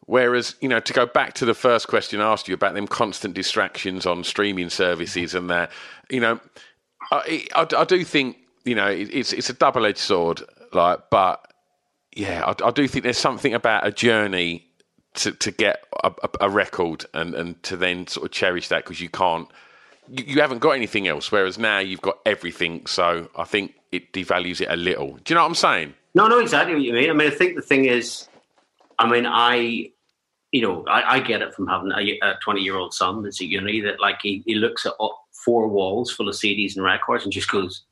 whereas, 0.09 0.55
you 0.59 0.67
know, 0.67 0.79
to 0.79 0.91
go 0.91 1.05
back 1.05 1.33
to 1.33 1.45
the 1.45 1.53
first 1.53 1.87
question 1.87 2.19
I 2.19 2.31
asked 2.31 2.47
you 2.47 2.55
about 2.55 2.73
them 2.73 2.87
constant 2.87 3.35
distractions 3.35 4.07
on 4.07 4.23
streaming 4.23 4.71
services 4.71 5.35
and 5.35 5.51
that, 5.51 5.71
you 6.09 6.19
know, 6.19 6.39
I, 7.11 7.45
I, 7.53 7.67
I 7.77 7.85
do 7.85 8.03
think, 8.03 8.37
you 8.65 8.73
know, 8.73 8.87
it, 8.87 9.13
it's 9.13 9.33
it's 9.33 9.51
a 9.51 9.53
double 9.53 9.85
edged 9.85 9.99
sword. 9.99 10.41
Like, 10.73 11.11
but 11.11 11.53
yeah, 12.15 12.43
I, 12.43 12.67
I 12.67 12.71
do 12.71 12.87
think 12.87 13.03
there's 13.03 13.19
something 13.19 13.53
about 13.53 13.85
a 13.85 13.91
journey 13.91 14.65
to, 15.15 15.31
to 15.31 15.51
get 15.51 15.85
a, 16.03 16.11
a, 16.41 16.49
record 16.49 17.05
and, 17.13 17.35
and 17.35 17.61
to 17.63 17.77
then 17.77 18.07
sort 18.07 18.25
of 18.25 18.31
cherish 18.31 18.67
that 18.69 18.83
because 18.85 18.99
you 18.99 19.09
can't, 19.09 19.47
you, 20.07 20.23
you 20.25 20.41
haven't 20.41 20.59
got 20.59 20.71
anything 20.71 21.07
else. 21.07 21.31
Whereas 21.31 21.59
now 21.59 21.77
you've 21.77 22.01
got 22.01 22.17
everything. 22.25 22.87
So 22.87 23.29
I 23.35 23.43
think 23.43 23.75
it 23.91 24.11
devalues 24.11 24.59
it 24.59 24.69
a 24.71 24.75
little. 24.75 25.17
Do 25.17 25.33
you 25.33 25.35
know 25.35 25.43
what 25.43 25.49
I'm 25.49 25.55
saying? 25.55 25.93
No, 26.15 26.27
no, 26.27 26.39
exactly 26.39 26.73
what 26.73 26.81
you 26.81 26.93
mean. 26.93 27.11
I 27.11 27.13
mean, 27.13 27.27
I 27.27 27.35
think 27.35 27.55
the 27.55 27.61
thing 27.61 27.85
is, 27.85 28.27
I 28.97 29.07
mean, 29.07 29.27
I, 29.27 29.91
you 30.51 30.61
know, 30.61 30.83
I, 30.87 31.15
I 31.15 31.19
get 31.19 31.41
it 31.41 31.53
from 31.53 31.67
having 31.67 31.91
a 31.91 32.33
20 32.43 32.61
year 32.61 32.75
old 32.75 32.93
son 32.93 33.23
that's 33.23 33.41
at 33.41 33.47
uni 33.47 33.81
that, 33.81 33.99
like, 33.99 34.19
he, 34.21 34.43
he 34.45 34.55
looks 34.55 34.85
at 34.85 34.93
four 35.45 35.67
walls 35.67 36.11
full 36.11 36.27
of 36.27 36.35
CDs 36.35 36.75
and 36.75 36.83
records 36.83 37.23
and 37.23 37.31
just 37.31 37.51
goes, 37.51 37.83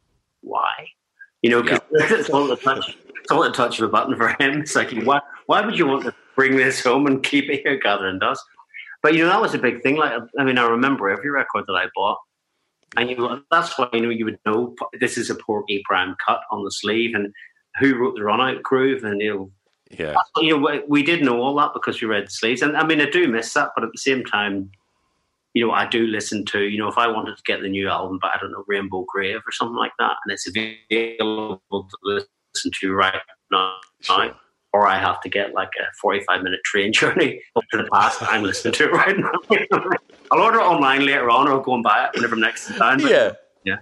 why? 0.41 0.87
You 1.41 1.51
know, 1.51 1.61
because 1.61 1.81
it's 1.91 2.29
all 2.29 2.47
the 2.47 2.55
touch. 2.55 2.97
It's 3.21 3.31
all 3.31 3.43
the 3.43 3.51
touch 3.51 3.79
of 3.79 3.87
a 3.87 3.91
button 3.91 4.15
for 4.15 4.29
him. 4.39 4.61
It's 4.61 4.75
like, 4.75 4.91
why? 5.03 5.21
Why 5.45 5.65
would 5.65 5.77
you 5.77 5.85
want 5.85 6.03
to 6.05 6.15
bring 6.35 6.55
this 6.55 6.83
home 6.83 7.07
and 7.07 7.21
keep 7.21 7.49
it 7.49 7.61
here 7.63 7.77
gathering 7.77 8.19
dust? 8.19 8.43
But 9.03 9.13
you 9.13 9.23
know, 9.23 9.29
that 9.29 9.41
was 9.41 9.53
a 9.53 9.59
big 9.59 9.83
thing. 9.83 9.97
Like, 9.97 10.13
I 10.39 10.43
mean, 10.43 10.57
I 10.57 10.65
remember 10.67 11.09
every 11.09 11.29
record 11.29 11.65
that 11.67 11.73
I 11.73 11.85
bought, 11.93 12.17
and 12.95 13.09
you 13.09 13.17
know, 13.17 13.41
that's 13.51 13.77
why 13.77 13.89
you 13.93 14.01
know 14.01 14.09
you 14.09 14.25
would 14.25 14.39
know 14.45 14.75
this 14.99 15.17
is 15.17 15.29
a 15.29 15.35
Porky 15.35 15.81
Prime 15.85 16.15
cut 16.25 16.41
on 16.51 16.63
the 16.63 16.71
sleeve, 16.71 17.15
and 17.15 17.33
who 17.79 17.95
wrote 17.95 18.15
the 18.15 18.23
run 18.23 18.41
out 18.41 18.63
groove, 18.63 19.03
and 19.03 19.21
you 19.21 19.33
know, 19.33 19.51
Yeah. 19.91 20.15
you 20.37 20.57
know, 20.57 20.81
we- 20.87 21.03
did 21.03 21.23
know 21.23 21.41
all 21.41 21.55
that 21.57 21.71
because 21.73 22.01
we 22.01 22.07
read 22.07 22.27
the 22.27 22.31
sleeves, 22.31 22.61
and 22.61 22.75
I 22.75 22.85
mean, 22.85 22.99
I 23.01 23.09
do 23.09 23.27
miss 23.27 23.53
that, 23.53 23.71
but 23.75 23.83
at 23.83 23.91
the 23.91 23.97
same 23.97 24.23
time, 24.25 24.71
you 25.53 25.65
know, 25.65 25.71
I 25.73 25.87
do 25.87 26.05
listen 26.07 26.45
to, 26.45 26.61
you 26.63 26.77
know, 26.77 26.87
if 26.87 26.97
I 26.97 27.07
wanted 27.07 27.37
to 27.37 27.43
get 27.43 27.61
the 27.61 27.69
new 27.69 27.87
album, 27.89 28.19
but 28.21 28.31
I 28.33 28.37
don't 28.39 28.51
know, 28.51 28.63
Rainbow 28.67 29.05
Grave 29.07 29.39
or 29.45 29.51
something 29.51 29.77
like 29.77 29.93
that, 29.99 30.15
and 30.25 30.33
it's 30.33 30.47
available 30.47 31.61
to 31.71 31.87
listen 32.03 32.71
to 32.81 32.93
right 32.93 33.15
now, 33.51 33.75
Sure. 34.01 34.35
or 34.73 34.87
I 34.87 34.97
have 34.99 35.21
to 35.21 35.29
get 35.29 35.53
like 35.53 35.69
a 35.79 35.85
forty-five 36.01 36.43
minute 36.43 36.59
train 36.65 36.91
journey 36.99 37.41
up 37.55 37.63
to 37.71 37.77
the 37.77 37.89
past, 37.91 38.21
I'm 38.23 38.43
listening 38.43 38.73
to 38.75 38.83
it 38.85 38.91
right 38.91 39.17
now. 39.17 39.31
I'll 40.31 40.41
order 40.41 40.59
it 40.59 40.63
online 40.63 41.05
later 41.05 41.29
on, 41.29 41.47
or 41.47 41.53
I'll 41.53 41.61
go 41.61 41.73
and 41.75 41.83
buy 41.83 42.05
it 42.05 42.11
whenever 42.15 42.35
I'm 42.35 42.41
next 42.41 42.69
in 42.69 42.75
town. 42.75 42.99
Yeah. 42.99 43.31
yeah. 43.63 43.77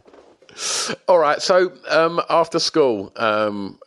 All 1.08 1.18
right. 1.18 1.42
So 1.42 1.74
um, 1.90 2.22
after 2.30 2.60
school, 2.60 3.12
um, 3.18 3.80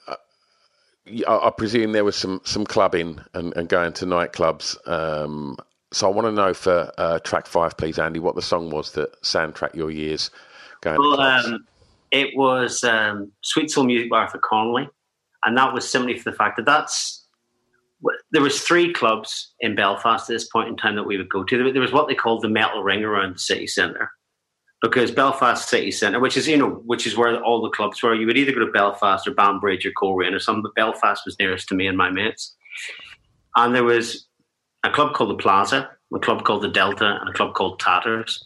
I, 1.27 1.47
I 1.47 1.51
presume 1.51 1.93
there 1.93 2.05
was 2.05 2.17
some, 2.17 2.41
some 2.45 2.65
clubbing 2.65 3.21
and, 3.35 3.57
and 3.57 3.69
going 3.69 3.93
to 3.95 4.07
nightclubs. 4.07 4.77
Um, 4.89 5.57
so 5.93 6.11
I 6.11 6.15
want 6.15 6.27
to 6.27 6.33
know 6.33 6.53
for 6.55 6.93
uh, 6.99 7.19
track 7.21 7.47
five, 7.47 7.77
please, 7.77 7.99
Andy, 7.99 8.21
what 8.21 8.35
the 8.35 8.43
song 8.43 8.71
was 8.71 8.93
that 8.93 9.21
soundtracked 9.23 9.75
your 9.75 9.91
years 9.91 10.31
going 10.83 10.97
to 10.97 11.01
Well, 11.01 11.21
um, 11.21 11.67
it 12.11 12.37
was 12.37 12.85
um, 12.85 13.33
Sweet 13.43 13.71
Soul 13.71 13.85
Music 13.85 14.11
by 14.11 14.19
Arthur 14.21 14.41
Conley, 14.43 14.89
and 15.45 15.57
that 15.57 15.73
was 15.73 15.89
simply 15.89 16.19
for 16.19 16.31
the 16.31 16.37
fact 16.37 16.57
that 16.57 16.67
that's 16.67 17.27
there 18.31 18.43
was 18.43 18.61
three 18.63 18.93
clubs 18.93 19.55
in 19.61 19.75
Belfast 19.75 20.31
at 20.31 20.33
this 20.33 20.49
point 20.49 20.69
in 20.69 20.77
time 20.77 20.95
that 20.95 21.03
we 21.07 21.17
would 21.17 21.29
go 21.31 21.43
to. 21.43 21.59
There- 21.59 21.73
There 21.73 21.83
was 21.83 21.93
what 21.93 22.07
they 22.07 22.15
called 22.15 22.43
the 22.43 22.49
Metal 22.49 22.83
Ring 22.83 23.03
around 23.03 23.35
the 23.35 23.39
city 23.41 23.67
centre, 23.67 24.11
because 24.81 25.11
Belfast 25.11 25.68
City 25.68 25.91
Centre, 25.91 26.20
which 26.20 26.37
is 26.37 26.47
you 26.47 26.57
know 26.57 26.83
which 26.87 27.07
is 27.07 27.16
where 27.16 27.43
all 27.43 27.61
the 27.61 27.70
clubs 27.70 28.03
were, 28.03 28.14
you 28.14 28.26
would 28.26 28.39
either 28.39 28.53
go 28.53 28.61
to 28.64 28.72
Belfast 28.72 29.26
or 29.26 29.33
Banbridge 29.33 29.85
or 29.87 29.93
Coleraine 29.93 30.35
or 30.35 30.41
something. 30.41 30.62
But 30.62 30.74
Belfast 30.74 31.22
was 31.24 31.39
nearest 31.39 31.68
to 31.68 31.74
me 31.74 31.87
and 31.87 31.97
my 31.97 32.11
mates, 32.11 32.55
and 33.57 33.74
there 33.74 33.85
was 33.85 34.26
a 34.85 34.91
club 34.91 35.14
called 35.14 35.31
the 35.31 35.43
Plaza, 35.43 35.91
a 36.14 36.18
club 36.18 36.45
called 36.45 36.62
the 36.62 36.68
Delta, 36.68 37.18
and 37.20 37.29
a 37.29 37.33
club 37.33 37.55
called 37.55 37.81
Tatters. 37.81 38.45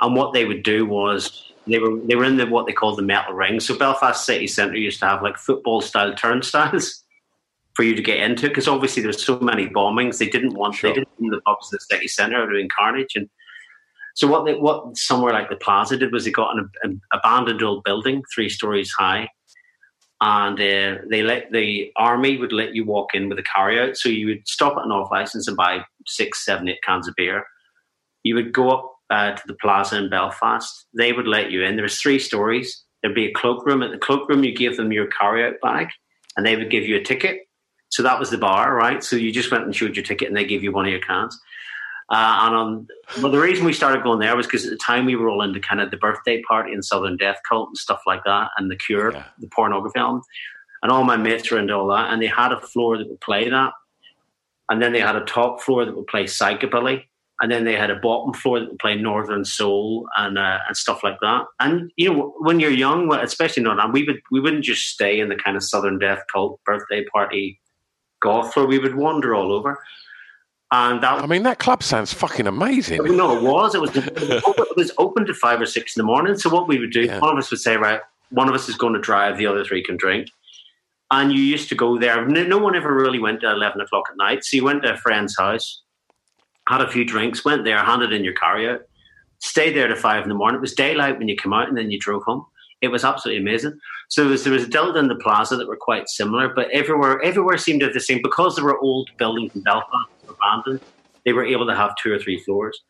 And 0.00 0.16
what 0.16 0.32
they 0.32 0.44
would 0.44 0.62
do 0.62 0.86
was 0.86 1.52
they 1.66 1.78
were 1.78 1.98
they 2.00 2.16
were 2.16 2.24
in 2.24 2.36
the 2.36 2.46
what 2.46 2.66
they 2.66 2.72
called 2.72 2.98
the 2.98 3.02
metal 3.02 3.34
ring. 3.34 3.60
So 3.60 3.76
Belfast 3.78 4.24
City 4.24 4.46
Centre 4.46 4.76
used 4.76 5.00
to 5.00 5.06
have 5.06 5.22
like 5.22 5.36
football 5.36 5.80
style 5.80 6.14
turnstiles 6.14 7.04
for 7.74 7.84
you 7.84 7.94
to 7.94 8.02
get 8.02 8.18
into 8.18 8.48
because 8.48 8.66
obviously 8.66 9.02
there 9.02 9.08
was 9.08 9.24
so 9.24 9.38
many 9.40 9.68
bombings. 9.68 10.18
They 10.18 10.28
didn't 10.28 10.54
want 10.54 10.74
Sure. 10.74 10.90
they 10.90 10.94
didn't 10.94 11.08
want 11.18 11.34
the 11.34 11.40
pubs 11.42 11.70
in 11.72 11.76
the 11.76 11.94
city 11.94 12.08
centre 12.08 12.44
doing 12.50 12.68
carnage. 12.76 13.14
And 13.14 13.28
so 14.14 14.26
what 14.26 14.44
they, 14.44 14.54
what 14.54 14.96
somewhere 14.96 15.32
like 15.32 15.48
the 15.48 15.56
Plaza 15.56 15.96
did 15.96 16.12
was 16.12 16.24
they 16.24 16.30
got 16.30 16.56
an, 16.56 16.70
an 16.82 17.00
abandoned 17.12 17.62
old 17.62 17.84
building, 17.84 18.22
three 18.34 18.48
stories 18.48 18.90
high, 18.90 19.28
and 20.20 20.60
uh, 20.60 21.00
they 21.08 21.22
let 21.22 21.50
the 21.50 21.90
army 21.96 22.36
would 22.36 22.52
let 22.52 22.74
you 22.74 22.84
walk 22.84 23.14
in 23.14 23.28
with 23.28 23.38
a 23.38 23.42
carryout. 23.42 23.96
So 23.96 24.08
you 24.08 24.26
would 24.26 24.46
stop 24.46 24.76
at 24.76 24.84
an 24.84 24.92
off 24.92 25.10
license 25.10 25.48
and 25.48 25.56
buy 25.56 25.84
six, 26.06 26.44
seven, 26.44 26.68
eight 26.68 26.82
cans 26.82 27.08
of 27.08 27.14
beer. 27.16 27.44
You 28.22 28.34
would 28.34 28.52
go 28.52 28.70
up 28.70 28.92
uh, 29.08 29.32
to 29.32 29.42
the 29.46 29.56
plaza 29.60 29.96
in 29.96 30.10
Belfast. 30.10 30.86
They 30.96 31.12
would 31.12 31.26
let 31.26 31.50
you 31.50 31.64
in. 31.64 31.76
There 31.76 31.82
was 31.82 31.98
three 31.98 32.18
stories. 32.18 32.84
There'd 33.02 33.14
be 33.14 33.26
a 33.26 33.32
cloakroom. 33.32 33.82
At 33.82 33.92
the 33.92 33.98
cloakroom, 33.98 34.44
you 34.44 34.54
give 34.54 34.76
them 34.76 34.92
your 34.92 35.08
carryout 35.08 35.54
bag, 35.62 35.88
and 36.36 36.44
they 36.44 36.56
would 36.56 36.70
give 36.70 36.84
you 36.84 36.96
a 36.96 37.02
ticket. 37.02 37.40
So 37.88 38.02
that 38.02 38.20
was 38.20 38.30
the 38.30 38.38
bar, 38.38 38.74
right? 38.74 39.02
So 39.02 39.16
you 39.16 39.32
just 39.32 39.50
went 39.50 39.64
and 39.64 39.74
showed 39.74 39.96
your 39.96 40.04
ticket, 40.04 40.28
and 40.28 40.36
they 40.36 40.44
gave 40.44 40.62
you 40.62 40.70
one 40.70 40.84
of 40.84 40.92
your 40.92 41.00
cans. 41.00 41.38
Uh, 42.10 42.38
and 42.42 42.54
on, 42.56 42.88
well, 43.22 43.30
the 43.30 43.38
reason 43.38 43.64
we 43.64 43.72
started 43.72 44.02
going 44.02 44.18
there 44.18 44.34
was 44.36 44.46
because 44.46 44.64
at 44.64 44.70
the 44.70 44.76
time 44.76 45.06
we 45.06 45.14
were 45.14 45.28
all 45.30 45.42
into 45.42 45.60
kind 45.60 45.80
of 45.80 45.90
the 45.92 45.96
birthday 45.96 46.42
party 46.42 46.72
and 46.72 46.84
Southern 46.84 47.16
Death 47.16 47.38
Cult 47.48 47.68
and 47.68 47.76
stuff 47.78 48.02
like 48.06 48.24
that, 48.24 48.50
and 48.58 48.70
the 48.70 48.76
Cure, 48.76 49.12
Yeah. 49.12 49.24
the 49.38 49.46
pornography 49.46 49.98
album, 50.00 50.22
and 50.82 50.90
all 50.90 51.04
my 51.04 51.16
mates 51.16 51.50
were 51.50 51.58
into 51.58 51.72
all 51.74 51.86
that. 51.88 52.12
And 52.12 52.20
they 52.20 52.26
had 52.26 52.50
a 52.52 52.60
floor 52.60 52.98
that 52.98 53.08
would 53.08 53.20
play 53.20 53.48
that, 53.48 53.72
and 54.68 54.82
then 54.82 54.92
they 54.92 55.00
had 55.00 55.14
a 55.14 55.24
top 55.24 55.60
floor 55.62 55.84
that 55.84 55.94
would 55.96 56.08
play 56.08 56.24
psychobilly, 56.24 57.04
and 57.40 57.50
then 57.52 57.64
they 57.64 57.76
had 57.76 57.90
a 57.90 57.96
bottom 57.96 58.34
floor 58.34 58.58
that 58.58 58.70
would 58.70 58.78
play 58.80 58.96
northern 58.96 59.44
soul 59.44 60.08
and 60.16 60.36
uh, 60.36 60.58
and 60.66 60.76
stuff 60.76 61.04
like 61.04 61.18
that. 61.20 61.44
And 61.60 61.92
you 61.96 62.12
know, 62.12 62.34
when 62.40 62.58
you're 62.58 62.70
young, 62.72 63.12
especially 63.14 63.62
not 63.62 63.76
now, 63.76 63.88
we 63.88 64.02
would 64.02 64.20
we 64.32 64.40
wouldn't 64.40 64.64
just 64.64 64.88
stay 64.88 65.20
in 65.20 65.28
the 65.28 65.36
kind 65.36 65.56
of 65.56 65.62
Southern 65.62 66.00
Death 66.00 66.24
Cult 66.32 66.60
birthday 66.64 67.04
party 67.04 67.60
goth 68.20 68.52
floor. 68.52 68.66
We 68.66 68.80
would 68.80 68.96
wander 68.96 69.32
all 69.32 69.52
over. 69.52 69.78
And 70.72 71.02
that 71.02 71.20
I 71.22 71.26
mean, 71.26 71.42
that 71.42 71.58
club 71.58 71.82
sounds 71.82 72.12
fucking 72.12 72.46
amazing. 72.46 73.02
no, 73.16 73.36
it 73.36 73.42
was. 73.42 73.74
It 73.74 73.80
was, 73.80 73.96
it 73.96 74.14
was 74.14 74.30
open, 74.44 74.64
it 74.70 74.76
was 74.76 74.92
open 74.98 75.26
to 75.26 75.34
five 75.34 75.60
or 75.60 75.66
six 75.66 75.96
in 75.96 76.00
the 76.00 76.04
morning. 76.06 76.36
So 76.38 76.48
what 76.48 76.68
we 76.68 76.78
would 76.78 76.92
do, 76.92 77.02
Yeah. 77.02 77.18
one 77.18 77.32
of 77.32 77.38
us 77.38 77.50
would 77.50 77.60
say, 77.60 77.76
right, 77.76 78.00
one 78.30 78.48
of 78.48 78.54
us 78.54 78.68
is 78.68 78.76
going 78.76 78.92
to 78.94 79.00
drive, 79.00 79.36
the 79.36 79.46
other 79.46 79.64
three 79.64 79.82
can 79.82 79.96
drink. 79.96 80.28
And 81.10 81.32
you 81.32 81.40
used 81.42 81.68
to 81.70 81.74
go 81.74 81.98
there. 81.98 82.24
No, 82.24 82.44
no 82.44 82.58
one 82.58 82.76
ever 82.76 82.94
really 82.94 83.18
went 83.18 83.40
to 83.40 83.50
eleven 83.50 83.80
o'clock 83.80 84.04
at 84.10 84.16
night. 84.16 84.44
So 84.44 84.56
you 84.56 84.64
went 84.64 84.84
to 84.84 84.94
a 84.94 84.96
friend's 84.96 85.36
house, 85.36 85.82
had 86.68 86.80
a 86.82 86.88
few 86.88 87.04
drinks, 87.04 87.44
went 87.44 87.64
there, 87.64 87.78
handed 87.78 88.12
in 88.12 88.22
your 88.22 88.34
carryout, 88.34 88.82
stayed 89.40 89.74
there 89.74 89.88
to 89.88 89.96
five 89.96 90.22
in 90.22 90.28
the 90.28 90.36
morning. 90.36 90.58
It 90.58 90.60
was 90.60 90.72
daylight 90.74 91.18
when 91.18 91.26
you 91.26 91.36
came 91.36 91.52
out, 91.52 91.68
and 91.68 91.76
then 91.76 91.90
you 91.90 91.98
drove 91.98 92.22
home. 92.22 92.46
It 92.80 92.88
was 92.88 93.02
absolutely 93.04 93.42
amazing. 93.42 93.76
So 94.08 94.22
there 94.22 94.30
was, 94.30 94.44
there 94.44 94.52
was 94.52 94.62
a 94.64 94.68
Delta 94.68 95.00
and 95.00 95.10
the 95.10 95.16
Plaza 95.16 95.56
that 95.56 95.66
were 95.66 95.76
quite 95.76 96.08
similar, 96.08 96.48
but 96.48 96.70
everywhere 96.70 97.20
everywhere 97.22 97.58
seemed 97.58 97.80
to 97.80 97.86
have 97.86 97.94
the 97.94 97.98
same 98.00 98.20
because 98.22 98.54
there 98.54 98.64
were 98.64 98.78
old 98.78 99.10
buildings 99.18 99.52
in 99.56 99.62
Belfast 99.62 100.08
abandoned. 100.40 100.80
They 101.24 101.32
were 101.32 101.44
able 101.44 101.66
to 101.66 101.74
have 101.74 101.94
two 102.02 102.12
or 102.12 102.18
three 102.18 102.38
floors, 102.38 102.80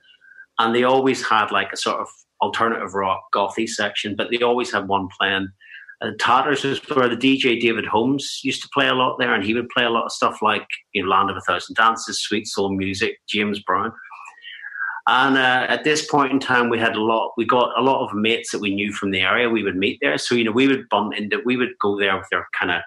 and 0.58 0.74
they 0.74 0.84
always 0.84 1.26
had 1.26 1.50
like 1.50 1.72
a 1.72 1.76
sort 1.76 2.00
of 2.00 2.08
alternative 2.42 2.94
rock 2.94 3.22
gothy 3.34 3.68
section, 3.68 4.16
but 4.16 4.28
they 4.30 4.42
always 4.42 4.72
had 4.72 4.88
one 4.88 5.08
playing. 5.18 5.48
Uh, 6.02 6.12
Tatters 6.18 6.64
was 6.64 6.80
where 6.94 7.08
the 7.08 7.16
DJ 7.16 7.60
David 7.60 7.84
Holmes 7.84 8.40
used 8.42 8.62
to 8.62 8.68
play 8.72 8.88
a 8.88 8.94
lot 8.94 9.18
there, 9.18 9.34
and 9.34 9.44
he 9.44 9.54
would 9.54 9.68
play 9.68 9.84
a 9.84 9.90
lot 9.90 10.04
of 10.04 10.12
stuff 10.12 10.40
like 10.40 10.66
you 10.92 11.02
know, 11.02 11.08
Land 11.10 11.30
of 11.30 11.36
a 11.36 11.40
Thousand 11.40 11.76
Dances, 11.76 12.22
Sweet 12.22 12.46
Soul 12.46 12.70
Music, 12.70 13.18
James 13.28 13.60
Brown. 13.60 13.92
And 15.06 15.36
uh, 15.36 15.66
at 15.68 15.84
this 15.84 16.06
point 16.06 16.32
in 16.32 16.40
time, 16.40 16.68
we 16.70 16.78
had 16.78 16.94
a 16.94 17.02
lot. 17.02 17.32
We 17.36 17.44
got 17.44 17.76
a 17.76 17.82
lot 17.82 18.04
of 18.04 18.14
mates 18.14 18.52
that 18.52 18.60
we 18.60 18.74
knew 18.74 18.92
from 18.92 19.10
the 19.10 19.20
area. 19.20 19.50
We 19.50 19.62
would 19.62 19.76
meet 19.76 19.98
there, 20.00 20.18
so 20.18 20.34
you 20.34 20.44
know 20.44 20.52
we 20.52 20.68
would 20.68 20.88
bump 20.88 21.14
into. 21.16 21.40
We 21.44 21.56
would 21.56 21.70
go 21.82 21.98
there 21.98 22.16
with 22.16 22.28
their 22.30 22.46
kind 22.58 22.70
of 22.70 22.82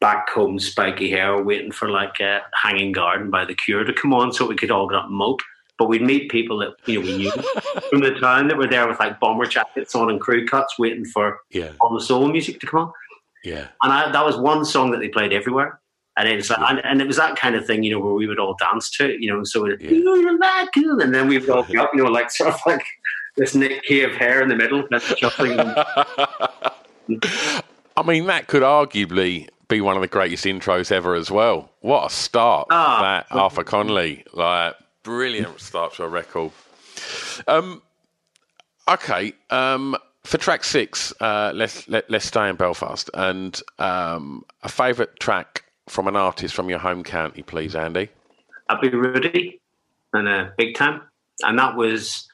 back 0.00 0.28
home 0.30 0.58
spiky 0.58 1.10
hair, 1.10 1.42
waiting 1.42 1.72
for 1.72 1.88
like 1.90 2.20
a 2.20 2.40
hanging 2.54 2.92
garden 2.92 3.30
by 3.30 3.44
the 3.44 3.54
Cure 3.54 3.84
to 3.84 3.92
come 3.92 4.14
on, 4.14 4.32
so 4.32 4.46
we 4.46 4.54
could 4.56 4.70
all 4.70 4.88
get 4.88 4.96
up 4.98 5.06
and 5.06 5.14
mope. 5.14 5.40
But 5.78 5.88
we'd 5.88 6.02
meet 6.02 6.30
people 6.30 6.58
that 6.58 6.74
you 6.86 7.00
know 7.00 7.06
we 7.06 7.16
knew 7.16 7.30
from 7.90 8.00
the 8.00 8.16
town 8.20 8.48
that 8.48 8.56
were 8.56 8.66
there 8.66 8.88
with 8.88 8.98
like 8.98 9.20
bomber 9.20 9.46
jackets 9.46 9.94
on 9.94 10.10
and 10.10 10.20
crew 10.20 10.46
cuts, 10.46 10.78
waiting 10.78 11.04
for 11.04 11.38
Yeah, 11.50 11.72
all 11.80 11.94
the 11.94 12.00
soul 12.04 12.28
music 12.28 12.58
to 12.60 12.66
come 12.66 12.80
on. 12.80 12.92
yeah. 13.44 13.68
And 13.82 13.92
I, 13.92 14.10
that 14.10 14.24
was 14.24 14.36
one 14.36 14.64
song 14.64 14.90
that 14.90 14.98
they 14.98 15.08
played 15.08 15.32
everywhere. 15.32 15.78
And 16.16 16.28
it's 16.28 16.50
like, 16.50 16.58
and, 16.68 16.84
and 16.84 17.00
it 17.00 17.06
was 17.06 17.16
that 17.16 17.36
kind 17.36 17.54
of 17.54 17.64
thing, 17.64 17.84
you 17.84 17.92
know, 17.92 18.00
where 18.00 18.12
we 18.12 18.26
would 18.26 18.40
all 18.40 18.56
dance 18.58 18.90
to 18.96 19.08
it, 19.08 19.20
you 19.20 19.32
know. 19.32 19.44
So 19.44 19.66
it, 19.66 19.80
Yeah. 19.80 19.90
you 19.92 20.02
know, 20.02 20.14
you're 20.16 20.36
that 20.38 20.66
cool, 20.74 21.00
and 21.00 21.14
then 21.14 21.28
we'd 21.28 21.48
all 21.48 21.62
be 21.70 21.78
up, 21.78 21.90
you 21.94 22.02
know, 22.02 22.10
like 22.10 22.32
sort 22.32 22.52
of 22.54 22.60
like 22.66 22.84
this 23.36 23.54
Nick 23.54 23.84
Cave 23.84 24.16
hair 24.16 24.42
in 24.42 24.48
the 24.48 24.56
middle, 24.56 24.82
that's. 24.90 25.14
I 27.96 28.02
mean, 28.04 28.26
that 28.26 28.46
could 28.48 28.62
arguably 28.62 29.48
be 29.68 29.80
one 29.80 29.96
of 29.96 30.02
the 30.02 30.08
greatest 30.08 30.44
intros 30.44 30.90
ever 30.90 31.14
as 31.14 31.30
well. 31.30 31.70
What 31.80 32.06
a 32.06 32.10
start, 32.14 32.68
Ah. 32.70 33.02
that 33.02 33.36
Arthur 33.36 33.64
Conley. 33.64 34.24
Like, 34.32 34.74
brilliant 35.02 35.60
start 35.60 35.94
to 35.94 36.04
a 36.04 36.08
record. 36.08 36.52
Um, 37.46 37.82
okay, 38.88 39.34
um, 39.50 39.96
for 40.24 40.38
track 40.38 40.64
six, 40.64 41.12
uh, 41.20 41.52
let's 41.54 41.88
let, 41.88 42.10
let's 42.10 42.24
stay 42.26 42.48
in 42.48 42.56
Belfast 42.56 43.10
and 43.14 43.60
um, 43.78 44.44
a 44.62 44.68
favourite 44.68 45.18
track 45.20 45.64
from 45.88 46.08
an 46.08 46.16
artist 46.16 46.54
from 46.54 46.68
your 46.68 46.78
home 46.78 47.02
county, 47.04 47.42
please, 47.42 47.74
Andy. 47.74 48.08
Happy 48.68 48.88
Rudi 48.88 49.60
and 50.12 50.28
uh, 50.28 50.48
Big 50.58 50.74
Time, 50.74 51.02
and 51.42 51.58
that 51.58 51.76
was 51.76 52.26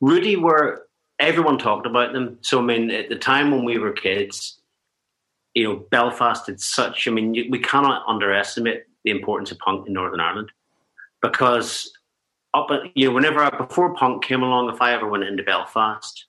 Rudi. 0.00 0.36
Were 0.36 0.86
everyone 1.18 1.58
talked 1.58 1.86
about 1.86 2.12
them? 2.12 2.38
So 2.42 2.58
I 2.58 2.62
mean, 2.62 2.90
at 2.90 3.08
the 3.08 3.16
time 3.16 3.50
when 3.50 3.64
we 3.64 3.78
were 3.78 3.92
kids, 3.92 4.58
you 5.54 5.64
know, 5.64 5.76
Belfast 5.90 6.46
had 6.46 6.60
such. 6.60 7.06
I 7.06 7.10
mean, 7.10 7.32
we 7.50 7.58
cannot 7.58 8.04
underestimate 8.06 8.84
the 9.04 9.10
importance 9.10 9.50
of 9.50 9.58
punk 9.58 9.86
in 9.86 9.92
Northern 9.92 10.20
Ireland 10.20 10.50
because 11.20 11.92
up 12.54 12.68
you 12.94 13.08
know, 13.08 13.14
whenever 13.14 13.40
I, 13.40 13.50
before 13.50 13.94
punk 13.94 14.24
came 14.24 14.42
along, 14.42 14.72
if 14.72 14.80
I 14.80 14.92
ever 14.92 15.08
went 15.08 15.24
into 15.24 15.42
Belfast, 15.42 16.26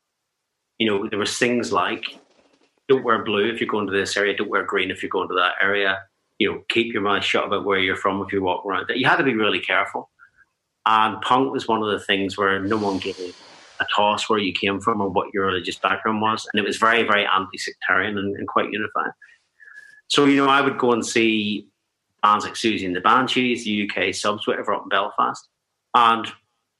you 0.77 0.87
know, 0.87 1.07
there 1.09 1.19
was 1.19 1.37
things 1.37 1.71
like 1.71 2.19
don't 2.87 3.03
wear 3.03 3.23
blue 3.23 3.51
if 3.51 3.59
you're 3.59 3.69
going 3.69 3.87
to 3.87 3.93
this 3.93 4.17
area, 4.17 4.35
don't 4.35 4.49
wear 4.49 4.65
green 4.65 4.91
if 4.91 5.01
you're 5.01 5.09
going 5.09 5.29
to 5.29 5.35
that 5.35 5.53
area. 5.61 5.99
You 6.39 6.51
know, 6.51 6.63
keep 6.69 6.93
your 6.93 7.01
mouth 7.01 7.23
shut 7.23 7.45
about 7.45 7.65
where 7.65 7.79
you're 7.79 7.95
from 7.95 8.21
if 8.21 8.33
you 8.33 8.41
walk 8.41 8.65
around. 8.65 8.89
You 8.93 9.07
had 9.07 9.17
to 9.17 9.23
be 9.23 9.35
really 9.35 9.59
careful. 9.59 10.09
And 10.85 11.21
punk 11.21 11.53
was 11.53 11.67
one 11.67 11.81
of 11.81 11.91
the 11.91 11.99
things 11.99 12.37
where 12.37 12.59
no 12.59 12.77
one 12.77 12.97
gave 12.97 13.35
a 13.83 13.87
toss 13.93 14.29
where 14.29 14.39
you 14.39 14.53
came 14.53 14.79
from 14.79 15.01
or 15.01 15.09
what 15.09 15.33
your 15.33 15.47
religious 15.47 15.77
background 15.77 16.21
was. 16.21 16.47
And 16.51 16.59
it 16.59 16.65
was 16.65 16.77
very, 16.77 17.03
very 17.03 17.25
anti 17.25 17.57
sectarian 17.57 18.17
and, 18.17 18.35
and, 18.35 18.47
quite 18.47 18.71
unifying. 18.71 19.11
So, 20.07 20.25
you 20.25 20.37
know, 20.37 20.49
I 20.49 20.61
would 20.61 20.77
go 20.77 20.93
and 20.93 21.05
see 21.05 21.67
bands 22.21 22.45
like 22.45 22.53
Siouxsie 22.53 22.85
and 22.85 22.95
the 22.95 23.01
Banshees, 23.01 23.65
the 23.65 23.89
UK 23.89 24.13
subs, 24.13 24.47
whatever 24.47 24.73
up 24.73 24.83
in 24.83 24.89
Belfast. 24.89 25.47
And 25.95 26.27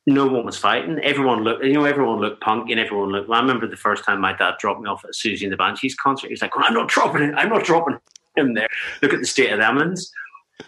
no 0.06 0.28
one 0.28 0.46
was 0.46 0.58
fighting. 0.58 1.00
Everyone 1.00 1.44
looked, 1.44 1.64
you 1.64 1.74
know, 1.74 1.86
everyone 1.86 2.20
looked 2.20 2.42
punk 2.42 2.70
and 2.70 2.80
everyone 2.80 3.10
looked. 3.10 3.30
Well, 3.30 3.40
I 3.40 3.42
remember 3.42 3.68
the 3.68 3.78
first 3.78 4.04
time 4.04 4.20
my 4.20 4.34
dad 4.34 4.56
dropped 4.60 4.82
me 4.82 4.90
off 4.90 5.06
at 5.06 5.12
Siouxsie 5.12 5.44
and 5.44 5.52
the 5.52 5.58
Banshees 5.58 5.96
concert. 5.96 6.28
He 6.28 6.34
was 6.34 6.42
like, 6.42 6.56
well, 6.56 6.66
I'm 6.68 6.74
not 6.74 6.90
dropping 6.90 7.24
it. 7.24 7.36
I'm 7.36 7.50
not 7.50 7.64
dropping 7.64 7.98
him 8.36 8.54
there. 8.54 8.68
Look 9.02 9.14
at 9.14 9.20
the 9.20 9.26
state 9.26 9.52
of 9.52 9.60
them 9.60 9.78
ones. 9.78 10.12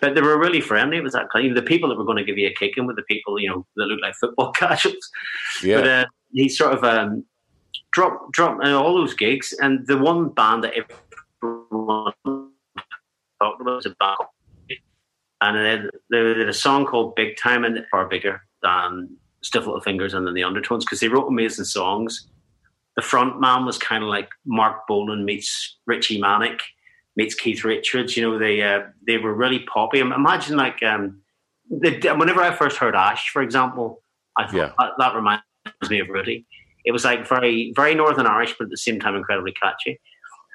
But 0.01 0.15
they 0.15 0.21
were 0.21 0.37
really 0.37 0.61
friendly. 0.61 0.97
It 0.97 1.03
was 1.03 1.13
that 1.13 1.29
kind. 1.31 1.55
The 1.55 1.61
people 1.61 1.89
that 1.89 1.97
were 1.97 2.05
going 2.05 2.17
to 2.17 2.23
give 2.23 2.37
you 2.37 2.47
a 2.47 2.53
kicking 2.53 2.85
were 2.85 2.95
the 2.95 3.03
people, 3.03 3.39
you 3.39 3.49
know, 3.49 3.65
that 3.75 3.85
looked 3.85 4.01
like 4.01 4.15
football 4.15 4.51
casuals. 4.55 5.09
Yeah. 5.63 5.77
But 5.77 5.87
uh, 5.87 6.05
he 6.35 6.49
sort 6.49 6.73
of 6.73 6.83
um, 6.83 7.25
dropped, 7.91 8.31
dropped 8.33 8.63
uh, 8.63 8.79
all 8.79 8.93
those 8.93 9.13
gigs. 9.13 9.53
And 9.59 9.87
the 9.87 9.97
one 9.97 10.29
band 10.29 10.63
that 10.63 10.73
everyone 11.41 12.13
talked 12.21 13.61
about 13.61 13.75
was 13.75 13.85
a 13.85 13.95
band 13.99 14.17
and 15.41 15.57
then 15.57 15.89
they 16.09 16.33
did 16.33 16.49
a 16.49 16.53
song 16.53 16.85
called 16.85 17.15
Big 17.15 17.37
Time 17.37 17.63
and 17.63 17.77
it 17.77 17.85
far 17.91 18.07
bigger 18.07 18.41
than 18.63 19.15
Stiff 19.43 19.65
Little 19.65 19.81
Fingers 19.81 20.13
and 20.13 20.25
then 20.25 20.33
the 20.33 20.43
Undertones 20.43 20.85
because 20.85 20.99
they 20.99 21.07
wrote 21.07 21.27
amazing 21.27 21.65
songs. 21.65 22.27
The 22.95 23.01
front 23.01 23.41
man 23.41 23.65
was 23.65 23.77
kind 23.77 24.03
of 24.03 24.09
like 24.09 24.29
Marc 24.45 24.87
Bolan 24.87 25.25
meets 25.25 25.77
Richey 25.85 26.19
Manic 26.19 26.61
meets 27.17 27.35
Keith 27.35 27.63
Richards. 27.63 28.15
You 28.15 28.23
know, 28.23 28.39
they 28.39 28.61
uh, 28.61 28.83
they 29.05 29.17
were 29.17 29.33
really 29.33 29.59
poppy. 29.59 29.99
Imagine 29.99 30.57
like 30.57 30.81
um, 30.81 31.21
whenever 31.69 32.41
I 32.41 32.55
first 32.55 32.77
heard 32.77 32.95
Ash, 32.95 33.29
for 33.29 33.41
example, 33.41 34.01
I 34.37 34.47
thought 34.47 34.55
yeah. 34.55 34.71
that, 34.79 34.91
that 34.97 35.15
reminds 35.15 35.43
me 35.89 35.99
of 35.99 36.09
Rudi. 36.09 36.45
It 36.85 36.91
was 36.91 37.05
like 37.05 37.27
very 37.27 37.73
very 37.75 37.95
Northern 37.95 38.27
Irish, 38.27 38.55
but 38.57 38.65
at 38.65 38.69
the 38.69 38.77
same 38.77 38.99
time 38.99 39.15
incredibly 39.15 39.53
catchy. 39.53 39.99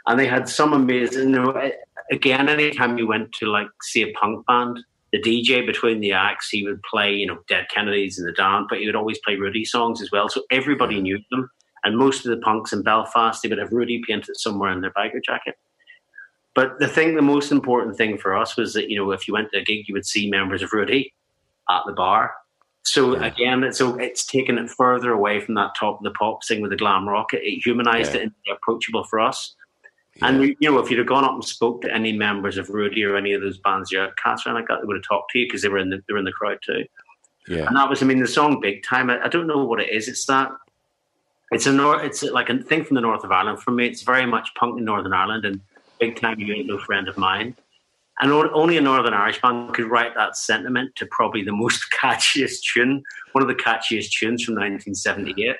And 0.06 0.18
they 0.18 0.26
had 0.26 0.48
some 0.48 0.72
amazing. 0.72 1.30
You 1.30 1.42
know, 1.42 1.70
again, 2.10 2.48
anytime 2.48 2.98
you 2.98 3.06
went 3.06 3.32
to 3.34 3.46
like 3.46 3.68
see 3.82 4.02
a 4.02 4.12
punk 4.12 4.46
band, 4.46 4.80
the 5.12 5.20
DJ 5.20 5.66
between 5.66 6.00
the 6.00 6.12
acts, 6.12 6.48
he 6.48 6.64
would 6.64 6.82
play, 6.82 7.12
you 7.12 7.26
know, 7.26 7.38
Dead 7.48 7.66
Kennedys 7.74 8.18
and 8.18 8.26
the 8.26 8.32
Damned, 8.32 8.66
but 8.68 8.78
he 8.78 8.86
would 8.86 8.96
always 8.96 9.18
play 9.18 9.36
Rudi 9.36 9.64
songs 9.64 10.00
as 10.00 10.10
well. 10.10 10.28
So 10.28 10.42
everybody 10.50 11.00
knew 11.00 11.18
them. 11.30 11.50
And 11.82 11.96
most 11.96 12.24
of 12.24 12.30
the 12.30 12.36
punks 12.38 12.72
in 12.72 12.82
Belfast, 12.82 13.42
they 13.42 13.48
would 13.48 13.58
have 13.58 13.72
Rudi 13.72 14.02
painted 14.06 14.36
somewhere 14.36 14.70
in 14.70 14.82
their 14.82 14.92
biker 14.92 15.22
jacket. 15.24 15.56
But 16.54 16.78
the 16.78 16.88
thing, 16.88 17.14
the 17.14 17.22
most 17.22 17.50
important 17.52 17.96
thing 17.96 18.18
for 18.18 18.36
us 18.36 18.56
was 18.56 18.74
that, 18.74 18.90
you 18.90 18.96
know, 18.96 19.10
if 19.12 19.26
you 19.26 19.34
went 19.34 19.50
to 19.52 19.60
a 19.60 19.64
gig, 19.64 19.88
you 19.88 19.94
would 19.94 20.06
see 20.06 20.28
members 20.28 20.62
of 20.62 20.72
Rudi 20.72 21.14
at 21.70 21.82
the 21.86 21.92
bar. 21.92 22.34
So 22.82 23.14
again, 23.14 23.70
so 23.72 23.96
it's 23.96 24.24
taken 24.24 24.58
it 24.58 24.70
further 24.70 25.12
away 25.12 25.40
from 25.40 25.54
that 25.54 25.74
top 25.78 25.98
of 25.98 26.02
the 26.04 26.10
pop 26.12 26.44
thing 26.46 26.60
with 26.60 26.70
the 26.70 26.76
glam 26.76 27.08
rock. 27.08 27.34
It, 27.34 27.42
it 27.42 27.64
humanized 27.64 28.14
yeah. 28.14 28.20
it 28.20 28.22
and 28.24 28.32
approachable 28.50 29.04
for 29.04 29.20
us. 29.20 29.54
Yeah. 30.16 30.28
And 30.28 30.42
you 30.42 30.56
know, 30.70 30.78
if 30.78 30.90
you'd 30.90 30.98
have 30.98 31.06
gone 31.06 31.24
up 31.24 31.34
and 31.34 31.44
spoke 31.44 31.82
to 31.82 31.94
any 31.94 32.12
members 32.12 32.56
of 32.56 32.68
Rudi 32.70 33.04
or 33.04 33.16
any 33.16 33.32
of 33.32 33.42
those 33.42 33.58
bands, 33.58 33.92
yeah, 33.92 34.08
Catherine, 34.22 34.54
like 34.54 34.66
that, 34.68 34.78
they 34.80 34.86
would 34.86 34.96
have 34.96 35.04
talked 35.06 35.30
to 35.32 35.38
you 35.38 35.46
because 35.46 35.62
they 35.62 35.68
were 35.68 35.78
in 35.78 35.90
the 35.90 36.02
they 36.08 36.12
were 36.12 36.18
in 36.18 36.24
the 36.24 36.32
crowd 36.32 36.58
too. 36.64 36.84
Yeah. 37.48 37.66
And 37.66 37.76
that 37.76 37.88
was, 37.88 38.02
I 38.02 38.06
mean, 38.06 38.20
the 38.20 38.28
song 38.28 38.60
"Big 38.60 38.82
Time." 38.82 39.10
I, 39.10 39.24
I 39.24 39.28
don't 39.28 39.46
know 39.46 39.64
what 39.64 39.80
it 39.80 39.90
is. 39.90 40.08
It's 40.08 40.26
that. 40.26 40.50
It's 41.52 41.66
a 41.66 41.72
nor- 41.72 42.02
It's 42.02 42.22
like 42.22 42.48
a 42.48 42.58
thing 42.58 42.84
from 42.84 42.94
the 42.94 43.00
north 43.00 43.24
of 43.24 43.32
Ireland. 43.32 43.60
For 43.60 43.72
me, 43.72 43.86
it's 43.86 44.02
very 44.02 44.26
much 44.26 44.54
punk 44.54 44.78
in 44.78 44.84
Northern 44.84 45.12
Ireland, 45.12 45.44
and 45.44 45.60
"Big 45.98 46.20
Time" 46.20 46.40
you 46.40 46.54
ain't 46.54 46.66
no 46.66 46.78
friend 46.78 47.08
of 47.08 47.18
mine. 47.18 47.56
And 48.20 48.30
only 48.32 48.76
a 48.76 48.82
Northern 48.82 49.14
Irish 49.14 49.40
band 49.40 49.72
could 49.72 49.90
write 49.90 50.14
that 50.14 50.36
sentiment 50.36 50.94
to 50.96 51.06
probably 51.10 51.42
the 51.42 51.52
most 51.52 51.86
catchiest 52.02 52.60
tune, 52.72 53.02
one 53.32 53.42
of 53.42 53.48
the 53.48 53.54
catchiest 53.54 54.10
tunes 54.10 54.44
from 54.44 54.54
1978. 54.54 55.56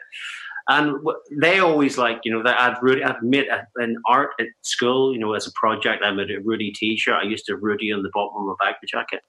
And 0.69 0.95
they 1.33 1.59
always 1.59 1.97
like, 1.97 2.21
you 2.23 2.33
know, 2.33 2.43
that 2.43 2.61
I'd 2.61 2.77
Rudi, 2.83 3.03
I'd 3.03 3.23
made 3.23 3.47
an 3.77 3.97
art 4.07 4.31
at 4.39 4.47
school, 4.61 5.13
you 5.13 5.19
know, 5.19 5.33
as 5.33 5.47
a 5.47 5.53
project. 5.53 6.05
I 6.05 6.13
made 6.13 6.31
a 6.31 6.41
Rudi 6.41 6.71
T-shirt. 6.71 7.15
I 7.15 7.23
used 7.23 7.47
to 7.47 7.57
Rudi 7.57 7.93
on 7.93 8.03
the 8.03 8.11
bottom 8.13 8.49
of 8.49 8.57
my 8.61 8.67
biker 8.67 8.87
jacket, 8.87 9.23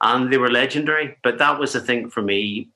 and 0.00 0.32
they 0.32 0.38
were 0.38 0.50
legendary. 0.50 1.16
But 1.22 1.38
that 1.38 1.60
was 1.60 1.74
the 1.74 1.80
thing 1.80 2.08
for 2.08 2.22
me. 2.22 2.70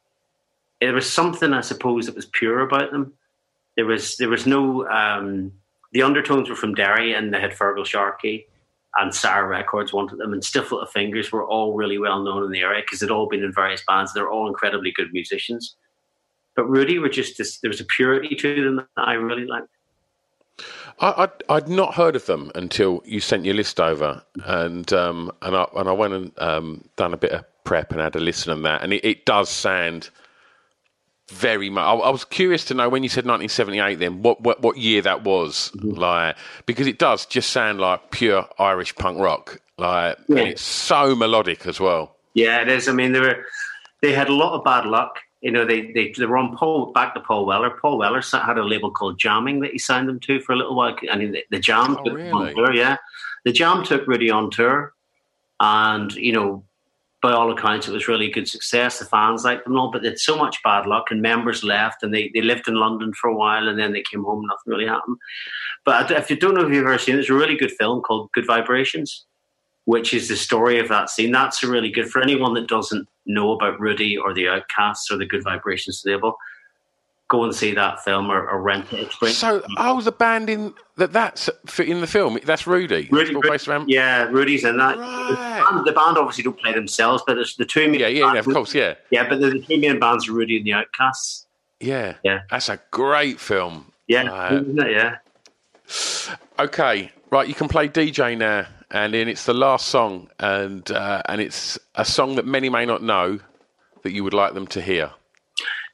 There 0.80 0.92
was 0.92 1.10
something, 1.10 1.52
I 1.52 1.62
suppose, 1.62 2.06
that 2.06 2.14
was 2.14 2.26
pure 2.26 2.60
about 2.60 2.92
them. 2.92 3.14
There 3.76 3.86
was 3.86 4.16
there 4.16 4.28
was 4.28 4.46
no 4.46 4.86
um, 4.88 5.52
the 5.92 6.02
undertones 6.02 6.50
were 6.50 6.56
from 6.56 6.74
Derry, 6.74 7.14
and 7.14 7.32
they 7.32 7.40
had 7.40 7.52
Feargal 7.52 7.86
Sharkey 7.86 8.46
and 8.96 9.14
Sire 9.14 9.46
Records 9.46 9.92
wanted 9.92 10.18
them, 10.18 10.32
and 10.32 10.44
Stiff 10.44 10.70
Little 10.70 10.86
Fingers 10.86 11.32
were 11.32 11.46
all 11.46 11.74
really 11.74 11.98
well 11.98 12.22
known 12.22 12.44
in 12.44 12.50
the 12.50 12.60
area 12.60 12.82
because 12.84 13.00
they'd 13.00 13.10
all 13.10 13.28
been 13.28 13.42
in 13.42 13.52
various 13.52 13.82
bands. 13.86 14.12
They're 14.12 14.30
all 14.30 14.48
incredibly 14.48 14.92
good 14.92 15.12
musicians. 15.12 15.76
But 16.54 16.68
Rudi 16.68 16.98
were 16.98 17.08
just 17.08 17.38
this, 17.38 17.58
there 17.58 17.70
was 17.70 17.80
a 17.80 17.84
purity 17.84 18.34
to 18.34 18.62
them 18.62 18.76
that 18.76 19.08
I 19.08 19.14
really 19.14 19.46
liked. 19.46 19.68
I, 21.00 21.22
would 21.22 21.44
I'd 21.48 21.68
not 21.68 21.94
heard 21.94 22.16
of 22.16 22.26
them 22.26 22.52
until 22.54 23.02
you 23.06 23.20
sent 23.20 23.46
your 23.46 23.54
list 23.54 23.80
over, 23.80 24.22
and 24.44 24.92
um, 24.92 25.32
and 25.40 25.56
I 25.56 25.66
and 25.74 25.88
I 25.88 25.92
went 25.92 26.12
and 26.12 26.32
um, 26.38 26.84
done 26.96 27.14
a 27.14 27.16
bit 27.16 27.32
of 27.32 27.44
prep 27.64 27.92
and 27.92 28.00
had 28.00 28.14
a 28.16 28.20
listen 28.20 28.52
on 28.52 28.62
that, 28.62 28.82
and 28.82 28.92
it, 28.92 29.04
it 29.04 29.24
does 29.24 29.48
sound 29.48 30.10
very 31.32 31.70
much. 31.70 31.82
I, 31.82 31.94
I, 31.94 32.10
was 32.10 32.24
curious 32.24 32.64
to 32.66 32.74
know 32.74 32.88
when 32.88 33.02
you 33.02 33.08
said 33.08 33.24
1978, 33.24 33.96
then 33.96 34.22
what 34.22 34.40
what, 34.40 34.62
what 34.62 34.76
year 34.76 35.02
that 35.02 35.24
was, 35.24 35.72
mm-hmm. 35.76 35.98
like 35.98 36.36
because 36.66 36.86
it 36.86 36.98
does 36.98 37.26
just 37.26 37.50
sound 37.50 37.80
like 37.80 38.10
pure 38.10 38.46
Irish 38.58 38.94
punk 38.94 39.18
rock, 39.18 39.60
like 39.78 40.18
yeah. 40.28 40.38
and 40.38 40.48
it's 40.48 40.62
so 40.62 41.14
melodic 41.14 41.66
as 41.66 41.80
well. 41.80 42.16
Yeah, 42.34 42.62
it 42.62 42.68
is. 42.68 42.88
I 42.88 42.92
mean, 42.92 43.12
they 43.12 43.20
were 43.20 43.44
they 44.00 44.12
had 44.12 44.28
a 44.28 44.34
lot 44.34 44.54
of 44.54 44.64
bad 44.64 44.86
luck 44.86 45.18
you 45.42 45.50
know, 45.50 45.66
they, 45.66 45.90
they, 45.90 46.14
they 46.16 46.24
were 46.24 46.38
on 46.38 46.56
Paul, 46.56 46.92
back 46.92 47.14
to 47.14 47.20
Paul 47.20 47.44
Weller. 47.46 47.70
Paul 47.70 47.98
Weller 47.98 48.22
had 48.22 48.58
a 48.58 48.62
label 48.62 48.92
called 48.92 49.18
Jamming 49.18 49.58
that 49.60 49.72
he 49.72 49.78
signed 49.78 50.08
them 50.08 50.20
to 50.20 50.40
for 50.40 50.52
a 50.52 50.56
little 50.56 50.76
while. 50.76 50.96
I 51.10 51.16
mean, 51.16 51.32
the, 51.32 51.44
the 51.50 51.58
Jam 51.58 51.96
oh, 51.98 52.04
took 52.04 52.14
really? 52.16 52.54
tour, 52.54 52.72
yeah. 52.72 52.96
The 53.44 53.52
Jam 53.52 53.84
took 53.84 54.06
Rudi 54.06 54.30
on 54.30 54.52
tour. 54.52 54.94
And, 55.58 56.12
you 56.14 56.32
know, 56.32 56.64
by 57.22 57.32
all 57.32 57.52
accounts, 57.52 57.88
it 57.88 57.92
was 57.92 58.08
really 58.08 58.30
good 58.30 58.48
success. 58.48 58.98
The 58.98 59.04
fans 59.04 59.44
liked 59.44 59.64
them 59.64 59.78
all, 59.78 59.90
but 59.90 60.02
they 60.02 60.08
had 60.08 60.18
so 60.18 60.36
much 60.36 60.62
bad 60.62 60.86
luck, 60.86 61.10
and 61.10 61.22
members 61.22 61.62
left, 61.62 62.02
and 62.02 62.12
they, 62.12 62.30
they 62.34 62.42
lived 62.42 62.68
in 62.68 62.74
London 62.74 63.12
for 63.14 63.30
a 63.30 63.36
while, 63.36 63.68
and 63.68 63.78
then 63.78 63.92
they 63.92 64.02
came 64.02 64.24
home, 64.24 64.44
nothing 64.44 64.72
really 64.78 64.86
happened. 64.86 65.16
But 65.84 66.10
if 66.10 66.28
you 66.30 66.36
don't 66.36 66.54
know 66.54 66.66
if 66.66 66.72
you've 66.72 66.84
ever 66.84 66.98
seen 66.98 67.14
it, 67.14 67.18
there's 67.18 67.30
a 67.30 67.34
really 67.34 67.56
good 67.56 67.72
film 67.72 68.02
called 68.02 68.30
Good 68.32 68.46
Vibrations 68.46 69.24
which 69.84 70.14
is 70.14 70.28
the 70.28 70.36
story 70.36 70.78
of 70.78 70.88
that 70.88 71.10
scene. 71.10 71.32
That's 71.32 71.62
really 71.62 71.90
good 71.90 72.08
for 72.08 72.22
anyone 72.22 72.54
that 72.54 72.68
doesn't 72.68 73.08
know 73.26 73.52
about 73.52 73.80
Rudi 73.80 74.16
or 74.16 74.32
the 74.32 74.48
Outcasts 74.48 75.10
or 75.10 75.16
the 75.16 75.26
Good 75.26 75.42
Vibrations 75.42 76.02
label. 76.04 76.36
Go 77.32 77.44
and 77.44 77.54
see 77.54 77.72
that 77.72 78.04
film 78.04 78.30
or, 78.30 78.46
or 78.46 78.60
rent 78.60 78.92
it. 78.92 79.10
So, 79.32 79.62
oh, 79.78 80.02
the 80.02 80.12
band 80.12 80.50
in 80.50 80.74
that 80.98 81.14
that's 81.14 81.48
in 81.78 82.02
the 82.02 82.06
film. 82.06 82.38
That's 82.44 82.66
Rudi. 82.66 83.08
Rudi, 83.10 83.34
Rudi. 83.34 83.90
Yeah, 83.90 84.24
Rudi's 84.24 84.64
in 84.64 84.76
that. 84.76 84.98
Right. 84.98 85.28
The, 85.30 85.74
band, 85.74 85.86
the, 85.86 85.92
band, 85.92 86.18
obviously 86.18 86.44
don't 86.44 86.60
play 86.60 86.74
themselves, 86.74 87.22
but 87.26 87.38
it's 87.38 87.56
the 87.56 87.64
two 87.64 87.88
main. 87.88 88.00
Yeah, 88.00 88.08
yeah, 88.08 88.34
yeah, 88.34 88.38
of 88.38 88.44
course, 88.44 88.74
yeah. 88.74 88.96
Yeah, 89.10 89.26
but 89.26 89.40
the, 89.40 89.48
the 89.48 89.60
two 89.60 89.80
main 89.80 89.98
bands 89.98 90.28
are 90.28 90.32
Rudi 90.32 90.58
and 90.58 90.66
the 90.66 90.74
Outcasts. 90.74 91.46
Yeah, 91.80 92.16
yeah, 92.22 92.42
that's 92.50 92.68
a 92.68 92.78
great 92.90 93.40
film. 93.40 93.90
Yeah, 94.08 94.30
uh, 94.30 94.62
yeah. 94.86 95.16
Okay, 96.58 97.10
right. 97.30 97.48
You 97.48 97.54
can 97.54 97.68
play 97.68 97.88
DJ 97.88 98.36
now 98.36 98.66
and 98.90 99.14
then 99.14 99.26
it's 99.26 99.46
the 99.46 99.54
last 99.54 99.88
song, 99.88 100.28
and 100.38 100.88
uh, 100.90 101.22
and 101.26 101.40
it's 101.40 101.78
a 101.94 102.04
song 102.04 102.34
that 102.34 102.44
many 102.44 102.68
may 102.68 102.84
not 102.84 103.02
know 103.02 103.40
that 104.02 104.12
you 104.12 104.22
would 104.22 104.34
like 104.34 104.52
them 104.52 104.66
to 104.68 104.82
hear. 104.82 105.10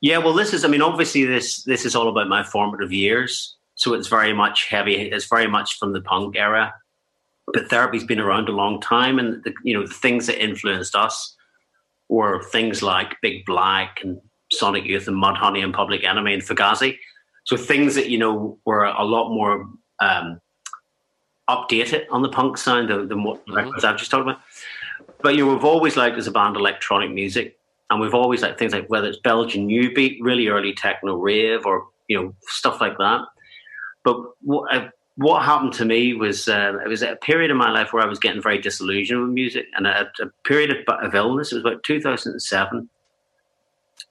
Yeah, 0.00 0.18
well, 0.18 0.34
this 0.34 0.52
is. 0.52 0.64
I 0.64 0.68
mean, 0.68 0.82
obviously, 0.82 1.24
this 1.24 1.62
this 1.64 1.84
is 1.84 1.96
all 1.96 2.08
about 2.08 2.28
my 2.28 2.42
formative 2.42 2.92
years, 2.92 3.56
so 3.74 3.94
it's 3.94 4.08
very 4.08 4.32
much 4.32 4.66
heavy. 4.68 4.94
It's 4.94 5.26
very 5.26 5.48
much 5.48 5.78
from 5.78 5.92
the 5.92 6.00
punk 6.00 6.36
era, 6.36 6.72
but 7.52 7.68
therapy's 7.68 8.04
been 8.04 8.20
around 8.20 8.48
a 8.48 8.52
long 8.52 8.80
time, 8.80 9.18
and 9.18 9.42
the, 9.42 9.52
you 9.64 9.74
know 9.74 9.86
the 9.86 9.94
things 9.94 10.26
that 10.26 10.42
influenced 10.42 10.94
us 10.94 11.36
were 12.08 12.42
things 12.44 12.82
like 12.82 13.20
Big 13.22 13.44
Black 13.44 14.00
and 14.02 14.20
Sonic 14.52 14.84
Youth 14.84 15.08
and 15.08 15.20
Mudhoney 15.20 15.62
and 15.62 15.74
Public 15.74 16.04
Enemy 16.04 16.34
and 16.34 16.42
Fugazi. 16.42 16.96
So 17.44 17.56
things 17.56 17.94
that 17.96 18.08
you 18.08 18.18
know 18.18 18.58
were 18.64 18.84
a 18.84 19.04
lot 19.04 19.30
more 19.30 19.66
um, 20.00 20.40
updated 21.48 22.04
on 22.10 22.22
the 22.22 22.28
punk 22.28 22.56
sound 22.56 22.88
than, 22.88 23.08
than 23.08 23.24
what 23.24 23.42
records 23.48 23.84
I've 23.84 23.96
just 23.96 24.10
talked 24.10 24.22
about. 24.22 24.40
But 25.22 25.34
you 25.34 25.44
know, 25.44 25.54
we've 25.54 25.64
always 25.64 25.96
liked 25.96 26.18
as 26.18 26.26
a 26.26 26.30
band 26.30 26.56
electronic 26.56 27.10
music, 27.10 27.57
and 27.90 28.00
we've 28.00 28.14
always 28.14 28.42
liked 28.42 28.58
things 28.58 28.72
like 28.72 28.88
whether 28.88 29.08
it's 29.08 29.18
Belgian 29.18 29.66
new 29.66 29.92
beat, 29.92 30.22
really 30.22 30.48
early 30.48 30.72
techno 30.72 31.14
rave, 31.14 31.64
or 31.64 31.86
you 32.08 32.20
know 32.20 32.34
stuff 32.42 32.80
like 32.80 32.98
that. 32.98 33.22
But 34.04 34.16
what 34.42 34.74
uh, 34.74 34.88
what 35.16 35.42
happened 35.42 35.72
to 35.74 35.84
me 35.84 36.14
was 36.14 36.48
uh, 36.48 36.78
it 36.84 36.88
was 36.88 37.02
a 37.02 37.16
period 37.16 37.50
in 37.50 37.56
my 37.56 37.70
life 37.70 37.92
where 37.92 38.02
I 38.02 38.06
was 38.06 38.18
getting 38.18 38.42
very 38.42 38.60
disillusioned 38.60 39.20
with 39.20 39.30
music, 39.30 39.66
and 39.74 39.86
a, 39.86 40.10
a 40.20 40.26
period 40.44 40.70
of, 40.70 40.94
of 41.02 41.14
illness. 41.14 41.52
It 41.52 41.56
was 41.56 41.64
about 41.64 41.82
2007, 41.82 42.88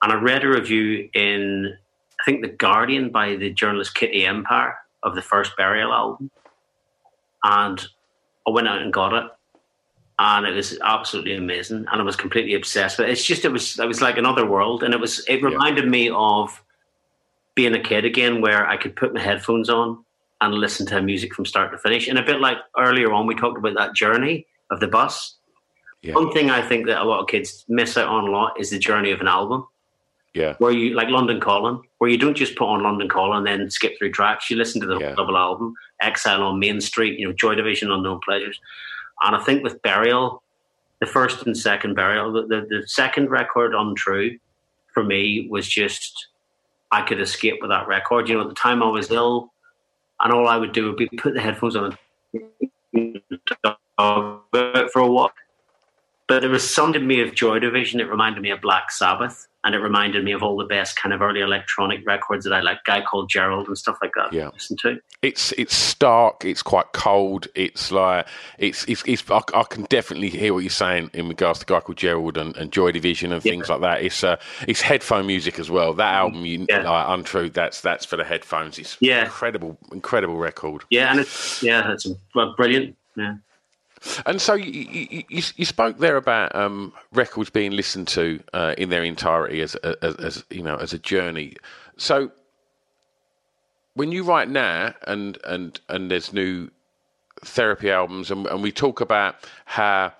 and 0.02 0.12
I 0.12 0.14
read 0.16 0.44
a 0.44 0.48
review 0.48 1.08
in 1.14 1.76
I 2.20 2.24
think 2.24 2.42
the 2.42 2.48
Guardian 2.48 3.10
by 3.10 3.36
the 3.36 3.50
journalist 3.50 3.94
Kitty 3.94 4.26
Empire 4.26 4.76
of 5.04 5.14
the 5.14 5.22
first 5.22 5.56
Burial 5.56 5.92
album, 5.92 6.30
and 7.44 7.86
I 8.46 8.50
went 8.50 8.68
out 8.68 8.82
and 8.82 8.92
got 8.92 9.14
it, 9.14 9.30
and 10.18 10.46
it 10.46 10.54
was 10.54 10.78
absolutely 10.82 11.34
amazing, 11.34 11.86
and 11.90 12.00
I 12.00 12.02
was 12.02 12.16
completely 12.16 12.54
obsessed 12.54 12.98
with 12.98 13.08
it. 13.08 13.12
It's 13.12 13.24
just 13.24 13.44
it 13.44 13.52
was 13.52 13.78
it 13.78 13.86
was 13.86 14.00
like 14.00 14.18
another 14.18 14.46
world, 14.46 14.82
and 14.82 14.92
it 14.92 15.00
was 15.00 15.24
it 15.28 15.42
reminded 15.42 15.84
yeah. 15.84 15.90
me 15.90 16.10
of 16.10 16.62
being 17.54 17.74
a 17.74 17.80
kid 17.80 18.04
again, 18.04 18.40
where 18.40 18.66
I 18.66 18.76
could 18.76 18.96
put 18.96 19.14
my 19.14 19.20
headphones 19.20 19.68
on 19.68 20.04
and 20.40 20.54
listen 20.54 20.86
to 20.86 21.02
music 21.02 21.34
from 21.34 21.46
start 21.46 21.70
to 21.72 21.78
finish, 21.78 22.08
and 22.08 22.18
a 22.18 22.22
bit 22.22 22.40
like 22.40 22.58
earlier 22.76 23.12
on 23.12 23.26
we 23.26 23.34
talked 23.34 23.58
about 23.58 23.74
that 23.74 23.94
journey 23.94 24.46
of 24.70 24.80
the 24.80 24.88
bus. 24.88 25.36
Yeah. 26.02 26.14
One 26.14 26.32
thing 26.32 26.50
I 26.50 26.62
think 26.62 26.86
that 26.86 27.00
a 27.00 27.04
lot 27.04 27.20
of 27.20 27.28
kids 27.28 27.64
miss 27.68 27.96
out 27.96 28.08
on 28.08 28.28
a 28.28 28.30
lot 28.30 28.58
is 28.60 28.70
the 28.70 28.78
journey 28.78 29.10
of 29.10 29.20
an 29.20 29.28
album. 29.28 29.66
Yeah. 30.34 30.54
Where 30.58 30.70
you 30.70 30.94
like 30.94 31.08
London 31.08 31.40
Calling, 31.40 31.82
where 31.98 32.10
you 32.10 32.18
don't 32.18 32.36
just 32.36 32.54
put 32.56 32.68
on 32.68 32.82
London 32.82 33.08
Calling 33.08 33.38
and 33.38 33.46
then 33.46 33.70
skip 33.70 33.98
through 33.98 34.12
tracks. 34.12 34.50
You 34.50 34.56
listen 34.56 34.80
to 34.80 34.86
the 34.86 34.98
yeah. 34.98 35.14
double 35.14 35.36
album, 35.36 35.74
Exile 36.00 36.42
on 36.42 36.60
Main 36.60 36.80
Street, 36.80 37.18
you 37.18 37.26
know, 37.26 37.32
Joy 37.32 37.54
Division, 37.54 37.90
Unknown 37.90 38.20
Pleasures. 38.24 38.60
And 39.22 39.36
I 39.36 39.42
think 39.44 39.62
with 39.62 39.82
Burial, 39.82 40.42
the 41.00 41.06
first 41.06 41.46
and 41.46 41.56
second 41.56 41.94
Burial, 41.94 42.32
the, 42.32 42.42
the, 42.42 42.66
the 42.68 42.88
second 42.88 43.30
record, 43.30 43.74
Untrue, 43.74 44.38
for 44.92 45.04
me 45.04 45.46
was 45.50 45.68
just, 45.68 46.28
I 46.90 47.02
could 47.02 47.20
escape 47.20 47.56
with 47.60 47.70
that 47.70 47.86
record. 47.86 48.28
You 48.28 48.36
know, 48.36 48.42
at 48.42 48.48
the 48.48 48.54
time 48.54 48.82
I 48.82 48.88
was 48.88 49.10
ill, 49.10 49.52
and 50.20 50.32
all 50.32 50.48
I 50.48 50.56
would 50.56 50.72
do 50.72 50.86
would 50.86 50.96
be 50.96 51.08
put 51.08 51.34
the 51.34 51.40
headphones 51.40 51.76
on 51.76 51.96
and 52.92 53.20
for 54.92 55.00
a 55.00 55.06
walk. 55.06 55.34
But 56.26 56.40
there 56.40 56.50
was 56.50 56.68
something 56.68 57.00
to 57.00 57.06
me 57.06 57.20
of 57.22 57.34
Joy 57.34 57.58
Division. 57.58 58.00
It 58.00 58.10
reminded 58.10 58.42
me 58.42 58.50
of 58.50 58.60
Black 58.60 58.90
Sabbath 58.90 59.46
and 59.68 59.74
it 59.74 59.80
reminded 59.80 60.24
me 60.24 60.32
of 60.32 60.42
all 60.42 60.56
the 60.56 60.64
best 60.64 60.96
kind 60.96 61.12
of 61.12 61.20
early 61.20 61.42
electronic 61.42 62.00
records 62.06 62.44
that 62.44 62.54
I 62.54 62.60
like, 62.60 62.82
guy 62.84 63.02
called 63.02 63.28
Gerald 63.28 63.68
and 63.68 63.76
stuff 63.76 63.98
like 64.00 64.12
that. 64.16 64.32
Yeah, 64.32 64.48
listen 64.48 64.78
to. 64.78 64.98
It's 65.20 65.52
it's 65.58 65.76
stark. 65.76 66.46
It's 66.46 66.62
quite 66.62 66.92
cold. 66.94 67.48
It's 67.54 67.92
like 67.92 68.26
it's 68.56 68.86
it's, 68.88 69.02
it's 69.04 69.30
I, 69.30 69.42
I, 69.52 69.64
can 69.64 69.82
definitely 69.84 70.30
hear 70.30 70.54
what 70.54 70.60
you're 70.60 70.70
saying 70.70 71.10
in 71.12 71.28
regards 71.28 71.58
to 71.58 71.66
guy 71.66 71.80
called 71.80 71.98
Gerald 71.98 72.38
and, 72.38 72.56
and 72.56 72.72
Joy 72.72 72.92
Division 72.92 73.30
and 73.30 73.44
yeah. 73.44 73.52
things 73.52 73.68
like 73.68 73.82
that. 73.82 74.02
It's 74.02 74.24
uh, 74.24 74.36
it's 74.66 74.80
headphone 74.80 75.26
music 75.26 75.58
as 75.58 75.70
well. 75.70 75.92
That 75.92 76.14
album, 76.14 76.46
you, 76.46 76.64
yeah. 76.66 76.90
like, 76.90 77.06
Untrue, 77.18 77.50
that's 77.50 77.82
that's 77.82 78.06
for 78.06 78.16
the 78.16 78.24
headphones. 78.24 78.78
It's 78.78 78.96
yeah. 79.00 79.24
incredible, 79.24 79.76
incredible 79.92 80.38
record. 80.38 80.84
Yeah, 80.88 81.10
and 81.10 81.20
it's 81.20 81.62
yeah, 81.62 81.92
it's 81.92 82.06
brilliant. 82.56 82.96
Yeah. 83.16 83.34
And 84.26 84.40
so 84.40 84.54
you, 84.54 85.24
you, 85.28 85.42
you, 85.56 85.64
spoke 85.64 85.98
there 85.98 86.16
about 86.16 86.54
um, 86.54 86.92
records 87.12 87.50
being 87.50 87.72
listened 87.72 88.08
to 88.08 88.40
uh, 88.52 88.74
in 88.78 88.90
their 88.90 89.02
entirety 89.02 89.60
as, 89.60 89.74
as, 89.76 90.14
as, 90.16 90.44
you 90.50 90.62
know 90.62 90.76
as 90.76 90.92
a 90.92 90.98
journey. 90.98 91.56
So 91.96 92.30
when 93.94 94.12
you 94.12 94.22
write 94.22 94.48
now 94.48 94.94
and 95.06 95.38
and 95.44 95.80
and 95.88 96.10
there's 96.10 96.32
new 96.32 96.70
therapy 97.44 97.90
albums 97.90 98.30
and, 98.30 98.46
and 98.46 98.62
we 98.62 98.72
talk 98.72 99.00
about 99.00 99.36
how 99.64 100.12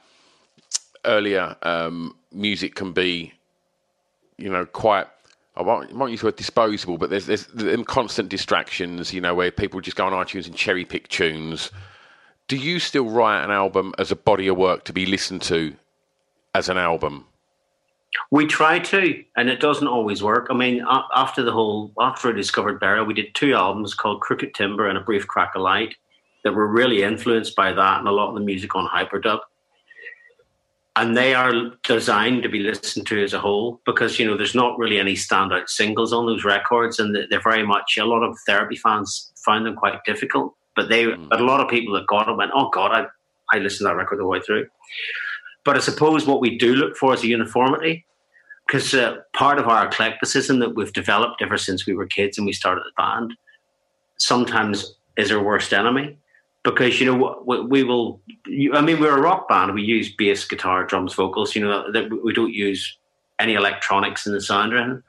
earlier 1.05 1.57
um, 1.63 2.17
music 2.33 2.75
can 2.75 2.93
be 2.93 3.33
you 4.37 4.51
know 4.51 4.67
quite 4.67 5.07
I 5.57 5.63
won't, 5.63 5.91
I 5.91 5.95
won't 5.95 6.13
use 6.13 6.21
the 6.21 6.27
word 6.27 6.37
disposable, 6.37 6.99
but 6.99 7.11
there's 7.11 7.27
there's 7.27 7.49
constant 7.87 8.29
distractions, 8.29 9.13
you 9.13 9.21
know, 9.21 9.35
where 9.35 9.51
people 9.51 9.81
just 9.81 9.97
go 9.97 10.07
on 10.07 10.13
iTunes 10.13 10.47
and 10.47 10.55
cherry 10.55 10.85
pick 10.85 11.09
tunes 11.09 11.73
do 12.49 12.57
you 12.57 12.81
still 12.81 13.05
write 13.05 13.45
an 13.45 13.51
album 13.51 13.95
as 13.99 14.11
a 14.11 14.17
body 14.17 14.49
of 14.49 14.57
work 14.57 14.85
to 14.85 14.93
be 14.93 15.07
listened 15.07 15.43
to 15.43 15.77
as 16.55 16.69
an 16.69 16.79
album? 16.79 17.27
We 18.31 18.47
try 18.47 18.79
to, 18.79 19.23
and 19.37 19.51
it 19.51 19.61
doesn't 19.61 19.87
always 19.87 20.23
work. 20.23 20.47
I 20.51 20.55
mean, 20.55 20.83
after 21.15 21.43
the 21.43 21.53
whole, 21.53 21.93
after 22.01 22.31
I 22.31 22.33
discovered 22.33 22.81
Burial, 22.81 23.05
we 23.05 23.13
did 23.13 23.35
two 23.35 23.53
albums 23.53 23.95
called 23.95 24.23
Crooked 24.23 24.55
Timber 24.55 24.89
and 24.89 24.97
A 24.97 25.03
Brief 25.03 25.27
Crack 25.27 25.55
of 25.55 25.63
Light 25.63 25.95
that 26.43 26.55
were 26.55 26.67
really 26.67 27.03
influenced 27.03 27.55
by 27.55 27.73
that 27.73 27.99
and 27.99 28.09
a 28.09 28.13
lot 28.13 28.31
of 28.31 28.35
the 28.35 28.41
music 28.41 28.75
on 28.75 28.89
Hyperdub. 28.89 29.41
And 30.97 31.17
they 31.17 31.35
are 31.35 31.53
designed 31.85 32.43
to 32.43 32.49
be 32.49 32.61
listened 32.61 33.07
to 33.09 33.23
as 33.23 33.35
a 33.35 33.39
whole 33.39 33.81
because, 33.85 34.19
you 34.19 34.27
know, 34.27 34.37
there's 34.37 34.55
not 34.55 34.79
really 34.79 34.99
any 34.99 35.15
standout 35.15 35.69
singles 35.69 36.13
on 36.13 36.27
those 36.27 36.45
records. 36.45 36.99
And 36.99 37.15
they're 37.15 37.41
very 37.41 37.65
much, 37.65 37.99
a 37.99 38.05
lot 38.05 38.23
of 38.23 38.37
therapy 38.47 38.75
fans 38.75 39.33
find 39.45 39.65
them 39.67 39.77
quite 39.77 40.03
difficult. 40.05 40.55
But 40.79 40.89
they, 40.89 41.07
mm. 41.07 41.29
but 41.29 41.41
a 41.41 41.45
lot 41.45 41.59
of 41.59 41.69
people 41.69 41.93
that 41.95 42.07
got 42.07 42.29
it 42.29 42.37
went, 42.37 42.53
"Oh 42.55 42.69
God, 42.69 42.93
I, 42.93 43.07
I 43.53 43.59
listened 43.59 43.79
to 43.79 43.85
that 43.91 43.97
record 43.97 44.21
the 44.21 44.25
way 44.25 44.41
through." 44.41 44.69
But 45.65 45.75
I 45.75 45.81
suppose 45.81 46.25
what 46.25 46.41
we 46.41 46.57
do 46.57 46.77
look 46.77 46.97
for 46.97 47.13
is 47.15 47.25
a 47.25 47.27
uniformity, 47.27 48.07
because 48.65 48.95
uh, 48.95 49.17
part 49.33 49.59
of 49.59 49.67
our 49.67 49.89
eclecticism 49.89 50.61
that 50.61 50.77
we've 50.77 50.93
developed 50.93 51.43
ever 51.43 51.59
since 51.59 51.85
we 51.85 51.95
were 51.95 52.07
kids 52.07 52.39
and 52.39 52.47
we 52.47 52.53
started 52.53 52.85
the 52.85 52.93
band, 52.97 53.35
sometimes 54.19 54.95
is 55.17 55.33
our 55.33 55.43
worst 55.43 55.73
enemy. 55.73 56.17
Because 56.63 57.01
you 57.01 57.07
know 57.07 57.43
we, 57.45 57.61
we 57.61 57.83
will. 57.83 58.21
You, 58.47 58.75
I 58.75 58.81
mean, 58.81 59.01
we're 59.01 59.19
a 59.19 59.21
rock 59.21 59.49
band. 59.49 59.75
We 59.75 59.83
use 59.83 60.15
bass, 60.15 60.45
guitar, 60.45 60.85
drums, 60.85 61.13
vocals. 61.15 61.57
You 61.57 61.65
know 61.65 61.91
that 61.91 62.09
we 62.25 62.33
don't 62.33 62.55
use 62.55 62.97
any 63.41 63.55
electronics 63.55 64.29
in 64.29 64.33
the 64.33 64.41
sound 64.41 64.73
or 64.73 64.79
anything 64.79 65.03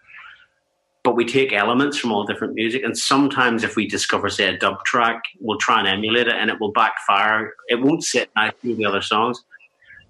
but 1.04 1.16
we 1.16 1.26
take 1.26 1.54
elements 1.54 1.98
from 1.98 2.12
all 2.12 2.26
different 2.26 2.54
music. 2.56 2.84
And 2.84 2.98
sometimes, 2.98 3.64
if 3.64 3.76
we 3.76 3.88
discover, 3.88 4.30
say, 4.30 4.54
a 4.54 4.58
dub 4.58 4.84
track, 4.84 5.24
we'll 5.40 5.58
try 5.58 5.80
and 5.80 5.88
emulate 5.88 6.28
it, 6.28 6.36
and 6.36 6.50
it 6.50 6.60
will 6.60 6.72
backfire. 6.72 7.54
It 7.68 7.82
won't 7.82 8.04
sit 8.04 8.30
nicely 8.36 8.72
with 8.72 8.78
the 8.78 8.86
other 8.86 9.02
songs. 9.02 9.44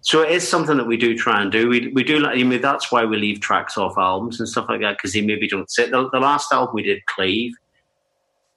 So 0.02 0.22
it 0.22 0.32
is 0.32 0.48
something 0.48 0.78
that 0.78 0.88
we 0.88 0.98
do 0.98 1.18
try 1.18 1.42
and 1.42 1.52
do. 1.52 1.68
We 1.68 1.90
we 1.90 2.04
do. 2.04 2.26
I 2.26 2.42
mean, 2.44 2.62
that's 2.62 2.92
why 2.92 3.06
we 3.06 3.18
leave 3.18 3.42
tracks 3.42 3.78
off 3.78 3.98
albums 3.98 4.40
and 4.40 4.48
stuff 4.48 4.68
like 4.70 4.82
that 4.82 4.98
because 4.98 5.14
they 5.14 5.22
maybe 5.22 5.48
don't 5.48 5.70
sit. 5.70 5.92
The, 5.92 6.10
the, 6.10 6.20
last 6.20 6.52
album 6.54 6.74
we 6.74 6.84
did, 6.84 7.06
Cleave, 7.06 7.54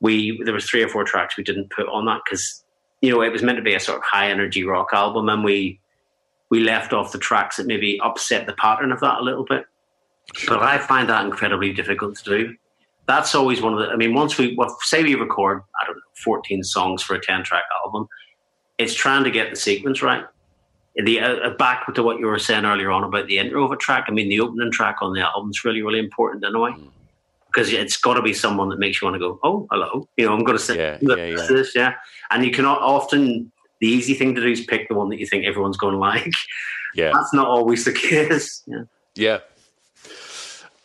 we 0.00 0.40
there 0.44 0.54
was 0.54 0.68
three 0.68 0.82
or 0.82 0.88
four 0.88 1.04
tracks 1.04 1.36
we 1.36 1.42
didn't 1.42 1.70
put 1.70 1.88
on 1.88 2.06
that 2.06 2.20
because 2.24 2.62
you 3.00 3.10
know 3.10 3.22
it 3.22 3.32
was 3.32 3.42
meant 3.42 3.58
to 3.58 3.62
be 3.62 3.74
a 3.74 3.80
sort 3.80 3.98
of 3.98 4.04
high 4.04 4.30
energy 4.30 4.62
rock 4.62 4.90
album, 4.92 5.28
and 5.28 5.42
we 5.42 5.80
we 6.48 6.60
left 6.60 6.92
off 6.92 7.12
the 7.12 7.18
tracks 7.18 7.56
that 7.56 7.66
maybe 7.66 8.00
upset 8.00 8.46
the 8.46 8.52
pattern 8.54 8.92
of 8.92 9.00
that 9.00 9.18
a 9.18 9.22
little 9.22 9.44
bit. 9.44 9.64
But 10.46 10.62
I 10.62 10.78
find 10.78 11.08
that 11.08 11.24
incredibly 11.24 11.72
difficult 11.72 12.16
to 12.16 12.24
do. 12.24 12.56
That's 13.06 13.34
always 13.34 13.60
one 13.60 13.74
of 13.74 13.80
the. 13.80 13.88
I 13.88 13.96
mean, 13.96 14.14
once 14.14 14.38
we 14.38 14.54
well, 14.56 14.76
say 14.82 15.02
we 15.02 15.14
record, 15.14 15.62
I 15.82 15.86
don't 15.86 15.96
know, 15.96 16.02
fourteen 16.24 16.62
songs 16.62 17.02
for 17.02 17.14
a 17.14 17.20
ten 17.20 17.42
track 17.42 17.64
album, 17.84 18.06
it's 18.78 18.94
trying 18.94 19.24
to 19.24 19.30
get 19.30 19.50
the 19.50 19.56
sequence 19.56 20.02
right. 20.02 20.24
The 20.94 21.20
uh, 21.20 21.34
uh, 21.36 21.56
back 21.56 21.92
to 21.94 22.02
what 22.02 22.18
you 22.18 22.26
were 22.26 22.38
saying 22.38 22.64
earlier 22.64 22.90
on 22.90 23.02
about 23.02 23.26
the 23.26 23.38
intro 23.38 23.64
of 23.64 23.72
a 23.72 23.76
track. 23.76 24.04
I 24.08 24.12
mean, 24.12 24.28
the 24.28 24.40
opening 24.40 24.70
track 24.70 24.96
on 25.00 25.14
the 25.14 25.20
album 25.20 25.50
is 25.50 25.64
really, 25.64 25.82
really 25.82 25.98
important 25.98 26.44
in 26.44 26.54
a 26.54 26.60
way 26.60 26.74
because 27.52 27.72
it's 27.72 27.96
got 27.96 28.14
to 28.14 28.22
be 28.22 28.32
someone 28.32 28.68
that 28.70 28.78
makes 28.78 29.00
you 29.00 29.06
want 29.06 29.14
to 29.14 29.18
go, 29.18 29.38
oh, 29.42 29.66
hello, 29.70 30.08
you 30.16 30.24
know, 30.24 30.32
I'm 30.32 30.42
going 30.42 30.56
to 30.56 30.62
say 30.62 30.76
yeah, 30.76 30.98
yeah, 31.00 31.26
yeah. 31.26 31.46
this, 31.48 31.74
yeah. 31.74 31.94
And 32.30 32.44
you 32.44 32.50
cannot 32.50 32.80
often 32.80 33.52
the 33.80 33.88
easy 33.88 34.14
thing 34.14 34.34
to 34.34 34.40
do 34.40 34.48
is 34.48 34.64
pick 34.64 34.88
the 34.88 34.94
one 34.94 35.10
that 35.10 35.18
you 35.18 35.26
think 35.26 35.44
everyone's 35.44 35.76
going 35.76 35.94
to 35.94 35.98
like. 35.98 36.32
Yeah, 36.94 37.10
that's 37.12 37.32
not 37.34 37.46
always 37.46 37.84
the 37.84 37.92
case. 38.10 38.62
Yeah, 38.66 38.82
yeah, 39.14 39.38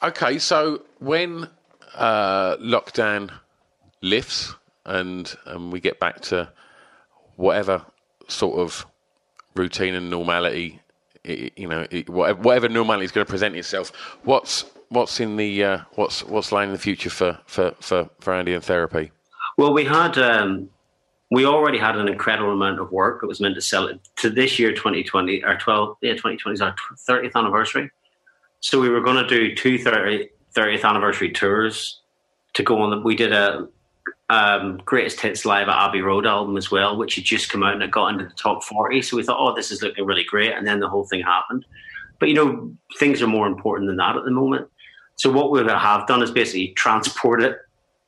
Okay, 0.03 0.37
so 0.37 0.83
when 0.99 1.49
uh, 1.95 2.57
lockdown 2.57 3.31
lifts 4.01 4.53
and 4.85 5.35
and 5.45 5.71
we 5.71 5.79
get 5.79 5.99
back 5.99 6.21
to 6.21 6.49
whatever 7.35 7.83
sort 8.27 8.59
of 8.59 8.85
routine 9.55 9.95
and 9.95 10.09
normality, 10.09 10.79
you 11.23 11.67
know, 11.67 11.87
whatever, 12.07 12.41
whatever 12.41 12.69
normality 12.69 13.05
is 13.05 13.11
going 13.11 13.25
to 13.25 13.29
present 13.29 13.55
itself, 13.55 13.91
what's 14.23 14.65
what's 14.89 15.19
in 15.19 15.35
the 15.35 15.63
uh, 15.63 15.79
what's 15.93 16.23
what's 16.23 16.51
lying 16.51 16.69
in 16.69 16.73
the 16.73 16.79
future 16.79 17.09
for 17.09 17.39
for 17.47 17.71
for, 17.79 18.09
for 18.19 18.33
Andy 18.33 18.53
and 18.53 18.63
therapy? 18.63 19.11
Well, 19.57 19.73
we 19.73 19.83
had 19.83 20.17
um, 20.19 20.69
we 21.31 21.45
already 21.45 21.77
had 21.77 21.97
an 21.97 22.07
incredible 22.07 22.51
amount 22.51 22.79
of 22.79 22.91
work 22.91 23.21
that 23.21 23.27
was 23.27 23.39
meant 23.39 23.55
to 23.55 23.61
sell 23.61 23.87
it 23.87 23.99
to 24.17 24.29
this 24.29 24.59
year, 24.59 24.71
2020 24.71 25.43
or 25.43 25.57
12, 25.57 25.97
yeah, 26.01 26.11
2020 26.11 26.53
is 26.53 26.61
our 26.61 26.75
30th 27.09 27.35
anniversary. 27.35 27.91
So 28.59 28.79
we 28.81 28.89
were 28.89 29.01
going 29.01 29.17
to 29.17 29.27
do 29.27 29.55
two 29.55 29.77
30, 29.77 30.29
30th 30.55 30.83
anniversary 30.83 31.31
tours 31.31 32.01
to 32.53 32.63
go 32.63 32.81
on. 32.81 33.03
We 33.03 33.15
did 33.15 33.33
a 33.33 33.67
um, 34.29 34.81
greatest 34.83 35.21
hits 35.21 35.45
live 35.45 35.69
at 35.69 35.77
Abbey 35.77 36.01
Road 36.01 36.25
album 36.25 36.57
as 36.57 36.69
well, 36.71 36.97
which 36.97 37.15
had 37.15 37.23
just 37.23 37.49
come 37.49 37.63
out 37.63 37.73
and 37.73 37.83
it 37.83 37.91
got 37.91 38.07
into 38.07 38.25
the 38.25 38.33
top 38.33 38.63
40. 38.63 39.01
So 39.01 39.17
we 39.17 39.23
thought, 39.23 39.39
oh, 39.39 39.55
this 39.55 39.71
is 39.71 39.81
looking 39.81 40.05
really 40.05 40.25
great. 40.25 40.53
And 40.53 40.67
then 40.67 40.79
the 40.79 40.89
whole 40.89 41.05
thing 41.05 41.21
happened. 41.21 41.65
But 42.19 42.29
you 42.29 42.35
know, 42.35 42.75
things 42.97 43.21
are 43.21 43.27
more 43.27 43.47
important 43.47 43.87
than 43.87 43.97
that 43.97 44.17
at 44.17 44.23
the 44.25 44.31
moment. 44.31 44.67
So 45.15 45.31
what 45.31 45.51
we 45.51 45.59
have 45.59 46.07
done 46.07 46.21
is 46.21 46.31
basically 46.31 46.69
transport 46.69 47.41
it 47.41 47.57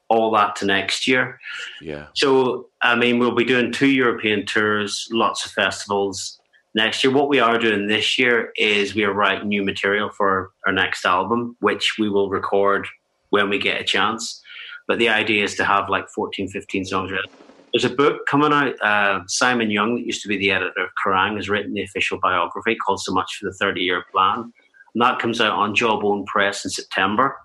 all 0.09 0.31
that 0.31 0.55
to 0.57 0.65
next 0.65 1.07
year. 1.07 1.39
Yeah. 1.81 2.07
So, 2.13 2.69
I 2.81 2.95
mean, 2.95 3.19
we'll 3.19 3.35
be 3.35 3.43
doing 3.43 3.71
two 3.71 3.87
European 3.87 4.45
tours, 4.45 5.07
lots 5.11 5.45
of 5.45 5.51
festivals 5.51 6.38
next 6.79 7.03
year. 7.03 7.11
What 7.11 7.27
we 7.27 7.39
are 7.39 7.57
doing 7.57 7.87
this 7.87 8.17
year 8.17 8.51
is 8.55 8.95
we 8.95 9.03
are 9.03 9.13
writing 9.13 9.49
new 9.49 9.63
material 9.63 10.09
for 10.09 10.51
our 10.65 10.71
next 10.71 11.05
album, 11.05 11.57
which 11.59 11.95
we 11.99 12.09
will 12.09 12.29
record 12.29 12.87
when 13.31 13.49
we 13.49 13.59
get 13.59 13.81
a 13.81 13.83
chance. 13.83 14.41
But 14.87 14.97
the 14.97 15.09
idea 15.09 15.43
is 15.43 15.55
to 15.55 15.65
have 15.65 15.89
like 15.89 16.09
14, 16.09 16.47
15 16.47 16.85
songs 16.85 17.11
ready. 17.11 17.27
There's 17.73 17.83
a 17.83 17.95
book 17.95 18.25
coming 18.27 18.53
out. 18.53 18.81
Uh, 18.81 19.23
Simon 19.27 19.69
Young, 19.69 19.95
that 19.95 20.05
used 20.05 20.21
to 20.23 20.29
be 20.29 20.37
the 20.37 20.51
editor 20.51 20.85
of 20.85 20.89
Kerrang, 21.03 21.35
has 21.35 21.49
written 21.49 21.73
the 21.73 21.83
official 21.83 22.17
biography 22.19 22.75
called 22.75 23.01
So 23.01 23.13
Much 23.13 23.35
for 23.35 23.45
the 23.45 23.53
30 23.53 23.81
Year 23.81 24.05
Plan. 24.11 24.51
And 24.93 25.01
that 25.03 25.19
comes 25.19 25.41
out 25.41 25.51
on 25.51 25.75
Jawbone 25.75 26.25
Press 26.25 26.63
in 26.63 26.71
September. 26.71 27.35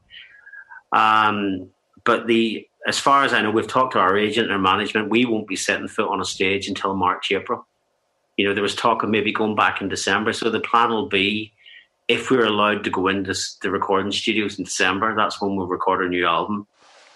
Um, 0.93 1.71
but 2.05 2.29
the 2.29 2.67
as 2.87 2.99
far 2.99 3.25
as 3.25 3.33
I 3.33 3.41
know, 3.41 3.51
we've 3.51 3.67
talked 3.67 3.95
to 3.95 3.99
our 3.99 4.17
agent 4.17 4.51
and 4.51 4.53
our 4.53 4.59
management. 4.59 5.09
We 5.09 5.25
won't 5.25 5.49
be 5.49 5.57
setting 5.57 5.89
foot 5.89 6.11
on 6.11 6.21
a 6.21 6.25
stage 6.25 6.69
until 6.69 6.95
March, 6.95 7.33
April. 7.33 7.67
You 8.37 8.47
know, 8.47 8.55
there 8.55 8.63
was 8.63 8.75
talk 8.75 9.03
of 9.03 9.11
maybe 9.11 9.33
going 9.33 9.55
back 9.55 9.81
in 9.81 9.89
December. 9.89 10.33
So 10.33 10.51
the 10.51 10.61
plan 10.61 10.91
will 10.91 11.09
be, 11.09 11.53
if 12.09 12.31
we're 12.31 12.45
allowed 12.45 12.85
to 12.85 12.91
go 12.91 13.09
into 13.09 13.35
the 13.63 13.71
recording 13.71 14.13
studios 14.13 14.59
in 14.59 14.65
December, 14.65 15.15
that's 15.15 15.41
when 15.41 15.57
we'll 15.57 15.67
record 15.67 16.03
our 16.03 16.09
new 16.09 16.27
album. 16.27 16.67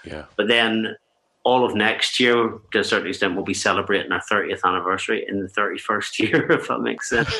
Yeah. 0.05 0.25
But 0.37 0.49
then 0.49 0.97
all 1.45 1.64
of 1.64 1.75
next 1.75 2.21
year, 2.21 2.59
to 2.73 2.81
a 2.81 2.85
certain 2.85 3.09
extent, 3.09 3.35
we'll 3.35 3.45
be 3.45 3.55
celebrating 3.55 4.12
our 4.12 4.23
30th 4.31 4.61
anniversary 4.64 5.25
in 5.27 5.41
the 5.41 5.49
31st 5.49 6.19
year, 6.31 6.53
if 6.53 6.69
that 6.69 6.81
makes 6.81 7.09
sense. 7.09 7.31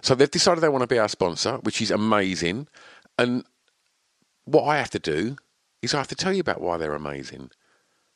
So 0.00 0.14
they've 0.14 0.30
decided 0.30 0.62
they 0.62 0.68
want 0.68 0.82
to 0.82 0.86
be 0.86 0.98
our 0.98 1.08
sponsor, 1.08 1.58
which 1.58 1.82
is 1.82 1.90
amazing. 1.90 2.68
And 3.18 3.44
what 4.44 4.64
I 4.64 4.78
have 4.78 4.90
to 4.90 4.98
do 4.98 5.36
is 5.82 5.94
I 5.94 5.98
have 5.98 6.08
to 6.08 6.14
tell 6.14 6.32
you 6.32 6.40
about 6.40 6.60
why 6.60 6.76
they're 6.76 6.94
amazing. 6.94 7.50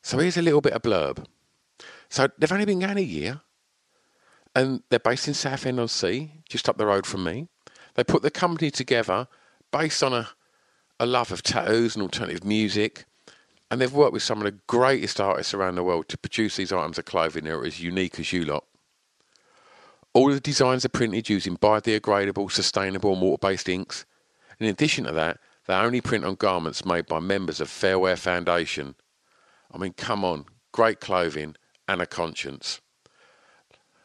So 0.01 0.17
here's 0.17 0.37
a 0.37 0.41
little 0.41 0.61
bit 0.61 0.73
of 0.73 0.81
blurb. 0.81 1.25
So 2.09 2.27
they've 2.37 2.51
only 2.51 2.65
been 2.65 2.79
going 2.79 2.97
a 2.97 3.01
year, 3.01 3.41
and 4.55 4.83
they're 4.89 4.99
based 4.99 5.27
in 5.27 5.33
Southend 5.33 5.79
on 5.79 5.87
Sea, 5.87 6.31
just 6.49 6.67
up 6.67 6.77
the 6.77 6.85
road 6.85 7.05
from 7.05 7.23
me. 7.23 7.47
They 7.95 8.03
put 8.03 8.21
the 8.21 8.31
company 8.31 8.71
together 8.71 9.27
based 9.71 10.03
on 10.03 10.13
a, 10.13 10.29
a 10.99 11.05
love 11.05 11.31
of 11.31 11.43
tattoos 11.43 11.95
and 11.95 12.03
alternative 12.03 12.43
music, 12.43 13.05
and 13.69 13.79
they've 13.79 13.93
worked 13.93 14.13
with 14.13 14.23
some 14.23 14.39
of 14.39 14.43
the 14.43 14.59
greatest 14.67 15.21
artists 15.21 15.53
around 15.53 15.75
the 15.75 15.83
world 15.83 16.09
to 16.09 16.17
produce 16.17 16.57
these 16.57 16.73
items 16.73 16.97
of 16.97 17.05
clothing 17.05 17.45
that 17.45 17.53
are 17.53 17.65
as 17.65 17.81
unique 17.81 18.19
as 18.19 18.33
you 18.33 18.43
lot. 18.43 18.65
All 20.13 20.29
the 20.29 20.41
designs 20.41 20.83
are 20.83 20.89
printed 20.89 21.29
using 21.29 21.55
biodegradable, 21.55 22.51
sustainable, 22.51 23.13
and 23.13 23.21
water-based 23.21 23.69
inks. 23.69 24.05
In 24.59 24.67
addition 24.67 25.05
to 25.05 25.13
that, 25.13 25.37
they 25.67 25.73
only 25.73 26.01
print 26.01 26.25
on 26.25 26.35
garments 26.35 26.85
made 26.85 27.07
by 27.07 27.19
members 27.19 27.61
of 27.61 27.69
Fairwear 27.69 28.17
Foundation. 28.17 28.95
I 29.73 29.77
mean, 29.77 29.93
come 29.93 30.25
on, 30.25 30.45
great 30.73 30.99
clothing 30.99 31.55
and 31.87 32.01
a 32.01 32.05
conscience. 32.05 32.81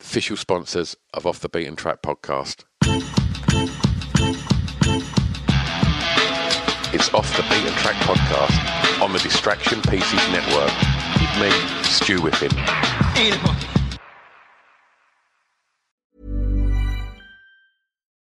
Official 0.00 0.36
sponsors 0.36 0.96
of 1.14 1.26
Off 1.26 1.40
the 1.40 1.48
Beaten 1.48 1.76
Track 1.76 2.02
podcast. 2.02 2.64
It's 6.92 7.12
Off 7.14 7.36
the 7.36 7.42
Beaten 7.42 7.72
Track 7.78 7.94
podcast 7.96 9.02
on 9.02 9.12
the 9.12 9.18
Distraction 9.20 9.80
Pieces 9.82 10.28
Network 10.30 10.72
with 11.20 11.40
me, 11.40 11.82
Stu 11.84 12.18
Whiffen. 12.20 12.50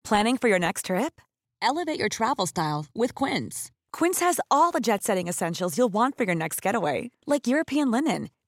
Planning 0.04 0.36
for 0.38 0.48
your 0.48 0.58
next 0.58 0.86
trip? 0.86 1.20
Elevate 1.62 1.98
your 1.98 2.08
travel 2.08 2.46
style 2.46 2.86
with 2.94 3.14
Quince. 3.14 3.70
Quince 3.92 4.20
has 4.20 4.40
all 4.50 4.70
the 4.72 4.80
jet 4.80 5.02
setting 5.02 5.28
essentials 5.28 5.78
you'll 5.78 5.88
want 5.92 6.16
for 6.16 6.24
your 6.24 6.34
next 6.34 6.60
getaway, 6.62 7.10
like 7.26 7.46
European 7.46 7.90
linen, 7.90 8.28